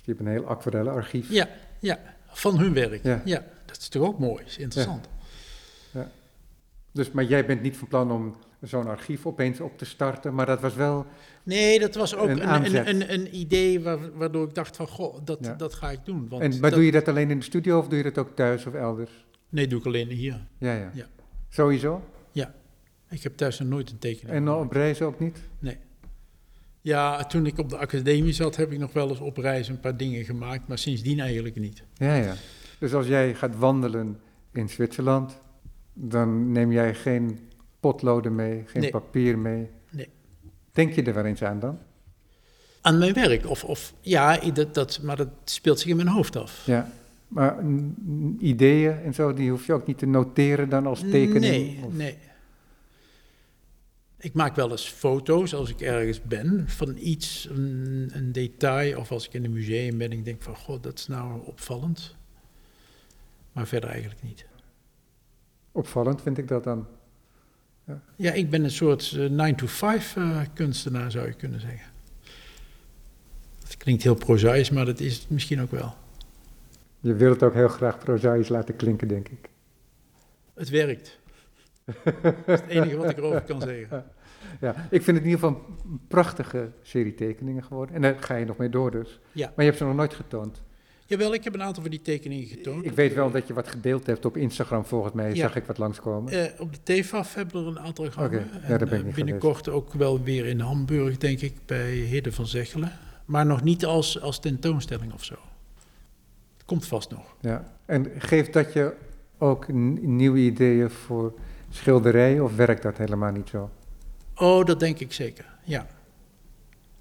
Dus 0.00 0.08
die 0.08 0.14
hebben 0.14 0.26
een 0.26 0.40
heel 0.40 0.48
aquarellenarchief. 0.50 1.30
Ja, 1.30 1.48
ja, 1.78 1.98
van 2.26 2.58
hun 2.58 2.72
werk. 2.74 3.02
Ja. 3.02 3.22
Ja, 3.24 3.44
dat 3.66 3.76
is 3.76 3.88
toch 3.88 4.02
ook 4.06 4.18
mooi, 4.18 4.44
is 4.44 4.58
interessant. 4.58 5.08
Dus, 6.92 7.10
maar 7.10 7.24
jij 7.24 7.46
bent 7.46 7.62
niet 7.62 7.76
van 7.76 7.88
plan 7.88 8.10
om 8.12 8.36
zo'n 8.60 8.86
archief 8.86 9.26
opeens 9.26 9.60
op 9.60 9.78
te 9.78 9.84
starten, 9.84 10.34
maar 10.34 10.46
dat 10.46 10.60
was 10.60 10.74
wel... 10.74 11.06
Nee, 11.42 11.78
dat 11.78 11.94
was 11.94 12.14
ook 12.16 12.28
Een 12.28 12.54
een, 12.54 12.88
een, 12.88 13.12
een, 13.12 13.36
idee 13.36 13.80
waar- 13.80 14.12
waardoor 14.18 14.48
ik 14.48 14.54
dacht 14.54 14.76
van, 14.76 14.88
goh, 14.88 15.16
dat, 15.24 15.38
Ja. 15.40 15.54
dat 15.54 15.74
ga 15.74 15.90
ik 15.90 15.98
doen. 16.04 16.28
Want 16.28 16.42
En, 16.42 16.50
maar 16.50 16.60
dat- 16.60 16.72
doe 16.72 16.84
je 16.84 16.92
dat 16.92 17.08
alleen 17.08 17.30
in 17.30 17.38
de 17.38 17.44
studio 17.44 17.78
of 17.78 17.88
doe 17.88 17.96
je 17.98 18.04
dat 18.04 18.18
ook 18.18 18.36
thuis 18.36 18.66
of 18.66 18.74
elders? 18.74 19.10
Nee, 19.48 19.66
doe 19.66 19.78
ik 19.80 19.86
alleen 19.86 20.08
hier. 20.08 20.46
Ja, 20.58 20.74
ja. 20.74 20.90
Ja. 20.94 21.06
Sowieso? 21.48 22.02
Ik 23.08 23.22
heb 23.22 23.36
thuis 23.36 23.58
nog 23.58 23.68
nooit 23.68 23.90
een 23.90 23.98
tekening 23.98 24.36
En 24.36 24.50
op 24.50 24.72
reizen 24.72 25.06
ook 25.06 25.20
niet? 25.20 25.38
Ja, 26.82 27.24
toen 27.24 27.46
ik 27.46 27.58
op 27.58 27.68
de 27.68 27.76
academie 27.76 28.32
zat, 28.32 28.56
heb 28.56 28.72
ik 28.72 28.78
nog 28.78 28.92
wel 28.92 29.08
eens 29.08 29.20
op 29.20 29.36
reis 29.36 29.68
een 29.68 29.80
paar 29.80 29.96
dingen 29.96 30.24
gemaakt, 30.24 30.68
maar 30.68 30.78
sindsdien 30.78 31.20
eigenlijk 31.20 31.56
niet. 31.56 31.82
Ja, 31.94 32.14
ja. 32.14 32.34
Dus 32.78 32.94
als 32.94 33.06
jij 33.06 33.34
gaat 33.34 33.56
wandelen 33.56 34.20
in 34.52 34.68
Zwitserland, 34.68 35.38
dan 35.92 36.52
neem 36.52 36.72
jij 36.72 36.94
geen 36.94 37.38
potloden 37.80 38.34
mee, 38.34 38.62
geen 38.66 38.82
Nee. 38.82 38.90
papier 38.90 39.38
mee. 39.38 39.68
Nee. 39.90 40.08
Denk 40.72 40.92
je 40.92 41.02
er 41.02 41.14
wel 41.14 41.24
eens 41.24 41.42
aan 41.42 41.58
dan? 41.60 41.78
Aan 42.80 42.98
mijn 42.98 43.12
werk, 43.14 43.46
of, 43.48 43.64
of 43.64 43.94
ja, 44.00 44.36
dat, 44.52 44.74
dat, 44.74 45.00
maar 45.02 45.16
dat 45.16 45.28
speelt 45.44 45.78
zich 45.80 45.88
in 45.90 45.96
mijn 45.96 46.08
hoofd 46.08 46.36
af. 46.36 46.62
Ja. 46.66 46.90
Maar 47.28 47.56
ideeën 48.38 48.98
en 49.04 49.14
zo, 49.14 49.34
die 49.34 49.50
hoef 49.50 49.66
je 49.66 49.72
ook 49.72 49.86
niet 49.86 49.98
te 49.98 50.06
noteren 50.06 50.68
dan 50.68 50.86
als 50.86 51.00
tekening? 51.00 51.40
Nee, 51.40 51.78
Of- 51.84 51.92
nee. 51.94 52.16
Ik 54.20 54.32
maak 54.32 54.54
wel 54.54 54.70
eens 54.70 54.88
foto's 54.88 55.54
als 55.54 55.70
ik 55.70 55.80
ergens 55.80 56.22
ben 56.22 56.68
van 56.68 56.96
iets, 56.96 57.48
een, 57.50 58.10
een 58.12 58.32
detail, 58.32 58.98
of 58.98 59.10
als 59.10 59.26
ik 59.26 59.34
in 59.34 59.44
een 59.44 59.52
museum 59.52 59.98
ben 59.98 60.10
en 60.10 60.18
ik 60.18 60.24
denk 60.24 60.42
van, 60.42 60.56
god, 60.56 60.82
dat 60.82 60.98
is 60.98 61.06
nou 61.06 61.46
opvallend. 61.46 62.16
Maar 63.52 63.66
verder 63.66 63.90
eigenlijk 63.90 64.22
niet. 64.22 64.46
Opvallend 65.72 66.22
vind 66.22 66.38
ik 66.38 66.48
dat 66.48 66.64
dan. 66.64 66.86
Ja, 68.16 68.32
ik 68.32 68.50
ben 68.50 68.64
een 68.64 68.70
soort 68.70 69.16
9-to-5 69.16 70.16
eh, 70.16 70.40
kunstenaar, 70.54 71.10
zou 71.10 71.26
je 71.26 71.32
kunnen 71.32 71.60
zeggen. 71.60 71.90
Dat 73.62 73.76
klinkt 73.76 74.02
heel 74.02 74.14
prozaïs, 74.14 74.70
maar 74.70 74.84
dat 74.84 75.00
is 75.00 75.16
het 75.16 75.30
misschien 75.30 75.60
ook 75.60 75.70
wel. 75.70 75.94
Je 77.00 77.14
wilt 77.14 77.34
het 77.34 77.42
ook 77.42 77.54
heel 77.54 77.68
graag 77.68 77.98
prozaïs 77.98 78.48
laten 78.48 78.76
klinken, 78.76 79.08
denk 79.08 79.28
ik. 79.28 79.48
Het 80.54 80.68
werkt. 80.68 81.19
Dat 82.22 82.34
is 82.46 82.60
het 82.60 82.68
enige 82.68 82.96
wat 82.96 83.10
ik 83.10 83.16
erover 83.16 83.42
kan 83.42 83.60
zeggen. 83.60 84.04
Ja, 84.60 84.74
ik 84.90 85.02
vind 85.02 85.16
het 85.16 85.26
in 85.26 85.30
ieder 85.30 85.48
geval 85.48 85.64
een 85.84 86.00
prachtige 86.08 86.70
serie 86.82 87.14
tekeningen 87.14 87.64
geworden. 87.64 87.94
En 87.94 88.02
daar 88.02 88.16
ga 88.20 88.34
je 88.34 88.44
nog 88.44 88.56
mee 88.56 88.68
door 88.68 88.90
dus. 88.90 89.20
Ja. 89.32 89.46
Maar 89.46 89.54
je 89.56 89.64
hebt 89.64 89.76
ze 89.76 89.84
nog 89.84 89.94
nooit 89.94 90.14
getoond. 90.14 90.62
Jawel, 91.10 91.34
ik 91.34 91.44
heb 91.44 91.54
een 91.54 91.62
aantal 91.62 91.82
van 91.82 91.90
die 91.90 92.02
tekeningen 92.02 92.46
getoond. 92.46 92.84
Ik 92.84 92.92
weet 92.92 93.14
wel 93.14 93.30
dat 93.30 93.46
je 93.46 93.54
wat 93.54 93.68
gedeeld 93.68 94.06
hebt 94.06 94.24
op 94.24 94.36
Instagram 94.36 94.84
volgens 94.84 95.14
mij. 95.14 95.28
Ja. 95.28 95.36
Zag 95.36 95.56
ik 95.56 95.64
wat 95.64 95.78
langskomen. 95.78 96.32
Eh, 96.32 96.60
op 96.60 96.72
de 96.72 97.00
TFAF 97.00 97.34
hebben 97.34 97.60
er 97.60 97.66
een 97.66 97.78
aantal 97.78 98.10
gehangen. 98.10 98.38
Oké, 98.38 98.66
ja, 98.66 98.78
En, 98.78 98.88
ben 98.88 98.98
ik 98.98 99.04
niet 99.04 99.14
binnenkort 99.14 99.68
ook 99.68 99.92
wel 99.92 100.22
weer 100.22 100.46
in 100.46 100.60
Hamburg, 100.60 101.16
denk 101.16 101.40
ik, 101.40 101.54
bij 101.66 101.90
Hidde 101.90 102.32
van 102.32 102.46
Zegelen. 102.46 102.92
Maar 103.24 103.46
nog 103.46 103.62
niet 103.62 103.84
als, 103.84 104.20
als 104.20 104.40
tentoonstelling 104.40 105.12
of 105.12 105.24
zo. 105.24 105.34
Het 106.56 106.64
komt 106.64 106.86
vast 106.86 107.10
nog. 107.10 107.36
Ja. 107.40 107.72
En 107.86 108.06
geeft 108.18 108.52
dat 108.52 108.72
je 108.72 108.94
ook 109.38 109.72
nieuwe 110.02 110.38
ideeën 110.38 110.90
voor 110.90 111.34
schilderijen 111.70 112.44
of 112.44 112.56
werkt 112.56 112.82
dat 112.82 112.96
helemaal 112.96 113.32
niet 113.32 113.48
zo? 113.48 113.70
Oh, 114.34 114.64
dat 114.64 114.80
denk 114.80 114.98
ik 114.98 115.12
zeker, 115.12 115.44
ja. 115.64 115.86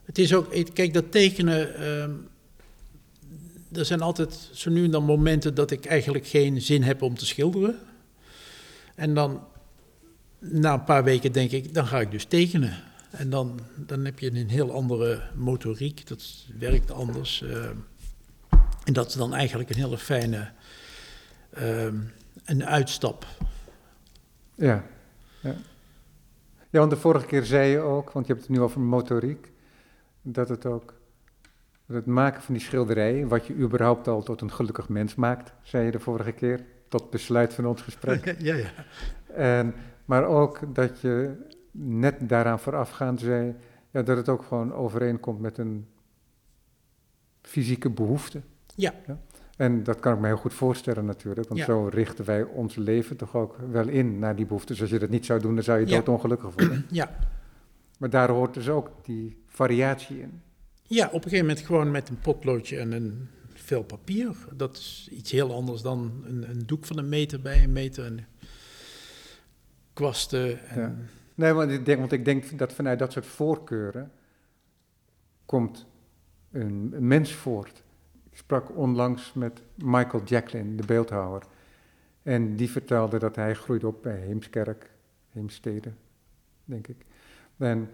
Het 0.05 0.17
is 0.17 0.33
ook, 0.33 0.73
kijk, 0.73 0.93
dat 0.93 1.11
tekenen, 1.11 1.75
ehm, 1.75 2.11
er 3.71 3.85
zijn 3.85 4.01
altijd 4.01 4.49
zo 4.53 4.69
nu 4.69 4.83
en 4.83 4.91
dan 4.91 5.03
momenten 5.03 5.55
dat 5.55 5.71
ik 5.71 5.85
eigenlijk 5.85 6.27
geen 6.27 6.61
zin 6.61 6.83
heb 6.83 7.01
om 7.01 7.15
te 7.17 7.25
schilderen. 7.25 7.79
En 8.95 9.13
dan, 9.13 9.43
na 10.39 10.73
een 10.73 10.83
paar 10.83 11.03
weken 11.03 11.31
denk 11.31 11.51
ik, 11.51 11.73
dan 11.73 11.87
ga 11.87 11.99
ik 11.99 12.11
dus 12.11 12.25
tekenen. 12.25 12.73
En 13.09 13.29
dan, 13.29 13.59
dan 13.75 14.05
heb 14.05 14.19
je 14.19 14.31
een 14.31 14.49
heel 14.49 14.71
andere 14.71 15.21
motoriek, 15.35 16.07
dat 16.07 16.45
werkt 16.59 16.91
anders. 16.91 17.41
ehm. 17.41 17.75
en 18.83 18.93
dat 18.93 19.07
is 19.07 19.13
dan 19.13 19.33
eigenlijk 19.33 19.69
een 19.69 19.75
hele 19.75 19.97
fijne 19.97 20.51
ehm, 21.49 21.95
een 22.45 22.65
uitstap. 22.65 23.25
Ja. 24.59 24.83
ja. 25.41 25.55
Ja, 26.71 26.79
want 26.79 26.91
de 26.91 26.97
vorige 26.97 27.25
keer 27.25 27.43
zei 27.43 27.69
je 27.69 27.79
ook, 27.79 28.11
want 28.11 28.27
je 28.27 28.33
hebt 28.33 28.45
het 28.45 28.55
nu 28.55 28.61
over 28.61 28.81
motoriek, 28.81 29.51
dat 30.21 30.49
het 30.49 30.65
ook, 30.65 30.93
dat 31.85 31.95
het 31.95 32.05
maken 32.05 32.41
van 32.41 32.53
die 32.53 32.63
schilderijen, 32.63 33.27
wat 33.27 33.45
je 33.45 33.55
überhaupt 33.55 34.07
al 34.07 34.23
tot 34.23 34.41
een 34.41 34.51
gelukkig 34.51 34.89
mens 34.89 35.15
maakt, 35.15 35.53
zei 35.61 35.85
je 35.85 35.91
de 35.91 35.99
vorige 35.99 36.31
keer, 36.31 36.65
tot 36.87 37.09
besluit 37.09 37.53
van 37.53 37.65
ons 37.65 37.81
gesprek. 37.81 38.35
ja, 38.39 38.55
ja. 38.55 38.69
En, 39.33 39.73
maar 40.05 40.25
ook 40.25 40.75
dat 40.75 41.01
je 41.01 41.35
net 41.71 42.29
daaraan 42.29 42.59
voorafgaand 42.59 43.19
zei, 43.19 43.55
ja, 43.91 44.01
dat 44.01 44.17
het 44.17 44.29
ook 44.29 44.43
gewoon 44.43 44.73
overeenkomt 44.73 45.39
met 45.39 45.57
een 45.57 45.87
fysieke 47.41 47.89
behoefte. 47.89 48.41
Ja. 48.75 48.93
En 49.59 49.83
dat 49.83 49.99
kan 49.99 50.13
ik 50.13 50.19
me 50.19 50.27
heel 50.27 50.37
goed 50.37 50.53
voorstellen 50.53 51.05
natuurlijk, 51.05 51.47
want 51.47 51.59
Ja. 51.59 51.65
zo 51.65 51.87
richten 51.91 52.25
wij 52.25 52.43
ons 52.43 52.75
leven 52.75 53.17
toch 53.17 53.35
ook 53.35 53.57
wel 53.71 53.87
in 53.87 54.19
naar 54.19 54.35
die 54.35 54.45
behoefte. 54.45 54.71
Dus 54.73 54.81
als 54.81 54.89
je 54.89 54.99
dat 54.99 55.09
niet 55.09 55.25
zou 55.25 55.39
doen, 55.39 55.55
dan 55.55 55.63
zou 55.63 55.79
je 55.79 55.87
Ja. 55.87 55.95
doodongelukkig 55.97 56.53
voelen. 56.57 56.85
Ja. 57.01 57.15
Maar 57.97 58.09
daar 58.09 58.29
hoort 58.29 58.53
dus 58.53 58.69
ook 58.69 58.91
die 59.03 59.37
variatie 59.47 60.19
in. 60.21 60.41
ja, 60.83 61.05
op 61.07 61.13
een 61.13 61.21
gegeven 61.23 61.45
moment 61.45 61.65
gewoon 61.65 61.91
met 61.91 62.09
een 62.09 62.19
potloodje 62.19 62.77
en 62.77 62.91
een 62.91 63.27
vel 63.53 63.83
papier. 63.83 64.35
Dat 64.53 64.77
is 64.77 65.07
iets 65.11 65.31
heel 65.31 65.53
anders 65.53 65.81
dan 65.81 66.23
een, 66.25 66.49
een 66.49 66.63
doek 66.65 66.85
van 66.85 66.97
een 66.97 67.09
meter 67.09 67.41
bij 67.41 67.63
een 67.63 67.71
meter 67.71 68.05
en 68.05 68.25
kwasten. 69.93 70.67
En, 70.69 70.81
Ja. 70.81 70.95
Nee, 71.35 71.53
want 71.53 71.71
ik 71.71 71.85
denk, 71.85 71.99
want 71.99 72.11
ik 72.11 72.25
denk 72.25 72.57
dat 72.57 72.73
vanuit 72.73 72.99
dat 72.99 73.11
soort 73.11 73.25
voorkeuren 73.25 74.11
komt 75.45 75.85
een, 76.51 76.89
een 76.95 77.07
mens 77.07 77.33
voort. 77.33 77.83
Sprak 78.39 78.77
onlangs 78.77 79.33
met 79.33 79.61
Michael 79.75 80.23
Jacklin, 80.23 80.77
de 80.77 80.85
beeldhouwer. 80.85 81.43
En 82.23 82.55
die 82.55 82.69
vertelde 82.69 83.19
dat 83.19 83.35
hij 83.35 83.53
groeide 83.53 83.87
op 83.87 84.03
bij 84.03 84.17
Heemskerk, 84.17 84.91
Heemstede, 85.29 85.91
denk 86.65 86.87
ik. 86.87 87.05
En 87.57 87.89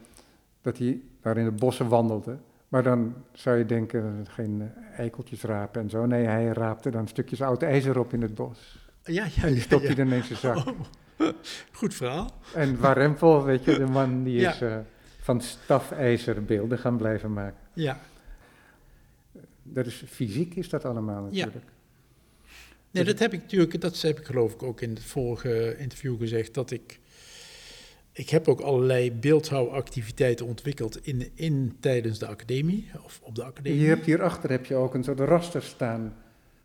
dat 0.62 0.78
hij 0.78 1.02
daar 1.22 1.38
in 1.38 1.46
de 1.46 1.52
bossen 1.52 1.88
wandelde. 1.88 2.38
Maar 2.68 2.84
dan 2.84 3.14
zou 3.32 3.58
je 3.58 3.66
denken, 3.66 4.26
geen 4.30 4.62
eh, 4.62 5.00
eikeltjes 5.00 5.44
rapen 5.44 5.82
en 5.82 5.90
zo. 5.90 6.06
Nee, 6.06 6.26
hij 6.26 6.46
raapte 6.46 6.90
dan 6.90 7.08
stukjes 7.08 7.42
oud 7.42 7.64
ijzer 7.64 8.00
op 8.00 8.14
in 8.14 8.22
het 8.22 8.36
bos. 8.36 8.90
Ja, 9.04 9.26
ja, 9.36 9.42
En 9.42 9.48
die 9.48 9.56
ja, 9.56 9.62
stopte 9.62 9.88
ja. 9.88 9.94
hij 9.94 10.04
dan 10.04 10.14
in 10.14 10.24
zijn 10.24 10.40
zak. 10.40 10.68
Oh, 10.68 10.80
goed 11.80 11.94
verhaal. 11.94 12.32
En 12.54 12.80
Warempel, 12.80 13.44
weet 13.44 13.64
je, 13.64 13.78
de 13.78 13.86
man 13.86 14.24
die 14.24 14.40
Ja. 14.40 14.52
is 14.52 14.62
eh, 14.62 14.78
van 15.20 15.42
stafijzer 15.42 16.44
beelden 16.44 16.78
gaan 16.78 16.98
blijven 16.98 17.34
maken. 17.34 17.60
Ja. 17.74 18.00
Dat 19.68 19.86
is 19.86 20.04
fysiek, 20.08 20.56
is 20.56 20.70
dat 20.70 20.86
allemaal 20.86 21.28
Ja. 21.32 21.46
natuurlijk. 21.46 21.72
Nee, 22.92 23.04
Dus- 23.04 23.14
dat 23.14 23.22
heb 23.22 23.34
ik 23.34 23.42
natuurlijk, 23.42 23.82
dat 23.82 24.02
heb 24.02 24.20
ik 24.20 24.26
geloof 24.26 24.54
ik 24.54 24.64
ook 24.64 24.82
in 24.82 24.90
het 24.90 25.04
vorige 25.04 25.76
interview 25.78 26.18
gezegd, 26.20 26.54
dat 26.54 26.72
ik, 26.72 27.00
ik 28.12 28.30
heb 28.30 28.48
ook 28.48 28.60
allerlei 28.62 29.12
beeldhouwactiviteiten 29.12 30.46
ontwikkeld 30.46 31.06
in, 31.08 31.32
in, 31.34 31.78
tijdens 31.80 32.20
de 32.20 32.28
academie, 32.28 32.90
of 33.04 33.20
op 33.24 33.36
de 33.36 33.44
academie. 33.44 33.80
Je 33.80 33.88
hebt 33.88 34.06
hierachter 34.06 34.50
heb 34.50 34.66
je 34.66 34.76
ook 34.76 34.94
een 34.94 35.04
soort 35.04 35.20
raster 35.20 35.62
staan. 35.64 36.16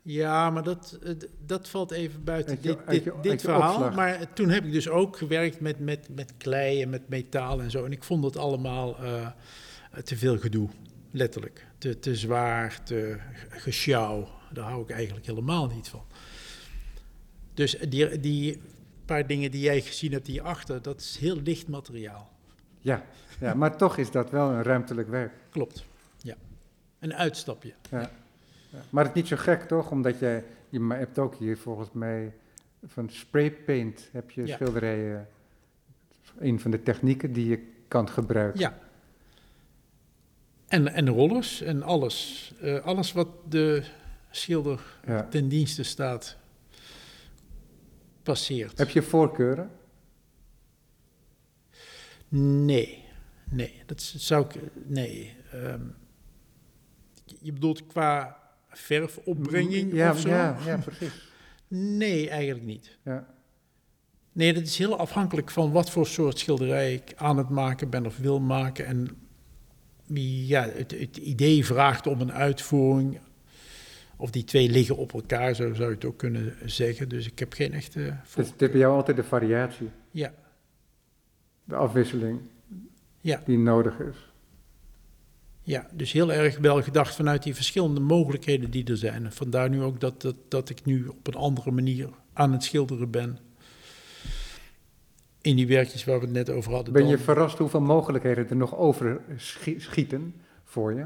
Ja, 0.03 0.49
maar 0.49 0.63
dat, 0.63 0.99
eh, 1.03 1.11
dat 1.45 1.69
valt 1.69 1.91
even 1.91 2.23
buiten 2.23 2.55
je- 2.55 2.61
dit, 2.61 2.77
dit, 2.87 3.03
je- 3.03 3.13
dit 3.21 3.41
verhaal. 3.41 3.73
opslag. 3.73 3.95
Maar 3.95 4.33
toen 4.33 4.49
heb 4.49 4.65
ik 4.65 4.71
dus 4.71 4.89
ook 4.89 5.17
gewerkt 5.17 5.59
met, 5.59 5.79
met, 5.79 6.07
met 6.15 6.33
klei 6.37 6.81
en 6.81 6.89
met 6.89 7.09
metaal 7.09 7.61
en 7.61 7.71
zo. 7.71 7.85
En 7.85 7.91
ik 7.91 8.03
vond 8.03 8.23
het 8.23 8.37
allemaal 8.37 8.97
eh, 8.97 9.27
te 10.03 10.17
veel 10.17 10.37
gedoe, 10.37 10.69
letterlijk. 11.11 11.65
Te, 11.77 11.99
te 11.99 12.15
zwaar, 12.15 12.83
te 12.83 13.17
gesjouw. 13.49 14.27
Daar 14.51 14.65
hou 14.65 14.81
ik 14.83 14.89
eigenlijk 14.89 15.25
helemaal 15.25 15.67
niet 15.67 15.87
van. 15.87 16.03
Dus 17.53 17.77
die, 17.79 18.19
die 18.19 18.61
paar 19.05 19.27
dingen 19.27 19.51
die 19.51 19.61
jij 19.61 19.81
gezien 19.81 20.11
hebt 20.11 20.27
hierachter, 20.27 20.81
dat 20.81 20.99
is 20.99 21.17
heel 21.17 21.35
licht 21.35 21.67
materiaal. 21.67 22.29
Ja, 22.79 23.05
ja, 23.39 23.53
maar 23.53 23.77
toch 23.77 23.97
is 23.97 24.11
dat 24.11 24.29
wel 24.29 24.49
een 24.49 24.63
ruimtelijk 24.63 25.07
werk. 25.09 25.33
Klopt, 25.49 25.85
ja. 26.17 26.35
Een 26.99 27.13
uitstapje. 27.13 27.73
Ja. 27.89 28.11
Ja. 28.69 28.79
Maar 28.89 29.03
het 29.05 29.15
is 29.15 29.21
niet 29.21 29.29
zo 29.29 29.35
gek 29.37 29.61
toch, 29.61 29.91
omdat 29.91 30.19
jij, 30.19 30.43
je 30.69 30.87
hebt 30.93 31.19
ook 31.19 31.35
hier 31.35 31.57
volgens 31.57 31.89
mij 31.91 32.33
van 32.85 33.09
spraypaint 33.09 34.09
heb 34.11 34.31
je 34.31 34.45
Ja. 34.45 34.55
schilderijen. 34.55 35.27
Een 36.39 36.59
van 36.59 36.71
de 36.71 36.83
technieken 36.83 37.33
die 37.33 37.47
je 37.47 37.67
kan 37.87 38.09
gebruiken. 38.09 38.59
Ja. 38.59 38.79
En, 40.71 40.93
en 40.93 41.09
rollers 41.09 41.61
en 41.61 41.83
alles. 41.83 42.51
Eh, 42.61 42.85
alles 42.85 43.11
wat 43.11 43.27
de 43.49 43.83
schilder 44.29 44.81
Ja. 45.05 45.27
ten 45.27 45.47
dienste 45.47 45.83
staat, 45.83 46.37
passeert. 48.23 48.77
Heb 48.77 48.89
je 48.89 49.01
voorkeuren? 49.01 49.71
Nee, 52.65 53.03
nee, 53.49 53.83
dat 53.85 54.01
zou 54.01 54.45
ik, 54.45 54.61
nee. 54.87 55.35
ehm, 55.51 55.81
je 57.41 57.51
bedoelt 57.53 57.87
qua 57.87 58.39
verfopbrenging 58.69 59.93
ja, 59.93 60.11
of 60.11 60.19
zo? 60.19 60.29
Ja, 60.29 60.57
ja, 60.65 60.77
precies. 60.77 61.29
Nee, 61.73 62.29
eigenlijk 62.29 62.65
niet. 62.65 62.97
Ja. 63.03 63.27
Nee, 64.31 64.53
dat 64.53 64.63
is 64.63 64.77
heel 64.77 64.97
afhankelijk 64.97 65.49
van 65.51 65.71
wat 65.71 65.89
voor 65.89 66.07
soort 66.07 66.39
schilderij 66.39 66.93
ik 66.93 67.13
aan 67.15 67.37
het 67.37 67.49
maken 67.49 67.89
ben 67.89 68.05
of 68.05 68.17
wil 68.17 68.39
maken. 68.39 68.85
En 68.85 69.20
ja, 70.19 70.63
het, 70.63 70.91
het 70.99 71.17
idee 71.17 71.65
vraagt 71.65 72.07
om 72.07 72.21
een 72.21 72.31
uitvoering. 72.31 73.19
Of 74.17 74.29
die 74.31 74.43
twee 74.43 74.69
liggen 74.69 74.97
op 74.97 75.13
elkaar, 75.13 75.55
zo 75.55 75.73
zou 75.73 75.89
je 75.89 75.95
het 75.95 76.05
ook 76.05 76.17
kunnen 76.17 76.55
zeggen. 76.65 77.09
Dus 77.09 77.27
ik 77.27 77.39
heb 77.39 77.53
geen 77.53 77.73
echte... 77.73 78.15
Dus 78.35 78.47
het 78.49 78.61
is 78.61 78.69
bij 78.69 78.79
jou 78.79 78.95
altijd 78.95 79.17
de 79.17 79.23
variatie, 79.23 79.89
Ja, 80.11 80.33
de 81.63 81.75
afwisseling 81.75 82.39
ja, 83.21 83.41
die 83.45 83.57
nodig 83.57 83.99
is. 83.99 84.15
ja, 85.61 85.87
dus 85.93 86.11
heel 86.11 86.33
erg 86.33 86.57
wel 86.57 86.81
gedacht 86.83 87.15
vanuit 87.15 87.43
die 87.43 87.55
verschillende 87.55 87.99
mogelijkheden 87.99 88.71
die 88.71 88.85
er 88.85 88.97
zijn. 88.97 89.31
Vandaar 89.31 89.69
nu 89.69 89.81
ook 89.81 89.99
dat, 89.99 90.21
dat, 90.21 90.35
dat 90.47 90.69
ik 90.69 90.85
nu 90.85 91.07
op 91.07 91.27
een 91.27 91.35
andere 91.35 91.71
manier 91.71 92.09
aan 92.33 92.51
het 92.51 92.63
schilderen 92.63 93.11
ben. 93.11 93.37
In 95.41 95.55
die 95.55 95.67
werkjes 95.67 96.03
waar 96.03 96.19
we 96.19 96.25
het 96.25 96.33
net 96.33 96.49
over 96.49 96.73
hadden. 96.73 96.93
Ben 96.93 97.07
je 97.07 97.15
dan- 97.15 97.23
verrast 97.23 97.57
hoeveel 97.57 97.81
mogelijkheden 97.81 98.49
er 98.49 98.55
nog 98.55 98.75
over 98.77 99.21
schi- 99.35 99.79
schieten 99.79 100.33
voor 100.63 100.93
je? 100.93 101.05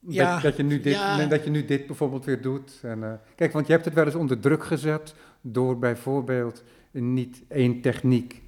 Ja, 0.00 0.32
dat, 0.34 0.42
dat, 0.42 0.56
je 0.56 0.62
nu 0.62 0.80
dit, 0.80 0.92
ja. 0.92 1.26
dat 1.26 1.44
je 1.44 1.50
nu 1.50 1.64
dit 1.64 1.86
bijvoorbeeld 1.86 2.24
weer 2.24 2.42
doet. 2.42 2.78
En, 2.82 3.04
eh, 3.04 3.12
kijk, 3.34 3.52
want 3.52 3.66
je 3.66 3.72
hebt 3.72 3.84
het 3.84 3.94
wel 3.94 4.04
eens 4.04 4.14
onder 4.14 4.40
druk 4.40 4.64
gezet 4.64 5.14
door 5.40 5.78
bijvoorbeeld 5.78 6.62
niet 6.90 7.42
één 7.48 7.80
techniek 7.80 8.42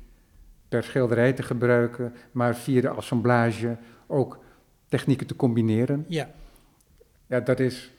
per 0.68 0.82
schilderij 0.82 1.32
te 1.32 1.42
gebruiken, 1.42 2.14
maar 2.32 2.56
via 2.56 2.80
de 2.80 2.88
assemblage 2.88 3.76
ook 4.06 4.38
technieken 4.88 5.26
te 5.26 5.36
combineren. 5.36 6.04
Ja, 6.08 6.30
Ja, 7.26 7.40
dat 7.40 7.60
is 7.60 7.90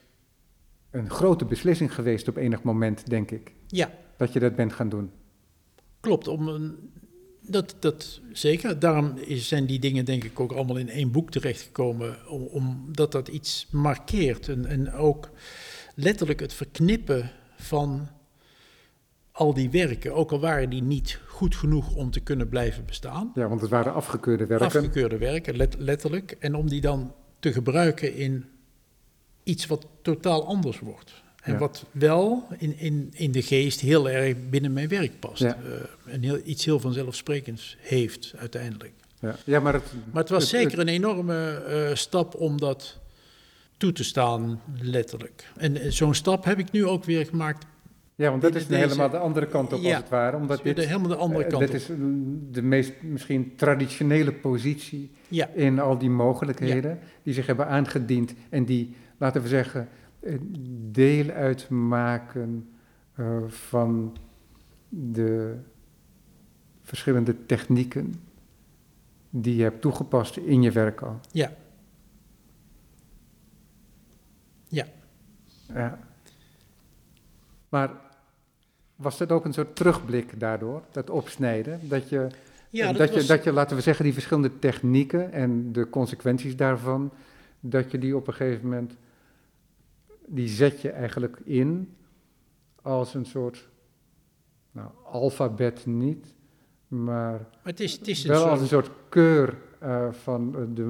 een 0.92 1.10
grote 1.10 1.46
beslissing 1.46 1.94
geweest 1.94 2.28
op 2.28 2.36
enig 2.38 2.64
moment, 2.64 3.10
denk 3.10 3.32
ik, 3.32 3.54
ja, 3.68 3.92
dat 4.18 4.34
je 4.34 4.40
dat 4.40 4.56
bent 4.56 4.74
gaan 4.74 4.90
doen. 4.90 5.12
Klopt, 6.02 6.28
om 6.28 6.48
een, 6.48 6.92
dat, 7.42 7.76
dat 7.80 8.20
zeker. 8.34 8.80
Daarom 8.80 9.18
is, 9.18 9.48
zijn 9.48 9.66
die 9.66 9.80
dingen 9.80 10.06
denk 10.06 10.24
ik 10.24 10.40
ook 10.40 10.52
allemaal 10.52 10.78
in 10.78 10.90
één 10.90 11.12
boek 11.12 11.32
terechtgekomen, 11.32 12.28
om- 12.30 12.46
omdat 12.46 13.12
dat 13.12 13.28
iets 13.28 13.68
markeert. 13.72 14.48
En, 14.48 14.66
en 14.66 14.94
ook 14.94 15.30
letterlijk 15.96 16.40
het 16.40 16.54
verknippen 16.54 17.32
van 17.56 18.08
al 19.32 19.54
die 19.54 19.70
werken, 19.70 20.14
ook 20.14 20.32
al 20.32 20.40
waren 20.40 20.70
die 20.70 20.84
niet 20.84 21.20
goed 21.28 21.56
genoeg 21.56 21.96
om 21.96 22.12
te 22.12 22.20
kunnen 22.20 22.50
blijven 22.50 22.86
bestaan. 22.86 23.32
Ja, 23.36 23.48
want 23.48 23.62
het 23.62 23.70
waren 23.70 23.94
afgekeurde 23.94 24.46
werken. 24.46 24.68
Afgekeurde 24.68 25.18
werken, 25.18 25.56
let- 25.56 25.76
letterlijk. 25.80 26.32
En 26.40 26.56
om 26.56 26.70
die 26.70 26.82
dan 26.82 27.14
te 27.40 27.54
gebruiken 27.54 28.16
in 28.16 28.46
iets 29.44 29.66
wat 29.66 29.88
totaal 30.02 30.46
anders 30.46 30.80
wordt. 30.80 31.21
En 31.42 31.54
Ja. 31.54 31.60
wat 31.60 31.86
wel 31.92 32.48
in, 32.58 32.78
in, 32.80 33.10
in 33.14 33.32
de 33.32 33.42
geest 33.42 33.80
heel 33.80 34.10
erg 34.10 34.36
binnen 34.50 34.74
mijn 34.74 34.88
werk 34.88 35.20
past. 35.20 35.42
Ja. 35.42 35.58
Eh, 36.06 36.14
en 36.14 36.22
heel, 36.24 36.40
iets 36.44 36.66
heel 36.66 36.80
vanzelfsprekends 36.80 37.78
heeft 37.80 38.34
uiteindelijk. 38.38 38.92
Ja, 39.20 39.36
ja 39.46 39.60
maar 39.60 39.74
het, 39.74 39.84
Maar 40.12 40.22
het 40.22 40.30
was 40.32 40.42
het- 40.52 40.62
zeker 40.62 40.80
een 40.80 40.88
enorme 40.88 41.64
eh, 41.68 41.96
stap 41.96 42.36
om 42.36 42.58
dat 42.60 43.00
toe 43.78 43.92
te 43.92 44.04
staan, 44.04 44.62
letterlijk. 44.82 45.52
En 45.58 45.94
zo'n 45.94 46.14
stap 46.14 46.46
heb 46.46 46.60
ik 46.60 46.72
nu 46.72 46.86
ook 46.86 47.04
weer 47.04 47.26
gemaakt. 47.26 47.66
Ja, 48.16 48.30
want 48.30 48.42
dat 48.42 48.56
is 48.56 48.68
deze- 48.68 48.82
helemaal 48.82 49.10
de 49.10 49.18
andere 49.18 49.48
kant 49.48 49.74
op 49.74 49.82
Ja, 49.82 49.88
als 49.88 49.98
het 49.98 50.10
ware. 50.10 50.32
Dat 50.32 50.42
Omdat 50.42 50.64
dit, 50.64 50.76
de, 50.76 50.82
helemaal 50.86 51.08
de 51.10 51.16
andere 51.16 51.44
eh, 51.44 51.50
kant 51.50 51.62
dit 51.72 51.74
is 51.82 51.88
mm, 51.88 52.48
de 52.52 52.62
meest 52.62 52.92
misschien 53.02 53.54
traditionele 53.56 54.32
positie 54.34 55.12
Ja, 55.28 55.48
in 55.56 55.80
al 55.80 55.98
die 55.98 56.10
mogelijkheden 56.10 57.00
die 57.24 57.34
zich 57.34 57.46
hebben 57.46 57.68
aangediend 57.68 58.34
en 58.50 58.66
die, 58.66 58.96
laten 59.18 59.42
we 59.42 59.48
zeggen, 59.48 59.88
deel 60.92 61.30
uitmaken 61.30 62.70
eh, 63.14 63.38
van 63.48 64.18
de 64.90 65.56
verschillende 66.82 67.46
technieken 67.46 68.14
die 69.30 69.56
je 69.56 69.64
hebt 69.64 69.82
toegepast 69.82 70.38
in 70.38 70.62
je 70.62 70.72
werk 70.72 71.02
al. 71.02 71.20
ja, 71.32 71.52
ja. 74.68 74.86
Ja. 75.74 76.00
Maar 77.70 77.90
was 78.96 79.18
dat 79.18 79.32
ook 79.32 79.46
een 79.46 79.54
soort 79.54 79.76
terugblik 79.76 80.40
daardoor, 80.40 80.84
dat 80.92 81.10
opsnijden? 81.10 81.80
Dat 81.90 82.10
je 82.10 82.28
Ja, 82.70 82.88
dat, 82.88 82.98
dat, 82.98 83.12
was, 83.12 83.22
je, 83.22 83.28
dat 83.28 83.44
je, 83.44 83.52
laten 83.52 83.76
we 83.76 83.82
zeggen, 83.82 84.04
die 84.04 84.14
verschillende 84.14 84.60
technieken 84.60 85.32
en 85.32 85.72
de 85.72 85.90
consequenties 85.90 86.56
daarvan, 86.56 87.12
dat 87.60 87.92
je 87.92 87.98
die 87.98 88.16
op 88.16 88.28
een 88.28 88.34
gegeven 88.34 88.64
moment, 88.64 88.96
die 90.34 90.48
zet 90.48 90.82
je 90.82 90.90
eigenlijk 90.90 91.40
in 91.44 91.96
als 92.82 93.14
een 93.14 93.26
soort, 93.26 93.70
nou, 94.72 94.90
alfabet 95.04 95.86
niet, 95.86 96.34
maar 96.88 97.32
maar 97.32 97.50
het 97.64 97.80
is, 97.80 97.92
het 97.92 98.08
is 98.08 98.24
een, 98.24 98.30
wel 98.30 98.50
als 98.50 98.50
soort, 98.50 98.62
een 98.62 98.68
soort 98.68 98.92
keur 99.10 99.58
eh, 99.80 100.12
van 100.12 100.56
eh, 100.56 100.62
de 100.74 100.84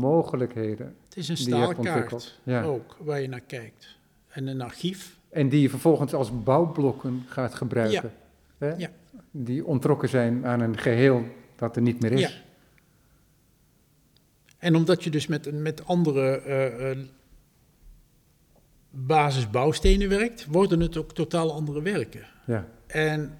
mogelijkheden 0.00 0.96
het 1.04 1.16
is 1.16 1.28
een 1.28 1.36
staalkaart. 1.36 2.40
Ja. 2.42 2.62
ook, 2.62 2.96
waar 3.00 3.20
je 3.20 3.28
naar 3.28 3.40
kijkt. 3.40 3.96
En 4.28 4.46
een 4.46 4.60
archief. 4.60 5.18
En 5.28 5.48
die 5.48 5.60
je 5.60 5.70
vervolgens 5.70 6.14
als 6.14 6.42
bouwblokken 6.42 7.24
gaat 7.28 7.54
gebruiken. 7.54 8.12
Hè? 8.58 8.74
Ja. 8.74 8.90
Die 9.30 9.64
ontrokken 9.64 10.08
zijn 10.08 10.46
aan 10.46 10.60
een 10.60 10.78
geheel 10.78 11.24
dat 11.56 11.76
er 11.76 11.82
niet 11.82 12.00
meer 12.00 12.12
is. 12.12 12.20
Ja. 12.20 12.30
En 14.58 14.76
omdat 14.76 15.04
je 15.04 15.10
dus 15.10 15.26
met, 15.26 15.52
met 15.52 15.86
andere 15.86 16.40
eh, 16.40 16.98
basisbouwstenen 18.90 20.08
werkt, 20.08 20.46
worden 20.46 20.80
het 20.80 20.96
ook 20.96 21.12
totaal 21.14 21.52
andere 21.52 21.82
werken. 21.82 22.26
Ja. 22.46 22.68
En, 22.86 23.38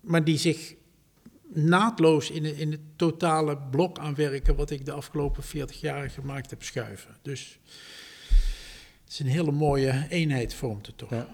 maar 0.00 0.24
die 0.24 0.38
zich 0.38 0.74
naadloos 1.52 2.30
in, 2.30 2.44
het- 2.44 2.56
in 2.56 2.70
het 2.70 2.80
totale 2.96 3.58
blok 3.70 3.98
aan 3.98 4.14
werken 4.14 4.56
wat 4.56 4.70
ik 4.70 4.84
de 4.84 4.92
afgelopen 4.92 5.42
40 5.42 5.80
jaar 5.80 6.10
gemaakt 6.10 6.50
heb 6.50 6.62
schuiven. 6.62 7.16
Dus 7.22 7.58
het 9.04 9.12
is 9.12 9.18
een 9.18 9.26
hele 9.26 9.52
mooie 9.52 10.06
eenheid 10.08 10.54
vormt 10.54 10.86
het 10.86 10.98
toch. 10.98 11.10
Ja. 11.10 11.26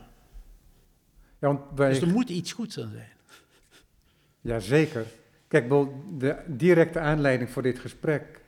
Ja, 1.40 1.46
want 1.48 1.76
Dus 1.76 2.00
er 2.00 2.08
moet 2.08 2.28
iets 2.28 2.52
goeds 2.52 2.80
aan 2.80 2.90
zijn. 2.92 3.12
ja, 4.40 4.58
zeker. 4.60 5.06
Kijk, 5.48 5.68
de 6.18 6.36
directe 6.46 6.98
aanleiding 7.00 7.50
voor 7.50 7.62
dit 7.62 7.78
gesprek 7.78 8.40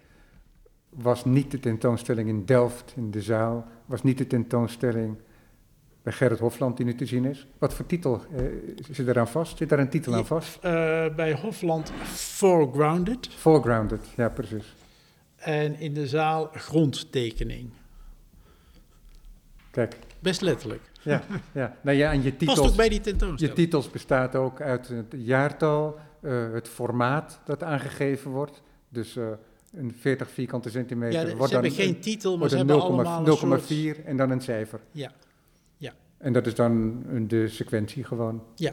was 0.88 1.24
niet 1.24 1.51
de 1.51 1.61
tentoonstelling 1.61 2.28
in 2.28 2.44
Delft, 2.44 2.92
in 2.96 3.11
de 3.11 3.22
zaal, 3.22 3.66
was 3.89 4.03
niet 4.03 4.18
de 4.18 4.26
tentoonstelling 4.26 5.16
bij 6.03 6.12
Gerrit 6.12 6.39
Hofland 6.39 6.76
die 6.76 6.86
nu 6.86 6.95
te 6.95 7.07
zien 7.07 7.24
is. 7.24 7.47
Wat 7.59 7.74
voor 7.74 7.86
titel 7.86 8.20
eh, 8.36 8.43
zit 8.91 9.09
eraan 9.09 9.28
vast? 9.28 9.57
Zit 9.57 9.68
daar 9.68 9.78
een 9.78 9.89
titel 9.89 10.14
aan 10.14 10.26
vast? 10.26 10.55
Eh, 10.55 11.14
bij 11.14 11.32
Hofland 11.32 11.93
Foregrounded 12.05 13.28
Foregrounded, 13.28 14.01
ja 14.16 14.28
precies. 14.28 14.74
en 15.36 15.80
in 15.80 15.95
de 15.95 16.07
zaal 16.07 16.51
grondtekening. 16.53 17.70
Kijk, 19.70 19.97
Best 20.18 20.41
letterlijk. 20.41 20.91
ja, 21.03 21.22
ja. 21.53 21.76
Nou 21.80 21.97
ja, 21.97 22.12
en 22.12 22.22
je 22.22 22.32
Past 22.32 22.49
ook 22.49 22.55
titels, 22.55 22.74
bij 22.74 22.89
die 22.89 22.99
je 22.99 23.05
tentoonstelling. 23.05 23.57
titels 23.57 23.91
bestaat 23.91 24.36
ook 24.36 24.61
uit 24.61 24.89
het 24.89 25.14
jaartal, 25.16 25.99
eh, 26.20 26.53
het 26.53 26.68
formaat 26.68 27.41
dat 27.45 27.62
aangegeven 27.62 28.30
wordt. 28.30 28.62
Dus 28.89 29.18
een 29.72 29.92
40 29.94 30.30
vierkante 30.30 30.70
centimeter 30.70 31.20
ja, 31.20 31.24
de- 31.26 31.36
wordt 31.36 31.48
ze 31.52 31.54
dan 31.54 31.64
hebben 31.64 31.80
geen 31.84 31.94
een- 31.94 32.00
titel, 32.00 32.38
maar 32.38 32.48
ze 32.48 32.56
een 32.56 32.66
hebben 32.66 32.84
allemaal 32.84 33.26
een 33.26 33.36
soort... 33.36 33.62
0,4 34.00 34.04
en 34.04 34.16
dan 34.16 34.30
een 34.30 34.40
cijfer. 34.40 34.80
Ja, 34.90 35.12
ja. 35.76 35.92
En 36.18 36.32
dat 36.32 36.46
is 36.46 36.54
dan 36.54 37.02
de 37.26 37.48
sequentie 37.48 38.04
gewoon. 38.04 38.42
Ja. 38.54 38.72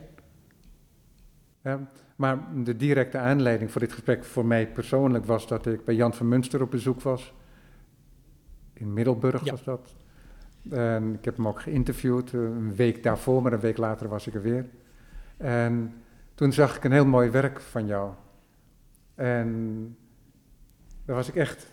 Ja, 1.64 1.90
maar 2.16 2.48
de 2.64 2.76
directe 2.76 3.18
aanleiding 3.18 3.72
voor 3.72 3.82
dit 3.82 3.92
gesprek 3.94 4.24
voor 4.26 4.46
mij 4.46 4.68
persoonlijk 4.68 5.26
was 5.26 5.48
dat 5.48 5.66
ik 5.66 5.86
bij 5.86 5.96
Jan 5.96 6.14
van 6.14 6.28
Munster 6.28 6.62
op 6.62 6.72
bezoek 6.72 7.02
was. 7.02 7.34
In 8.74 8.94
Middelburg 8.94 9.44
Ja. 9.44 9.52
was 9.52 9.64
dat. 9.64 9.96
En 10.70 11.14
ik 11.14 11.26
heb 11.26 11.36
hem 11.36 11.48
ook 11.48 11.62
geïnterviewd, 11.62 12.32
een 12.34 12.76
week 12.76 13.04
daarvoor, 13.04 13.42
maar 13.42 13.54
een 13.54 13.60
week 13.60 13.78
later 13.78 14.08
was 14.08 14.28
ik 14.28 14.34
er 14.34 14.42
weer. 14.42 14.66
En 15.38 15.94
toen 16.36 16.54
zag 16.54 16.76
ik 16.76 16.84
een 16.84 16.92
heel 16.92 17.06
mooi 17.06 17.30
werk 17.30 17.62
van 17.62 17.86
jou. 17.86 18.12
En 19.16 19.98
daar 21.06 21.16
was 21.16 21.28
ik 21.28 21.36
echt 21.36 21.66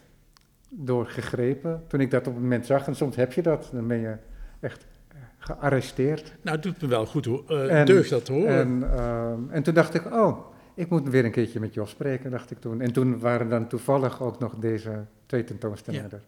door 0.68 1.06
gegrepen 1.06 1.82
toen 1.88 2.00
ik 2.00 2.10
dat 2.10 2.26
op 2.26 2.32
het 2.32 2.42
moment 2.42 2.66
zag. 2.66 2.86
En 2.86 2.94
soms 2.96 3.16
heb 3.16 3.32
je 3.32 3.42
dat, 3.42 3.68
dan 3.72 3.86
ben 3.86 4.00
je 4.00 4.16
echt 4.60 4.86
eh, 5.08 5.16
gearresteerd. 5.38 6.32
Nou, 6.42 6.56
het 6.56 6.64
doet 6.64 6.82
me 6.82 6.88
wel 6.88 7.06
goed 7.06 7.24
hoor. 7.24 7.44
Eh, 7.48 7.80
En- 7.80 7.86
deugd 7.86 8.10
dat 8.10 8.28
horen. 8.28 8.48
En, 8.82 8.92
ehm, 8.98 9.40
en 9.50 9.62
toen 9.62 9.74
dacht 9.74 9.94
ik, 9.94 10.04
oh, 10.12 10.38
ik 10.74 10.88
moet 10.88 11.08
weer 11.08 11.24
een 11.24 11.30
keertje 11.30 11.60
met 11.60 11.74
Jos 11.74 11.90
spreken, 11.90 12.30
dacht 12.30 12.50
ik 12.50 12.60
toen. 12.60 12.80
En 12.80 12.92
toen 12.92 13.18
waren 13.18 13.48
dan 13.48 13.68
toevallig 13.68 14.22
ook 14.22 14.38
nog 14.38 14.54
deze 14.54 15.04
twee 15.26 15.44
tentoonstellingen 15.44 16.10
er. 16.12 16.22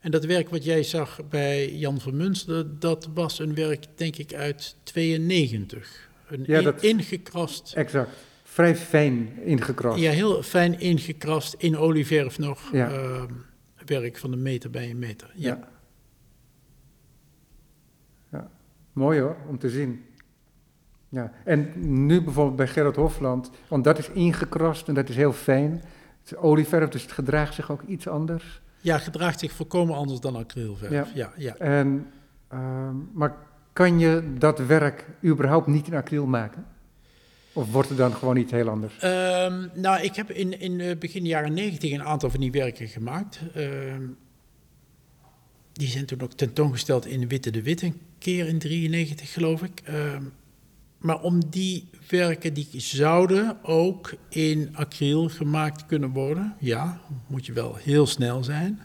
En 0.00 0.10
dat 0.10 0.24
werk 0.24 0.48
wat 0.48 0.64
jij 0.64 0.82
zag 0.82 1.20
bij 1.28 1.72
Jan 1.74 2.00
van 2.00 2.16
Munster, 2.16 2.78
dat 2.78 3.08
was 3.14 3.38
een 3.38 3.54
werk, 3.54 3.84
denk 3.94 4.16
ik, 4.16 4.34
uit 4.34 4.76
92. 4.82 6.08
Een 6.28 6.44
Ja, 6.46 6.58
in- 6.58 6.64
dat- 6.64 6.82
ingekrast, 6.82 7.72
Exact. 7.74 8.08
Vrij 8.56 8.76
fijn 8.76 9.28
ingekrast. 9.44 9.98
ja, 9.98 10.10
heel 10.10 10.42
fijn 10.42 10.80
ingekrast, 10.80 11.54
in 11.58 11.76
olieverf 11.76 12.38
nog, 12.38 12.72
Ja. 12.72 12.90
ehm, 12.90 13.32
werk 13.86 14.16
van 14.18 14.32
een 14.32 14.42
meter 14.42 14.70
bij 14.70 14.90
een 14.90 14.98
meter. 14.98 15.30
Ja. 15.34 15.48
Ja. 15.48 15.68
Ja. 18.32 18.50
Mooi 18.92 19.20
hoor, 19.20 19.36
om 19.48 19.58
te 19.58 19.70
zien. 19.70 20.04
Ja. 21.08 21.32
En 21.44 21.72
nu 22.06 22.22
bijvoorbeeld 22.22 22.56
bij 22.56 22.68
Gerard 22.68 22.96
Hofland, 22.96 23.50
want 23.68 23.84
dat 23.84 23.98
is 23.98 24.08
ingekrast 24.10 24.88
en 24.88 24.94
dat 24.94 25.08
is 25.08 25.16
heel 25.16 25.32
fijn. 25.32 25.70
Het 26.20 26.30
is 26.32 26.36
olieverf, 26.36 26.88
dus 26.88 27.02
het 27.02 27.12
gedraagt 27.12 27.54
zich 27.54 27.70
ook 27.70 27.82
iets 27.82 28.08
anders. 28.08 28.60
Ja, 28.80 28.98
gedraagt 28.98 29.38
zich 29.40 29.52
volkomen 29.52 29.96
anders 29.96 30.20
dan 30.20 30.36
acrylverf. 30.36 30.90
Ja. 30.90 31.06
Ja. 31.14 31.32
Ja, 31.36 31.56
En, 31.56 32.06
ehm, 32.48 32.94
maar 33.12 33.36
kan 33.72 33.98
je 33.98 34.32
dat 34.38 34.58
werk 34.58 35.04
überhaupt 35.24 35.66
niet 35.66 35.86
in 35.86 35.94
acryl 35.94 36.26
maken? 36.26 36.66
Of 37.56 37.72
wordt 37.72 37.88
het 37.88 37.98
dan 37.98 38.14
gewoon 38.14 38.36
iets 38.36 38.52
heel 38.52 38.68
anders? 38.68 38.98
Ehm, 38.98 39.66
nou, 39.74 40.02
ik 40.02 40.16
heb 40.16 40.30
in, 40.30 40.60
in 40.60 40.80
eh, 40.80 40.96
begin 40.96 41.26
jaren 41.26 41.54
90 41.54 41.92
een 41.92 42.02
aantal 42.02 42.30
van 42.30 42.40
die 42.40 42.50
werken 42.50 42.88
gemaakt. 42.88 43.40
Ehm, 43.54 44.02
die 45.72 45.88
zijn 45.88 46.06
toen 46.06 46.20
ook 46.20 46.32
tentoongesteld 46.32 47.06
in 47.06 47.28
Witte 47.28 47.50
de 47.50 47.62
Wit 47.62 47.82
een 47.82 48.00
keer 48.18 48.46
in 48.46 48.58
93, 48.58 49.32
geloof 49.32 49.62
ik. 49.62 49.80
Ehm, 49.84 50.22
maar 50.98 51.20
om 51.20 51.50
die 51.50 51.88
werken, 52.08 52.54
die 52.54 52.68
zouden 52.76 53.64
ook 53.64 54.14
in 54.28 54.68
acryl 54.72 55.28
gemaakt 55.28 55.86
kunnen 55.86 56.10
worden. 56.10 56.56
Ja, 56.60 57.00
moet 57.26 57.46
je 57.46 57.52
wel 57.52 57.74
heel 57.74 58.06
snel 58.06 58.44
zijn. 58.44 58.80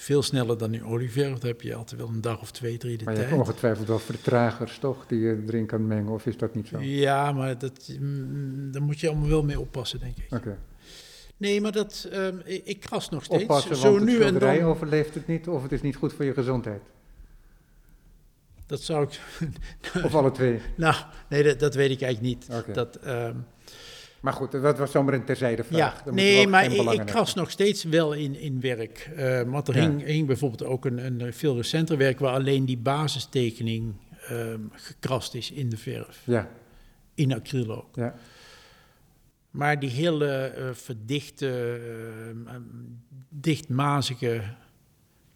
Veel 0.00 0.22
sneller 0.22 0.58
dan 0.58 0.74
in 0.74 0.84
olieverf, 0.84 1.38
daar 1.38 1.50
heb 1.50 1.60
je 1.62 1.74
altijd 1.74 2.00
wel 2.00 2.08
een 2.08 2.20
dag 2.20 2.40
of 2.40 2.50
twee, 2.50 2.76
drie 2.78 2.96
de 2.96 3.04
Maar 3.04 3.12
je 3.12 3.18
tijd. 3.18 3.30
hebt 3.30 3.42
ongetwijfeld 3.42 3.88
wel 3.88 3.98
vertragers, 3.98 4.78
toch? 4.78 5.06
Die 5.06 5.20
je 5.20 5.42
erin 5.46 5.66
kan 5.66 5.86
mengen, 5.86 6.12
of 6.12 6.26
is 6.26 6.36
dat 6.36 6.54
niet 6.54 6.68
zo? 6.68 6.74
Oké. 6.76 6.84
Ja, 6.84 7.32
maar 7.32 7.58
dat, 7.58 7.92
mm, 8.00 8.72
daar 8.72 8.82
moet 8.82 9.00
je 9.00 9.08
allemaal 9.08 9.28
wel 9.28 9.42
mee 9.42 9.60
oppassen, 9.60 10.00
denk 10.00 10.16
ik. 10.16 10.56
Nee, 11.36 11.60
maar 11.60 11.72
dat, 11.72 12.08
ehm, 12.12 12.36
ik, 12.44 12.80
kras 12.80 13.08
nog 13.08 13.24
steeds. 13.24 13.42
Oppassen, 13.42 13.76
Zo 13.76 13.82
want 13.92 13.94
het 14.00 14.04
nu 14.18 14.22
en 14.22 14.38
dan. 14.38 14.60
overleeft 14.62 15.14
het 15.14 15.26
niet, 15.26 15.48
of 15.48 15.62
het 15.62 15.72
is 15.72 15.82
niet 15.82 15.96
goed 15.96 16.12
voor 16.12 16.24
je 16.24 16.32
gezondheid. 16.32 16.82
Dat 18.66 18.80
zou 18.82 19.02
ik. 19.04 19.20
Of 20.04 20.14
alle 20.14 20.30
twee. 20.30 20.60
Nou, 20.76 20.94
nee, 21.28 21.42
dat, 21.42 21.58
dat 21.58 21.74
weet 21.74 21.90
ik 21.90 22.02
eigenlijk 22.02 22.34
niet. 22.34 22.58
Oké. 22.58 22.72
Dat, 22.72 22.96
ehm, 22.96 23.36
Maar 24.20 24.32
goed, 24.32 24.52
dat 24.52 24.78
was 24.78 24.90
zomaar 24.90 25.14
een 25.14 25.24
terzijde 25.24 25.64
vraag. 25.64 26.04
ja, 26.04 26.10
nee, 26.12 26.46
maar 26.46 26.64
ik, 26.64 26.72
ik 26.72 27.34
nog 27.34 27.50
steeds 27.50 27.84
wel 27.84 28.12
in, 28.12 28.34
in 28.40 28.60
werk. 28.60 29.10
Eh, 29.16 29.42
want 29.42 29.68
er 29.68 29.76
Ja. 29.76 29.80
hing, 29.80 30.04
hing 30.04 30.26
bijvoorbeeld 30.26 30.64
ook 30.64 30.84
een, 30.84 31.20
een 31.22 31.32
veel 31.32 31.56
recenter 31.56 31.96
werk 31.96 32.18
waar 32.18 32.34
alleen 32.34 32.64
die 32.64 32.78
basistekening 32.78 33.94
ehm, 34.28 34.60
gekrast 34.72 35.34
is 35.34 35.50
in 35.50 35.68
de 35.68 35.76
verf. 35.76 36.22
Ja, 36.24 36.48
In 37.14 37.32
acryl 37.34 37.76
ook. 37.76 37.94
ja. 37.96 38.14
Maar 39.50 39.78
die 39.80 39.90
hele 39.90 40.26
eh, 40.28 40.68
verdichte, 40.72 41.80
ehm, 42.46 42.62
dichtmazige 43.28 44.40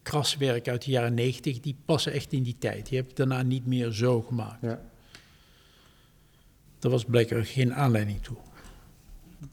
kraswerk 0.02 0.68
uit 0.68 0.84
de 0.84 0.90
jaren 0.90 1.14
90, 1.14 1.60
die 1.60 1.76
passen 1.84 2.12
echt 2.12 2.32
in 2.32 2.42
die 2.42 2.56
tijd. 2.58 2.88
Die 2.88 2.98
heb 2.98 3.10
ik 3.10 3.16
daarna 3.16 3.42
niet 3.42 3.66
meer 3.66 3.90
zo 3.92 4.22
gemaakt. 4.22 4.62
ja. 4.62 4.80
Daar 6.78 6.90
was 6.92 7.04
blijkbaar 7.04 7.44
geen 7.44 7.74
aanleiding 7.74 8.22
toe. 8.22 8.36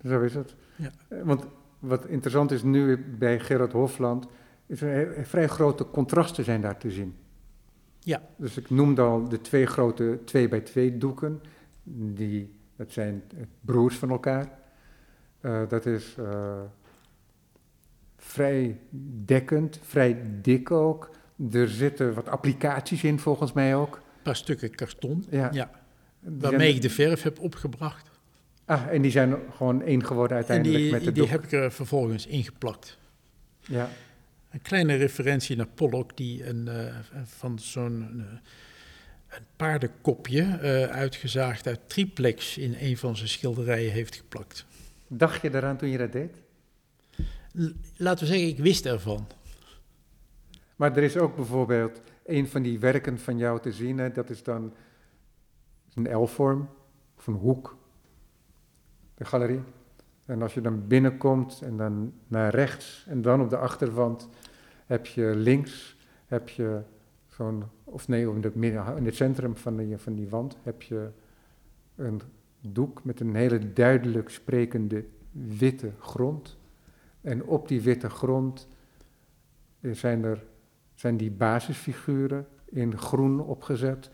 Zo 0.05 0.21
is 0.21 0.33
het. 0.33 0.55
Ja. 0.75 0.91
Want 1.23 1.45
wat 1.79 2.05
interessant 2.05 2.51
is 2.51 2.63
nu 2.63 2.97
bij 2.97 3.39
Gerard 3.39 3.71
Hofland, 3.71 4.27
is 4.65 4.81
er 4.81 5.25
vrij 5.25 5.47
grote 5.47 5.85
contrasten 5.85 6.43
zijn 6.43 6.61
daar 6.61 6.77
te 6.77 6.91
zien. 6.91 7.15
Ja. 7.99 8.21
Dus 8.37 8.57
ik 8.57 8.69
noemde 8.69 9.01
al 9.01 9.29
de 9.29 9.41
twee 9.41 9.65
grote 9.65 10.19
2 10.25 10.47
bij 10.47 10.61
2 10.61 10.97
doeken. 10.97 11.41
Die, 11.83 12.55
dat 12.75 12.91
zijn 12.91 13.23
broers 13.61 13.97
van 13.97 14.09
elkaar. 14.09 14.59
Eh, 15.41 15.61
dat 15.67 15.85
is 15.85 16.15
eh, 16.17 16.61
vrij 18.17 18.79
dekkend, 19.25 19.79
vrij 19.81 20.21
dik 20.41 20.71
ook. 20.71 21.09
Er 21.51 21.69
zitten 21.69 22.13
wat 22.13 22.27
applicaties 22.27 23.03
in 23.03 23.19
volgens 23.19 23.53
mij 23.53 23.75
ook. 23.75 23.95
Een 23.95 24.21
paar 24.23 24.35
stukken 24.35 24.75
karton, 24.75 25.25
Ja, 25.29 25.49
ja, 25.51 25.71
waarmee 26.19 26.73
ik 26.73 26.81
de 26.81 26.89
verf 26.89 27.21
heb 27.21 27.39
opgebracht. 27.39 28.10
Ah, 28.71 28.87
en 28.87 29.01
die 29.01 29.11
zijn 29.11 29.35
gewoon 29.55 29.81
één 29.81 30.05
geworden 30.05 30.29
En 30.31 30.35
uiteindelijk 30.43 30.83
die, 30.83 30.91
met 30.91 30.99
de 31.03 31.11
die 31.11 31.21
doek. 31.21 31.31
heb 31.31 31.43
ik 31.43 31.51
er 31.51 31.71
vervolgens 31.71 32.27
ingeplakt. 32.27 32.97
Ja, 33.59 33.89
Een 34.51 34.61
kleine 34.61 34.95
referentie 34.95 35.55
naar 35.55 35.67
Pollock, 35.67 36.17
die 36.17 36.47
een, 36.47 36.67
eh, 36.67 36.95
van 37.23 37.59
zo'n 37.59 38.01
eh, 38.27 38.37
een 39.37 39.43
paardenkopje 39.55 40.41
eh, 40.41 40.83
uitgezaagd 40.83 41.67
uit 41.67 41.79
triplex 41.89 42.57
in 42.57 42.75
een 42.79 42.97
van 42.97 43.15
zijn 43.15 43.29
schilderijen 43.29 43.91
heeft 43.91 44.15
geplakt. 44.15 44.65
Dacht 45.07 45.41
je 45.41 45.49
daaraan 45.49 45.77
toen 45.77 45.89
je 45.89 45.97
dat 45.97 46.11
deed? 46.11 46.31
L- 47.53 47.65
Laten 47.97 48.25
we 48.27 48.31
zeggen, 48.33 48.47
ik 48.47 48.57
wist 48.59 48.85
ervan. 48.85 49.27
Maar 50.75 50.97
er 50.97 51.03
is 51.03 51.17
ook 51.17 51.35
bijvoorbeeld 51.35 52.01
een 52.25 52.47
van 52.47 52.61
die 52.61 52.79
werken 52.79 53.19
van 53.19 53.37
jou 53.37 53.61
te 53.61 53.71
zien, 53.71 53.97
hè, 53.97 54.11
dat 54.11 54.29
is 54.29 54.43
dan 54.43 54.73
een 55.93 56.13
L-vorm 56.17 56.69
of 57.17 57.27
een 57.27 57.33
hoek, 57.33 57.77
de 59.21 59.27
galerie. 59.27 59.61
En 60.25 60.41
als 60.41 60.53
je 60.53 60.61
dan 60.61 60.87
binnenkomt 60.87 61.61
en 61.61 61.77
dan 61.77 62.13
naar 62.27 62.55
rechts 62.55 63.05
en 63.07 63.21
dan 63.21 63.41
op 63.41 63.49
de 63.49 63.57
achterwand 63.57 64.29
heb 64.85 65.05
je 65.05 65.33
links, 65.35 65.97
heb 66.25 66.49
je 66.49 66.81
zo'n, 67.27 67.63
of 67.83 68.07
nee, 68.07 68.21
in 68.21 68.51
midden, 68.53 68.97
in 68.97 69.05
het 69.05 69.15
centrum 69.15 69.55
van 69.55 69.77
die, 69.77 69.97
van 69.97 70.15
die 70.15 70.29
wand 70.29 70.57
heb 70.63 70.81
je 70.81 71.09
een 71.95 72.21
doek 72.61 73.03
met 73.03 73.19
een 73.19 73.35
hele 73.35 73.73
duidelijk 73.73 74.29
sprekende 74.29 75.05
witte 75.31 75.91
grond. 75.99 76.57
En 77.21 77.43
op 77.43 77.67
die 77.67 77.81
witte 77.81 78.09
grond 78.09 78.67
eh, 79.79 79.91
zijn 79.91 80.23
er 80.23 80.43
zijn 80.93 81.17
die 81.17 81.31
basisfiguren 81.31 82.47
in 82.65 82.97
groen 82.97 83.39
opgezet, 83.39 84.09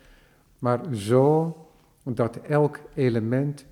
maar 0.60 0.96
zo 0.96 1.56
dat 2.04 2.38
elk 2.38 2.80
element 2.94 3.66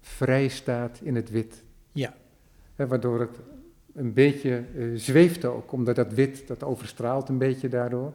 vrij 0.00 0.48
staat 0.48 1.00
in 1.02 1.14
het 1.14 1.30
wit. 1.30 1.64
Ja. 1.92 2.14
Waardoor 2.76 3.20
het 3.20 3.40
een 3.94 4.12
beetje 4.12 4.64
eh, 4.76 4.86
zweeft 4.94 5.44
ook, 5.44 5.72
omdat 5.72 5.96
dat 5.96 6.12
wit, 6.12 6.46
dat 6.46 6.62
overstraalt 6.64 7.28
een 7.28 7.38
beetje 7.38 7.68
daardoor. 7.68 8.12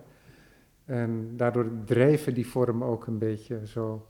En 0.85 1.33
daardoor 1.37 1.71
drijven 1.85 2.33
die 2.33 2.47
vormen 2.47 2.87
ook 2.87 3.07
een 3.07 3.17
beetje 3.17 3.67
zo. 3.67 4.07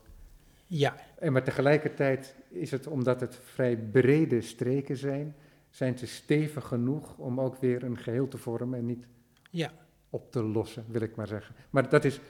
Ja, 0.66 0.96
En 1.18 1.32
maar 1.32 1.44
tegelijkertijd 1.44 2.34
is 2.48 2.70
het, 2.70 2.86
omdat 2.86 3.20
het 3.20 3.38
vrij 3.42 3.76
brede 3.76 4.40
streken 4.40 4.96
zijn, 4.96 5.34
zijn 5.70 5.98
ze 5.98 6.06
stevig 6.06 6.64
genoeg 6.66 7.18
om 7.18 7.40
ook 7.40 7.56
weer 7.56 7.82
een 7.82 7.98
geheel 7.98 8.28
te 8.28 8.38
vormen 8.38 8.78
en 8.78 8.86
niet 8.86 9.06
ja, 9.50 9.72
op 10.10 10.32
te 10.32 10.42
lossen, 10.42 10.84
wil 10.88 11.00
ik 11.00 11.16
maar 11.16 11.26
zeggen. 11.26 11.54
Maar 11.70 11.88
dat 11.88 12.04
is, 12.04 12.20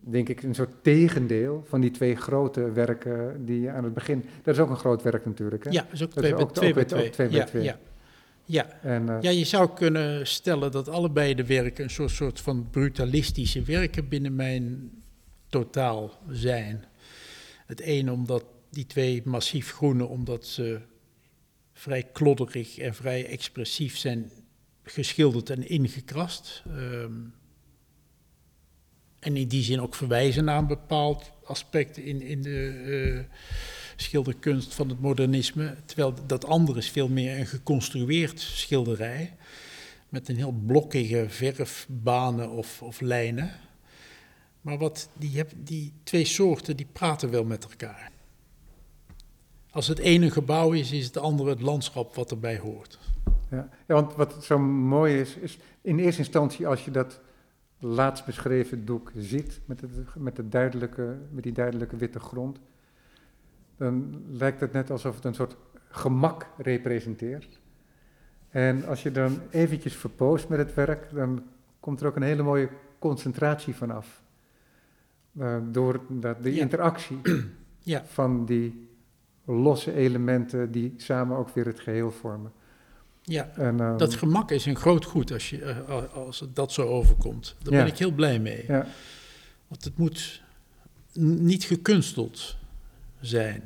denk 0.00 0.28
ik, 0.28 0.42
een 0.42 0.54
soort 0.54 0.74
tegendeel 0.82 1.64
van 1.68 1.80
die 1.80 1.90
twee 1.90 2.16
grote 2.16 2.72
werken 2.72 3.44
die 3.46 3.60
je 3.60 3.70
aan 3.70 3.84
het 3.84 3.94
begin... 3.94 4.24
Dat 4.42 4.54
is 4.54 4.60
ook 4.60 4.70
een 4.70 4.76
groot 4.76 5.02
werk 5.02 5.26
natuurlijk, 5.26 5.64
hè? 5.64 5.70
ja, 5.70 5.82
Dat 5.82 5.92
is 5.92 6.02
ook- 6.02 6.10
twee 6.12 6.34
bij 6.74 6.84
twee. 6.84 7.10
twee 7.10 7.28
bij 7.28 7.38
Ja, 7.38 7.44
twee. 7.44 7.62
ja, 7.62 7.78
ja. 8.44 8.70
En, 8.82 9.08
eh, 9.08 9.16
Ja, 9.20 9.30
je 9.30 9.44
zou 9.44 9.70
kunnen 9.74 10.26
stellen 10.26 10.70
dat 10.72 10.88
allebei 10.88 11.34
de 11.34 11.46
werken 11.46 11.84
een 11.84 11.90
soort, 11.90 12.10
soort 12.10 12.40
van 12.40 12.68
brutalistische 12.70 13.62
werken 13.62 14.08
binnen 14.08 14.34
mijn 14.34 14.90
totaal 15.48 16.18
zijn. 16.28 16.84
Het 17.66 17.80
een 17.84 18.10
omdat 18.10 18.44
die 18.70 18.86
twee 18.86 19.22
massief 19.24 19.72
groene, 19.72 20.04
omdat 20.06 20.46
ze 20.46 20.80
vrij 21.72 22.02
klodderig 22.12 22.78
en 22.78 22.94
vrij 22.94 23.26
expressief 23.26 23.96
zijn 23.96 24.30
geschilderd 24.82 25.50
en 25.50 25.68
ingekrast. 25.68 26.62
Ehm, 26.76 27.12
en 29.20 29.36
in 29.36 29.48
die 29.48 29.62
zin 29.62 29.80
ook 29.80 29.94
verwijzen 29.94 30.44
naar 30.44 30.58
een 30.58 30.66
bepaald 30.66 31.30
aspect 31.44 31.96
in, 31.96 32.22
in 32.22 32.42
de 32.42 33.26
eh, 33.26 33.36
schilderkunst 33.96 34.74
van 34.74 34.88
het 34.88 35.00
modernisme. 35.00 35.76
Terwijl 35.84 36.14
dat 36.26 36.44
andere 36.44 36.78
is 36.78 36.90
veel 36.90 37.08
meer 37.08 37.38
een 37.38 37.46
geconstrueerd 37.46 38.40
schilderij. 38.40 39.36
Met 40.08 40.28
een 40.28 40.36
heel 40.36 40.54
blokkige 40.66 41.24
verfbanen 41.28 42.50
of, 42.50 42.82
of 42.82 43.00
lijnen. 43.00 43.50
Maar 44.60 44.78
wat, 44.78 45.08
die, 45.18 45.36
heb, 45.36 45.52
die 45.56 45.92
twee 46.02 46.24
soorten 46.24 46.76
die 46.76 46.88
praten 46.92 47.30
wel 47.30 47.44
met 47.44 47.64
elkaar. 47.64 48.10
Als 49.70 49.86
het 49.86 49.98
ene 49.98 50.30
gebouw 50.30 50.72
is, 50.72 50.92
is 50.92 51.04
het 51.04 51.16
andere 51.16 51.50
het 51.50 51.60
landschap 51.60 52.14
wat 52.14 52.30
erbij 52.30 52.58
hoort. 52.58 52.98
ja. 53.50 53.68
ja, 53.86 53.94
want 53.94 54.14
wat 54.14 54.44
zo 54.44 54.58
mooi 54.58 55.20
is, 55.20 55.34
is 55.34 55.58
in 55.82 55.98
eerste 55.98 56.20
instantie 56.20 56.66
als 56.66 56.84
je 56.84 56.90
dat 56.90 57.20
laatst 57.80 58.24
beschreven 58.24 58.84
doek 58.84 59.12
ziet, 59.16 59.60
met, 59.64 59.80
het, 59.80 59.90
met, 60.16 60.36
het 60.36 60.52
duidelijke, 60.52 61.16
met 61.30 61.42
die 61.42 61.52
duidelijke 61.52 61.96
witte 61.96 62.20
grond, 62.20 62.60
dan 63.76 64.22
lijkt 64.30 64.60
het 64.60 64.72
net 64.72 64.90
alsof 64.90 65.14
het 65.14 65.24
een 65.24 65.34
soort 65.34 65.56
gemak 65.88 66.46
representeert. 66.56 67.60
En 68.48 68.84
als 68.86 69.02
je 69.02 69.10
dan 69.10 69.38
eventjes 69.50 69.96
verpoost 69.96 70.48
met 70.48 70.58
het 70.58 70.74
werk, 70.74 71.10
dan 71.12 71.42
komt 71.80 72.00
er 72.00 72.06
ook 72.06 72.16
een 72.16 72.22
hele 72.22 72.42
mooie 72.42 72.68
concentratie 72.98 73.74
vanaf. 73.74 74.22
Uh, 75.38 75.56
door 75.70 76.00
dat, 76.08 76.42
de 76.42 76.54
Ja. 76.54 76.60
interactie 76.60 77.20
Ja. 77.78 78.04
van 78.04 78.44
die 78.46 78.88
losse 79.44 79.92
elementen 79.92 80.70
die 80.72 80.94
samen 80.96 81.36
ook 81.36 81.48
weer 81.48 81.66
het 81.66 81.80
geheel 81.80 82.10
vormen. 82.10 82.52
Ja, 83.30 83.50
En, 83.54 83.80
ehm, 83.80 83.96
dat 83.96 84.14
gemak 84.14 84.50
is 84.50 84.66
een 84.66 84.76
groot 84.76 85.04
goed 85.04 85.32
als, 85.32 85.50
je, 85.50 85.62
eh, 85.62 86.14
als 86.14 86.40
het 86.40 86.56
dat 86.56 86.72
zo 86.72 86.86
overkomt. 86.88 87.56
Daar 87.62 87.72
Ja. 87.72 87.78
ben 87.84 87.92
ik 87.92 87.98
heel 87.98 88.10
blij 88.12 88.38
mee. 88.38 88.64
ja, 88.66 88.86
Want 89.68 89.84
het 89.84 89.96
moet 89.98 90.42
niet 91.22 91.64
gekunsteld 91.64 92.56
zijn. 93.20 93.62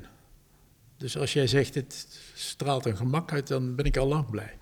Dus 0.97 1.19
als 1.19 1.33
jij 1.33 1.47
zegt 1.47 1.75
het 1.75 2.21
straalt 2.35 2.87
een 2.87 2.97
gemak 2.97 3.33
uit, 3.33 3.49
dan 3.49 3.75
ben 3.75 3.85
ik 3.85 3.97
al 3.97 4.07
lang 4.09 4.31
blij. 4.31 4.57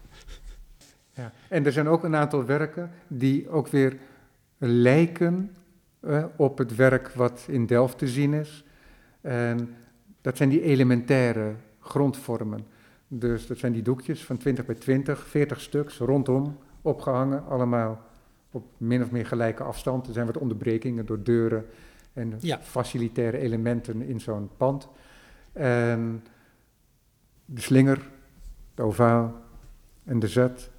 ja. 1.14 1.32
En 1.48 1.66
er 1.66 1.72
zijn 1.72 1.88
ook 1.88 2.04
een 2.04 2.16
aantal 2.16 2.44
werken 2.44 2.90
die 3.08 3.48
ook 3.48 3.68
weer 3.68 3.96
lijken 4.58 5.54
eh, 6.00 6.24
op 6.36 6.58
het 6.58 6.74
werk 6.76 7.08
wat 7.08 7.44
in 7.48 7.66
Delft 7.66 7.98
te 7.98 8.08
zien 8.08 8.32
is. 8.34 8.64
En 9.20 9.74
dat 10.20 10.36
zijn 10.36 10.48
die 10.48 10.62
elementaire 10.62 11.54
grondvormen. 11.80 12.66
Dus 13.14 13.46
dat 13.46 13.58
zijn 13.58 13.72
die 13.72 13.82
doekjes 13.82 14.24
van 14.24 14.36
20 14.36 14.66
bij 14.66 14.74
20, 14.74 15.26
40 15.26 15.60
stuks 15.60 15.98
rondom 15.98 16.58
opgehangen, 16.82 17.44
allemaal 17.46 18.00
op 18.50 18.64
min 18.76 19.02
of 19.02 19.10
meer 19.10 19.26
gelijke 19.26 19.62
afstand. 19.62 20.06
Er 20.06 20.12
zijn 20.12 20.26
wat 20.26 20.36
onderbrekingen 20.38 21.06
door 21.06 21.22
deuren 21.22 21.66
en 22.12 22.34
Ja. 22.40 22.60
facilitaire 22.62 23.38
elementen 23.38 24.02
in 24.02 24.20
zo'n 24.20 24.50
pand. 24.56 24.88
En 25.52 26.24
de 27.44 27.60
slinger, 27.60 28.08
de 28.74 28.82
ovaal 28.82 29.40
en 30.04 30.18
de 30.18 30.28
zet. 30.28 30.70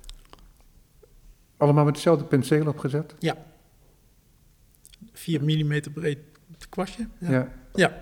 Allemaal 1.58 1.84
met 1.86 1.94
hetzelfde 1.94 2.26
penseel 2.26 2.68
opgezet. 2.68 3.16
4 5.12 5.44
mm 5.44 5.82
breed 5.94 6.20
kwastje. 6.70 7.08
Ja. 7.18 7.30
Ja. 7.32 7.48
ja. 7.74 8.02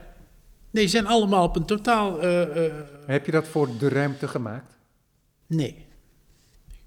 Nee, 0.72 0.84
ze 0.84 0.90
zijn 0.90 1.08
allemaal 1.08 1.44
op 1.44 1.56
een 1.56 1.66
totaal. 1.66 2.22
eh, 2.22 2.66
eh, 2.66 2.74
Heb 3.06 3.26
je 3.26 3.32
dat 3.32 3.48
voor 3.48 3.70
de 3.78 3.90
ruimte 3.90 4.28
gemaakt? 4.28 4.74
nee. 5.48 5.76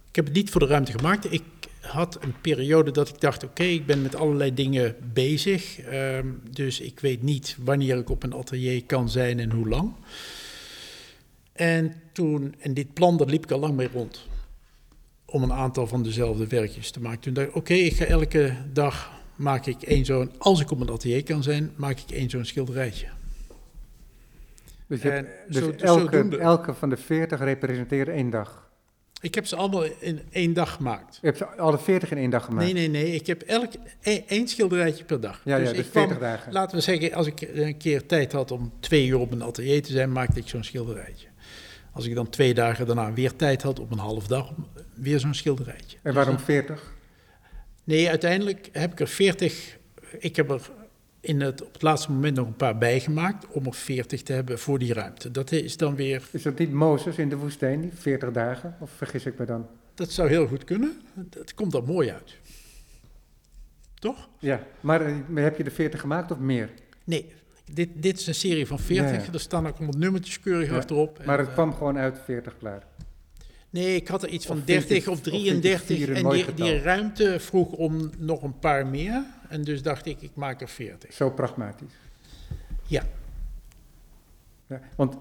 Ik 0.09 0.20
heb 0.24 0.24
het 0.28 0.35
niet 0.35 0.51
voor 0.51 0.61
de 0.61 0.66
ruimte 0.66 0.93
gemaakt. 0.93 1.32
Ik 1.32 1.43
had 1.80 2.18
een 2.22 2.35
periode 2.41 2.91
dat 2.91 3.09
ik 3.09 3.20
dacht: 3.20 3.45
oké, 3.45 3.62
ik 3.62 3.87
ben 3.87 4.03
met 4.03 4.14
allerlei 4.14 4.55
dingen 4.55 4.97
bezig. 5.12 5.80
ehm, 5.80 6.26
dus 6.51 6.80
ik 6.80 7.01
weet 7.01 7.22
niet 7.22 7.57
wanneer 7.61 7.97
ik 7.99 8.11
op 8.11 8.22
een 8.22 8.35
atelier 8.35 8.85
kan 8.85 9.09
zijn 9.11 9.39
en 9.39 9.51
hoe 9.51 9.68
lang. 9.68 9.93
En 11.53 11.95
toen, 12.12 12.55
en 12.59 12.74
dit 12.74 12.93
plan, 12.95 13.16
daar 13.16 13.26
liep 13.26 13.45
ik 13.45 13.51
al 13.51 13.59
lang 13.59 13.74
mee 13.74 13.89
rond. 13.93 14.26
Om 15.24 15.43
een 15.43 15.53
aantal 15.53 15.87
van 15.87 16.03
dezelfde 16.03 16.47
werkjes 16.47 16.91
te 16.91 17.01
maken. 17.01 17.20
Toen 17.20 17.35
dacht 17.35 17.49
ik: 17.49 17.57
oké, 17.57 17.74
ik 17.74 17.95
ga 17.97 18.05
elke 18.05 18.57
dag 18.72 19.11
maak 19.37 19.66
ik 19.66 19.82
één 19.82 20.05
zo'n. 20.05 20.30
Als 20.39 20.61
ik 20.61 20.70
op 20.70 20.80
een 20.80 20.91
atelier 20.91 21.22
kan 21.22 21.43
zijn, 21.43 21.72
maak 21.76 21.99
ik 22.01 22.11
één 22.11 22.30
zo'n 22.30 22.45
schilderijtje. 22.45 23.07
Dus, 24.87 25.03
je 25.03 25.11
En 25.11 25.14
hebt- 25.16 25.53
dus 25.53 25.62
zo- 25.62 26.07
elke, 26.39 26.74
van 26.74 26.89
de 26.89 26.97
40 26.97 27.41
representeert 27.41 28.09
één 28.09 28.30
dag. 28.30 28.62
Ik 29.20 29.35
heb 29.35 29.47
ze 29.47 29.57
allemaal 29.57 29.85
in 29.99 30.20
één 30.30 30.53
dag 30.53 30.72
gemaakt. 30.72 31.18
Je 31.20 31.26
hebt 31.26 31.39
ze 31.39 31.47
alle 31.47 31.78
40 31.78 32.11
in 32.11 32.16
één 32.16 32.30
dag 32.30 32.45
gemaakt. 32.45 32.64
Nee, 32.64 32.72
nee, 32.72 32.89
nee. 33.03 33.14
Ik 33.14 33.26
heb 33.26 33.43
elk 33.43 33.72
één, 34.01 34.22
één 34.28 34.49
schilderijtje 34.49 35.05
per 35.05 35.20
dag. 35.20 35.41
Ja, 35.45 35.57
ja, 35.57 35.68
ik 35.68 35.76
dus 35.76 35.91
kwam- 35.91 36.03
40 36.07 36.18
dagen. 36.18 36.53
Laten 36.53 36.76
we 36.76 36.82
zeggen, 36.82 37.12
als 37.12 37.26
ik 37.26 37.41
een 37.55 37.76
keer 37.76 38.07
tijd 38.07 38.32
had 38.32 38.51
om 38.51 38.72
twee 38.80 39.07
uur 39.07 39.18
op 39.18 39.32
een 39.32 39.43
atelier 39.43 39.82
te 39.82 39.93
zijn, 39.93 40.12
maakte 40.12 40.39
ik 40.41 40.49
zo'n 40.49 40.64
schilderijtje. 40.64 41.26
Als 41.93 42.07
ik 42.07 42.14
dan 42.14 42.28
twee 42.28 42.55
dagen 42.55 42.87
daarna 42.87 43.12
weer 43.12 43.37
tijd 43.37 43.62
had, 43.62 43.78
op 43.78 43.91
een 43.91 43.99
half 43.99 44.26
dag, 44.26 44.53
weer 44.95 45.20
zo'n 45.20 45.35
schilderijtje. 45.35 45.99
En 46.03 46.14
waarom 46.14 46.39
40? 46.39 46.93
Nee, 47.85 48.09
uiteindelijk 48.09 48.68
heb 48.72 48.93
ik 48.93 49.01
er 49.01 49.09
40. 49.09 49.78
Ik 50.18 50.37
heb 50.37 50.51
er 50.51 50.70
in 51.25 51.41
het, 51.41 51.62
op 51.62 51.72
het 51.72 51.83
laatste 51.83 52.12
moment 52.12 52.37
nog 52.37 52.47
een 52.47 52.57
paar 52.57 52.79
bijgemaakt 52.79 53.47
om 53.49 53.66
er 53.66 53.75
40 53.75 54.22
te 54.22 54.33
hebben 54.33 54.59
voor 54.59 54.79
die 54.79 54.93
ruimte. 54.93 55.31
Dat 55.31 55.53
is 55.53 55.77
dan 55.77 55.95
weer. 55.97 56.22
Is 56.31 56.43
dat 56.43 56.59
niet 56.59 56.72
Mozes 56.72 57.16
in 57.16 57.29
de 57.29 57.37
woestijn, 57.37 57.81
die 57.81 57.91
40 57.95 58.31
dagen? 58.33 58.77
Of 58.81 58.91
vergis 58.91 59.27
ik 59.27 59.39
me 59.39 59.45
dan? 59.45 59.66
Dat 59.95 60.11
zou 60.11 60.29
heel 60.29 60.47
goed 60.47 60.64
kunnen. 60.64 61.01
Dat 61.14 61.55
komt 61.55 61.75
er 61.75 61.83
mooi 61.85 62.11
uit. 62.11 62.37
Toch? 63.95 64.29
Ja, 64.39 64.62
maar 64.81 65.01
eh, 65.07 65.14
heb 65.35 65.57
je 65.57 65.64
de 65.64 65.70
40 65.70 66.01
gemaakt 66.01 66.31
of 66.31 66.39
meer? 66.39 66.70
Nee, 67.05 67.33
dit, 67.72 67.89
dit 67.95 68.18
is 68.20 68.27
een 68.27 68.35
serie 68.35 68.66
van 68.66 68.79
40. 68.79 69.11
Ja, 69.16 69.22
ja. 69.27 69.33
Er 69.33 69.41
staan 69.41 69.66
ook 69.66 69.77
allemaal 69.77 69.99
nummertjes 69.99 70.41
keurig 70.41 70.68
Ja, 70.68 70.77
achterop. 70.77 71.18
Maar 71.25 71.35
En, 71.35 71.41
het 71.41 71.49
eh, 71.49 71.55
kwam 71.55 71.75
gewoon 71.75 71.99
uit 71.99 72.18
40 72.25 72.59
klaar. 72.59 72.83
Nee, 73.70 73.95
ik 73.97 74.09
had 74.09 74.22
er 74.22 74.29
iets 74.29 74.47
van 74.47 74.57
Of 74.59 74.62
vind 74.64 74.83
je- 74.83 74.89
30 74.89 75.09
of 75.09 75.16
of 75.18 75.22
vind 75.22 75.35
je 75.37 75.43
33. 75.61 75.97
vier 75.97 76.11
een 76.11 76.16
En 76.16 76.31
die, 76.31 76.55
die 76.55 76.79
ruimte 76.79 77.41
vroeg 77.41 77.72
om 77.72 78.11
nog 78.18 78.43
een 78.43 78.59
paar 78.59 78.87
meer. 78.87 79.25
En 79.55 79.62
dus 79.62 79.82
dacht 79.82 80.07
ik, 80.07 80.20
ik 80.22 80.30
maak 80.34 80.61
er 80.61 80.68
40. 80.68 81.12
Zo 81.12 81.30
pragmatisch. 81.30 81.92
Ja. 82.86 83.02
Ja, 84.66 84.80
want 84.96 85.16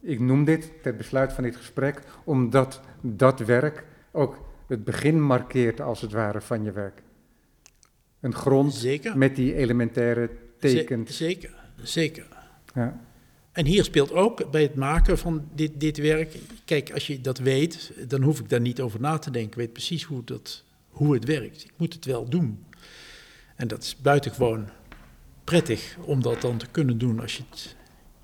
ik 0.00 0.20
noem 0.20 0.44
dit 0.44 0.70
ter 0.82 0.96
besluit 0.96 1.32
van 1.32 1.44
dit 1.44 1.56
gesprek, 1.56 2.02
omdat 2.24 2.80
dat 3.00 3.38
werk 3.40 3.84
ook 4.12 4.38
het 4.66 4.84
begin 4.84 5.22
markeert 5.22 5.80
als 5.80 6.00
het 6.00 6.12
ware 6.12 6.40
van 6.40 6.64
je 6.64 6.72
werk. 6.72 7.02
Een 8.20 8.34
grond 8.34 8.74
Zeker. 8.74 9.18
met 9.18 9.36
die 9.36 9.54
elementaire 9.54 10.30
tekens. 10.58 11.16
Ze- 11.16 11.24
zeker, 11.24 11.54
zeker. 11.76 12.26
Ja. 12.74 13.00
En 13.52 13.66
hier 13.66 13.84
speelt 13.84 14.12
ook 14.12 14.50
bij 14.50 14.62
het 14.62 14.74
maken 14.74 15.18
van 15.18 15.48
dit, 15.54 15.80
dit 15.80 15.96
werk. 15.96 16.36
Kijk, 16.64 16.92
als 16.92 17.06
je 17.06 17.20
dat 17.20 17.38
weet, 17.38 17.92
dan 18.08 18.22
hoef 18.22 18.40
ik 18.40 18.48
daar 18.48 18.60
niet 18.60 18.80
over 18.80 19.00
na 19.00 19.18
te 19.18 19.30
denken. 19.30 19.50
Ik 19.50 19.56
weet 19.56 19.72
precies 19.72 20.02
hoe, 20.02 20.24
dat, 20.24 20.64
hoe 20.88 21.14
het 21.14 21.24
werkt. 21.24 21.64
Ik 21.64 21.72
moet 21.76 21.92
het 21.94 22.04
wel 22.04 22.28
doen. 22.28 22.64
En 23.56 23.68
dat 23.68 23.82
is 23.82 23.96
buitengewoon 23.96 24.68
prettig 25.44 25.96
om 26.04 26.22
dat 26.22 26.40
dan 26.40 26.56
te 26.56 26.66
kunnen 26.70 26.98
doen 26.98 27.20
als 27.20 27.36
je 27.36 27.42
het 27.50 27.76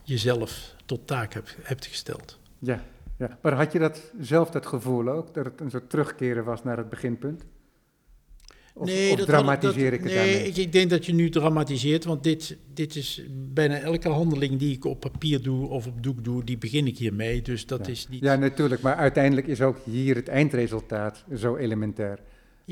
jezelf 0.02 0.74
tot 0.86 1.06
taak 1.06 1.32
hebt, 1.34 1.56
hebt 1.62 1.86
gesteld. 1.86 2.38
Ja, 2.58 2.84
ja. 3.18 3.38
Maar 3.42 3.52
had 3.52 3.72
je 3.72 3.78
dat 3.78 4.12
zelf 4.20 4.50
dat 4.50 4.66
gevoel 4.66 5.08
ook, 5.08 5.34
dat 5.34 5.44
het 5.44 5.60
een 5.60 5.70
soort 5.70 5.90
terugkeren 5.90 6.44
was 6.44 6.62
naar 6.64 6.76
het 6.76 6.88
beginpunt? 6.88 7.44
Of, 8.74 8.90
of 9.10 9.16
dat- 9.16 9.26
dramatiseer 9.26 9.90
dat- 9.90 9.92
ik 10.00 10.04
het 10.04 10.14
Nee, 10.14 10.14
daarmee? 10.32 10.48
ik, 10.48 10.56
ik 10.56 10.72
denk 10.72 10.90
dat 10.90 11.06
je 11.06 11.14
nu 11.14 11.28
dramatiseert, 11.30 12.04
want 12.04 12.22
dit, 12.22 12.56
dit 12.74 12.96
is 12.96 13.22
bijna 13.30 13.78
elke 13.78 14.08
handeling 14.08 14.58
die 14.58 14.74
ik 14.76 14.84
op 14.84 15.00
papier 15.00 15.42
doe 15.42 15.68
of 15.68 15.86
op 15.86 16.02
doek 16.02 16.24
doe, 16.24 16.44
die 16.44 16.58
begin 16.58 16.86
ik 16.86 16.98
hiermee. 16.98 17.42
Dus 17.42 17.66
dat 17.66 17.86
Ja. 17.86 17.92
is 17.92 18.08
niet... 18.08 18.20
Ja, 18.22 18.34
natuurlijk, 18.36 18.80
maar 18.82 18.94
uiteindelijk 18.96 19.46
is 19.46 19.60
ook 19.60 19.76
hier 19.84 20.14
het 20.14 20.28
eindresultaat 20.28 21.24
zo 21.36 21.56
elementair. 21.56 22.18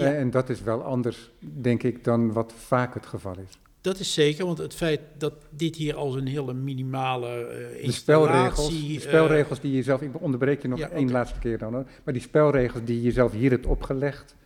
Ja. 0.05 0.15
En 0.15 0.31
dat 0.31 0.49
is 0.49 0.63
wel 0.63 0.83
anders, 0.83 1.31
denk 1.41 1.83
ik, 1.83 2.05
dan 2.05 2.33
wat 2.33 2.53
vaak 2.57 2.95
het 2.95 3.07
geval 3.07 3.39
is. 3.39 3.59
Dat 3.81 3.99
is 3.99 4.15
zeker, 4.15 4.47
want 4.47 4.59
het 4.59 4.75
feit 4.75 5.01
dat 5.19 5.33
dit 5.51 5.77
hier 5.77 5.95
als 5.95 6.15
een 6.15 6.27
hele 6.27 6.55
minimale 6.55 7.29
eh 7.47 7.87
De 7.87 7.93
spelregels, 7.93 8.69
de 8.69 8.95
eh, 8.95 9.01
spelregels 9.01 9.61
die 9.61 9.73
je 9.73 9.83
zelf, 9.83 10.01
ik 10.03 10.21
onderbreek 10.23 10.63
je 10.63 10.69
nog 10.69 10.79
Ja, 10.79 10.89
één 10.89 11.11
laatste 11.11 11.39
keer 11.39 11.59
dan 11.59 11.75
hoor, 11.75 11.87
maar 12.05 12.15
die 12.15 12.23
spelregels 12.23 12.85
die 12.85 13.03
je 13.03 13.11
zelf 13.13 13.33
hier 13.33 13.51
hebt 13.51 13.67
opgelegd, 13.67 14.37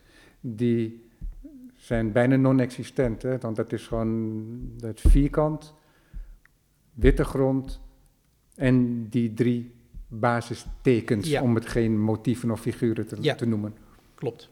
die 0.40 1.08
zijn 1.76 2.12
bijna 2.12 2.36
non-existent. 2.36 3.22
Hè? 3.22 3.38
Want 3.38 3.56
dat 3.56 3.72
is 3.72 3.86
gewoon 3.86 4.44
het 4.80 5.00
vierkant, 5.00 5.74
witte 6.94 7.24
grond 7.24 7.80
en 8.54 9.06
die 9.08 9.34
drie 9.34 9.74
basistekens, 10.08 11.28
Ja. 11.28 11.42
om 11.42 11.54
het 11.54 11.66
geen 11.66 12.00
motieven 12.00 12.50
of 12.50 12.60
figuren 12.60 13.06
te, 13.06 13.16
Ja. 13.20 13.34
te 13.34 13.46
noemen. 13.46 13.74
klopt. 14.14 14.48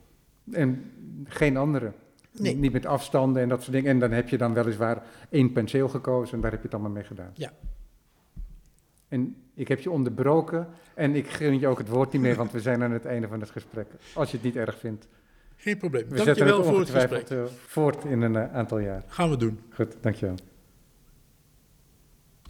En 0.53 0.93
geen 1.25 1.57
andere. 1.57 1.93
Nee. 2.33 2.57
Niet 2.57 2.73
met 2.73 2.87
afstanden 2.87 3.43
en 3.43 3.49
dat 3.49 3.61
soort 3.63 3.73
dingen. 3.73 3.91
En 3.91 3.99
dan 3.99 4.11
heb 4.11 4.29
je 4.29 4.39
dan 4.39 4.55
weliswaar 4.55 5.03
één 5.31 5.53
penseel 5.53 5.89
gekozen 5.89 6.35
en 6.35 6.41
daar 6.41 6.51
heb 6.51 6.61
je 6.61 6.67
het 6.67 6.75
allemaal 6.75 6.93
mee 6.93 7.05
gedaan. 7.05 7.31
Ja. 7.35 7.53
En 9.09 9.37
ik 9.55 9.69
heb 9.69 9.81
je 9.81 9.91
onderbroken 9.91 10.69
en 10.95 11.15
ik 11.15 11.29
geef 11.29 11.61
je 11.61 11.67
ook 11.69 11.79
het 11.79 11.89
woord 11.89 12.13
niet 12.13 12.23
meer, 12.23 12.35
want 12.37 12.53
we 12.53 12.61
zijn 12.61 12.83
aan 12.83 12.91
het 12.93 13.05
einde 13.05 13.29
van 13.29 13.41
het 13.41 13.51
gesprek. 13.51 13.87
Als 14.15 14.31
je 14.31 14.37
het 14.37 14.47
niet 14.47 14.57
erg 14.57 14.79
vindt. 14.79 15.09
Geen 15.57 15.79
probleem. 15.79 16.03
We 16.09 16.17
zetten 16.17 16.27
Dankjewel 16.27 16.59
het 16.59 16.67
voor 16.67 16.79
het 16.81 16.91
gesprek. 16.91 17.29
eh, 17.29 17.45
voort 17.67 18.05
in 18.05 18.23
een 18.23 18.37
eh, 18.37 18.55
aantal 18.55 18.79
jaar. 18.79 19.03
Gaan 19.07 19.31
we 19.31 19.37
doen. 19.37 19.61
Goed, 19.71 19.97
dankjewel. 20.01 20.35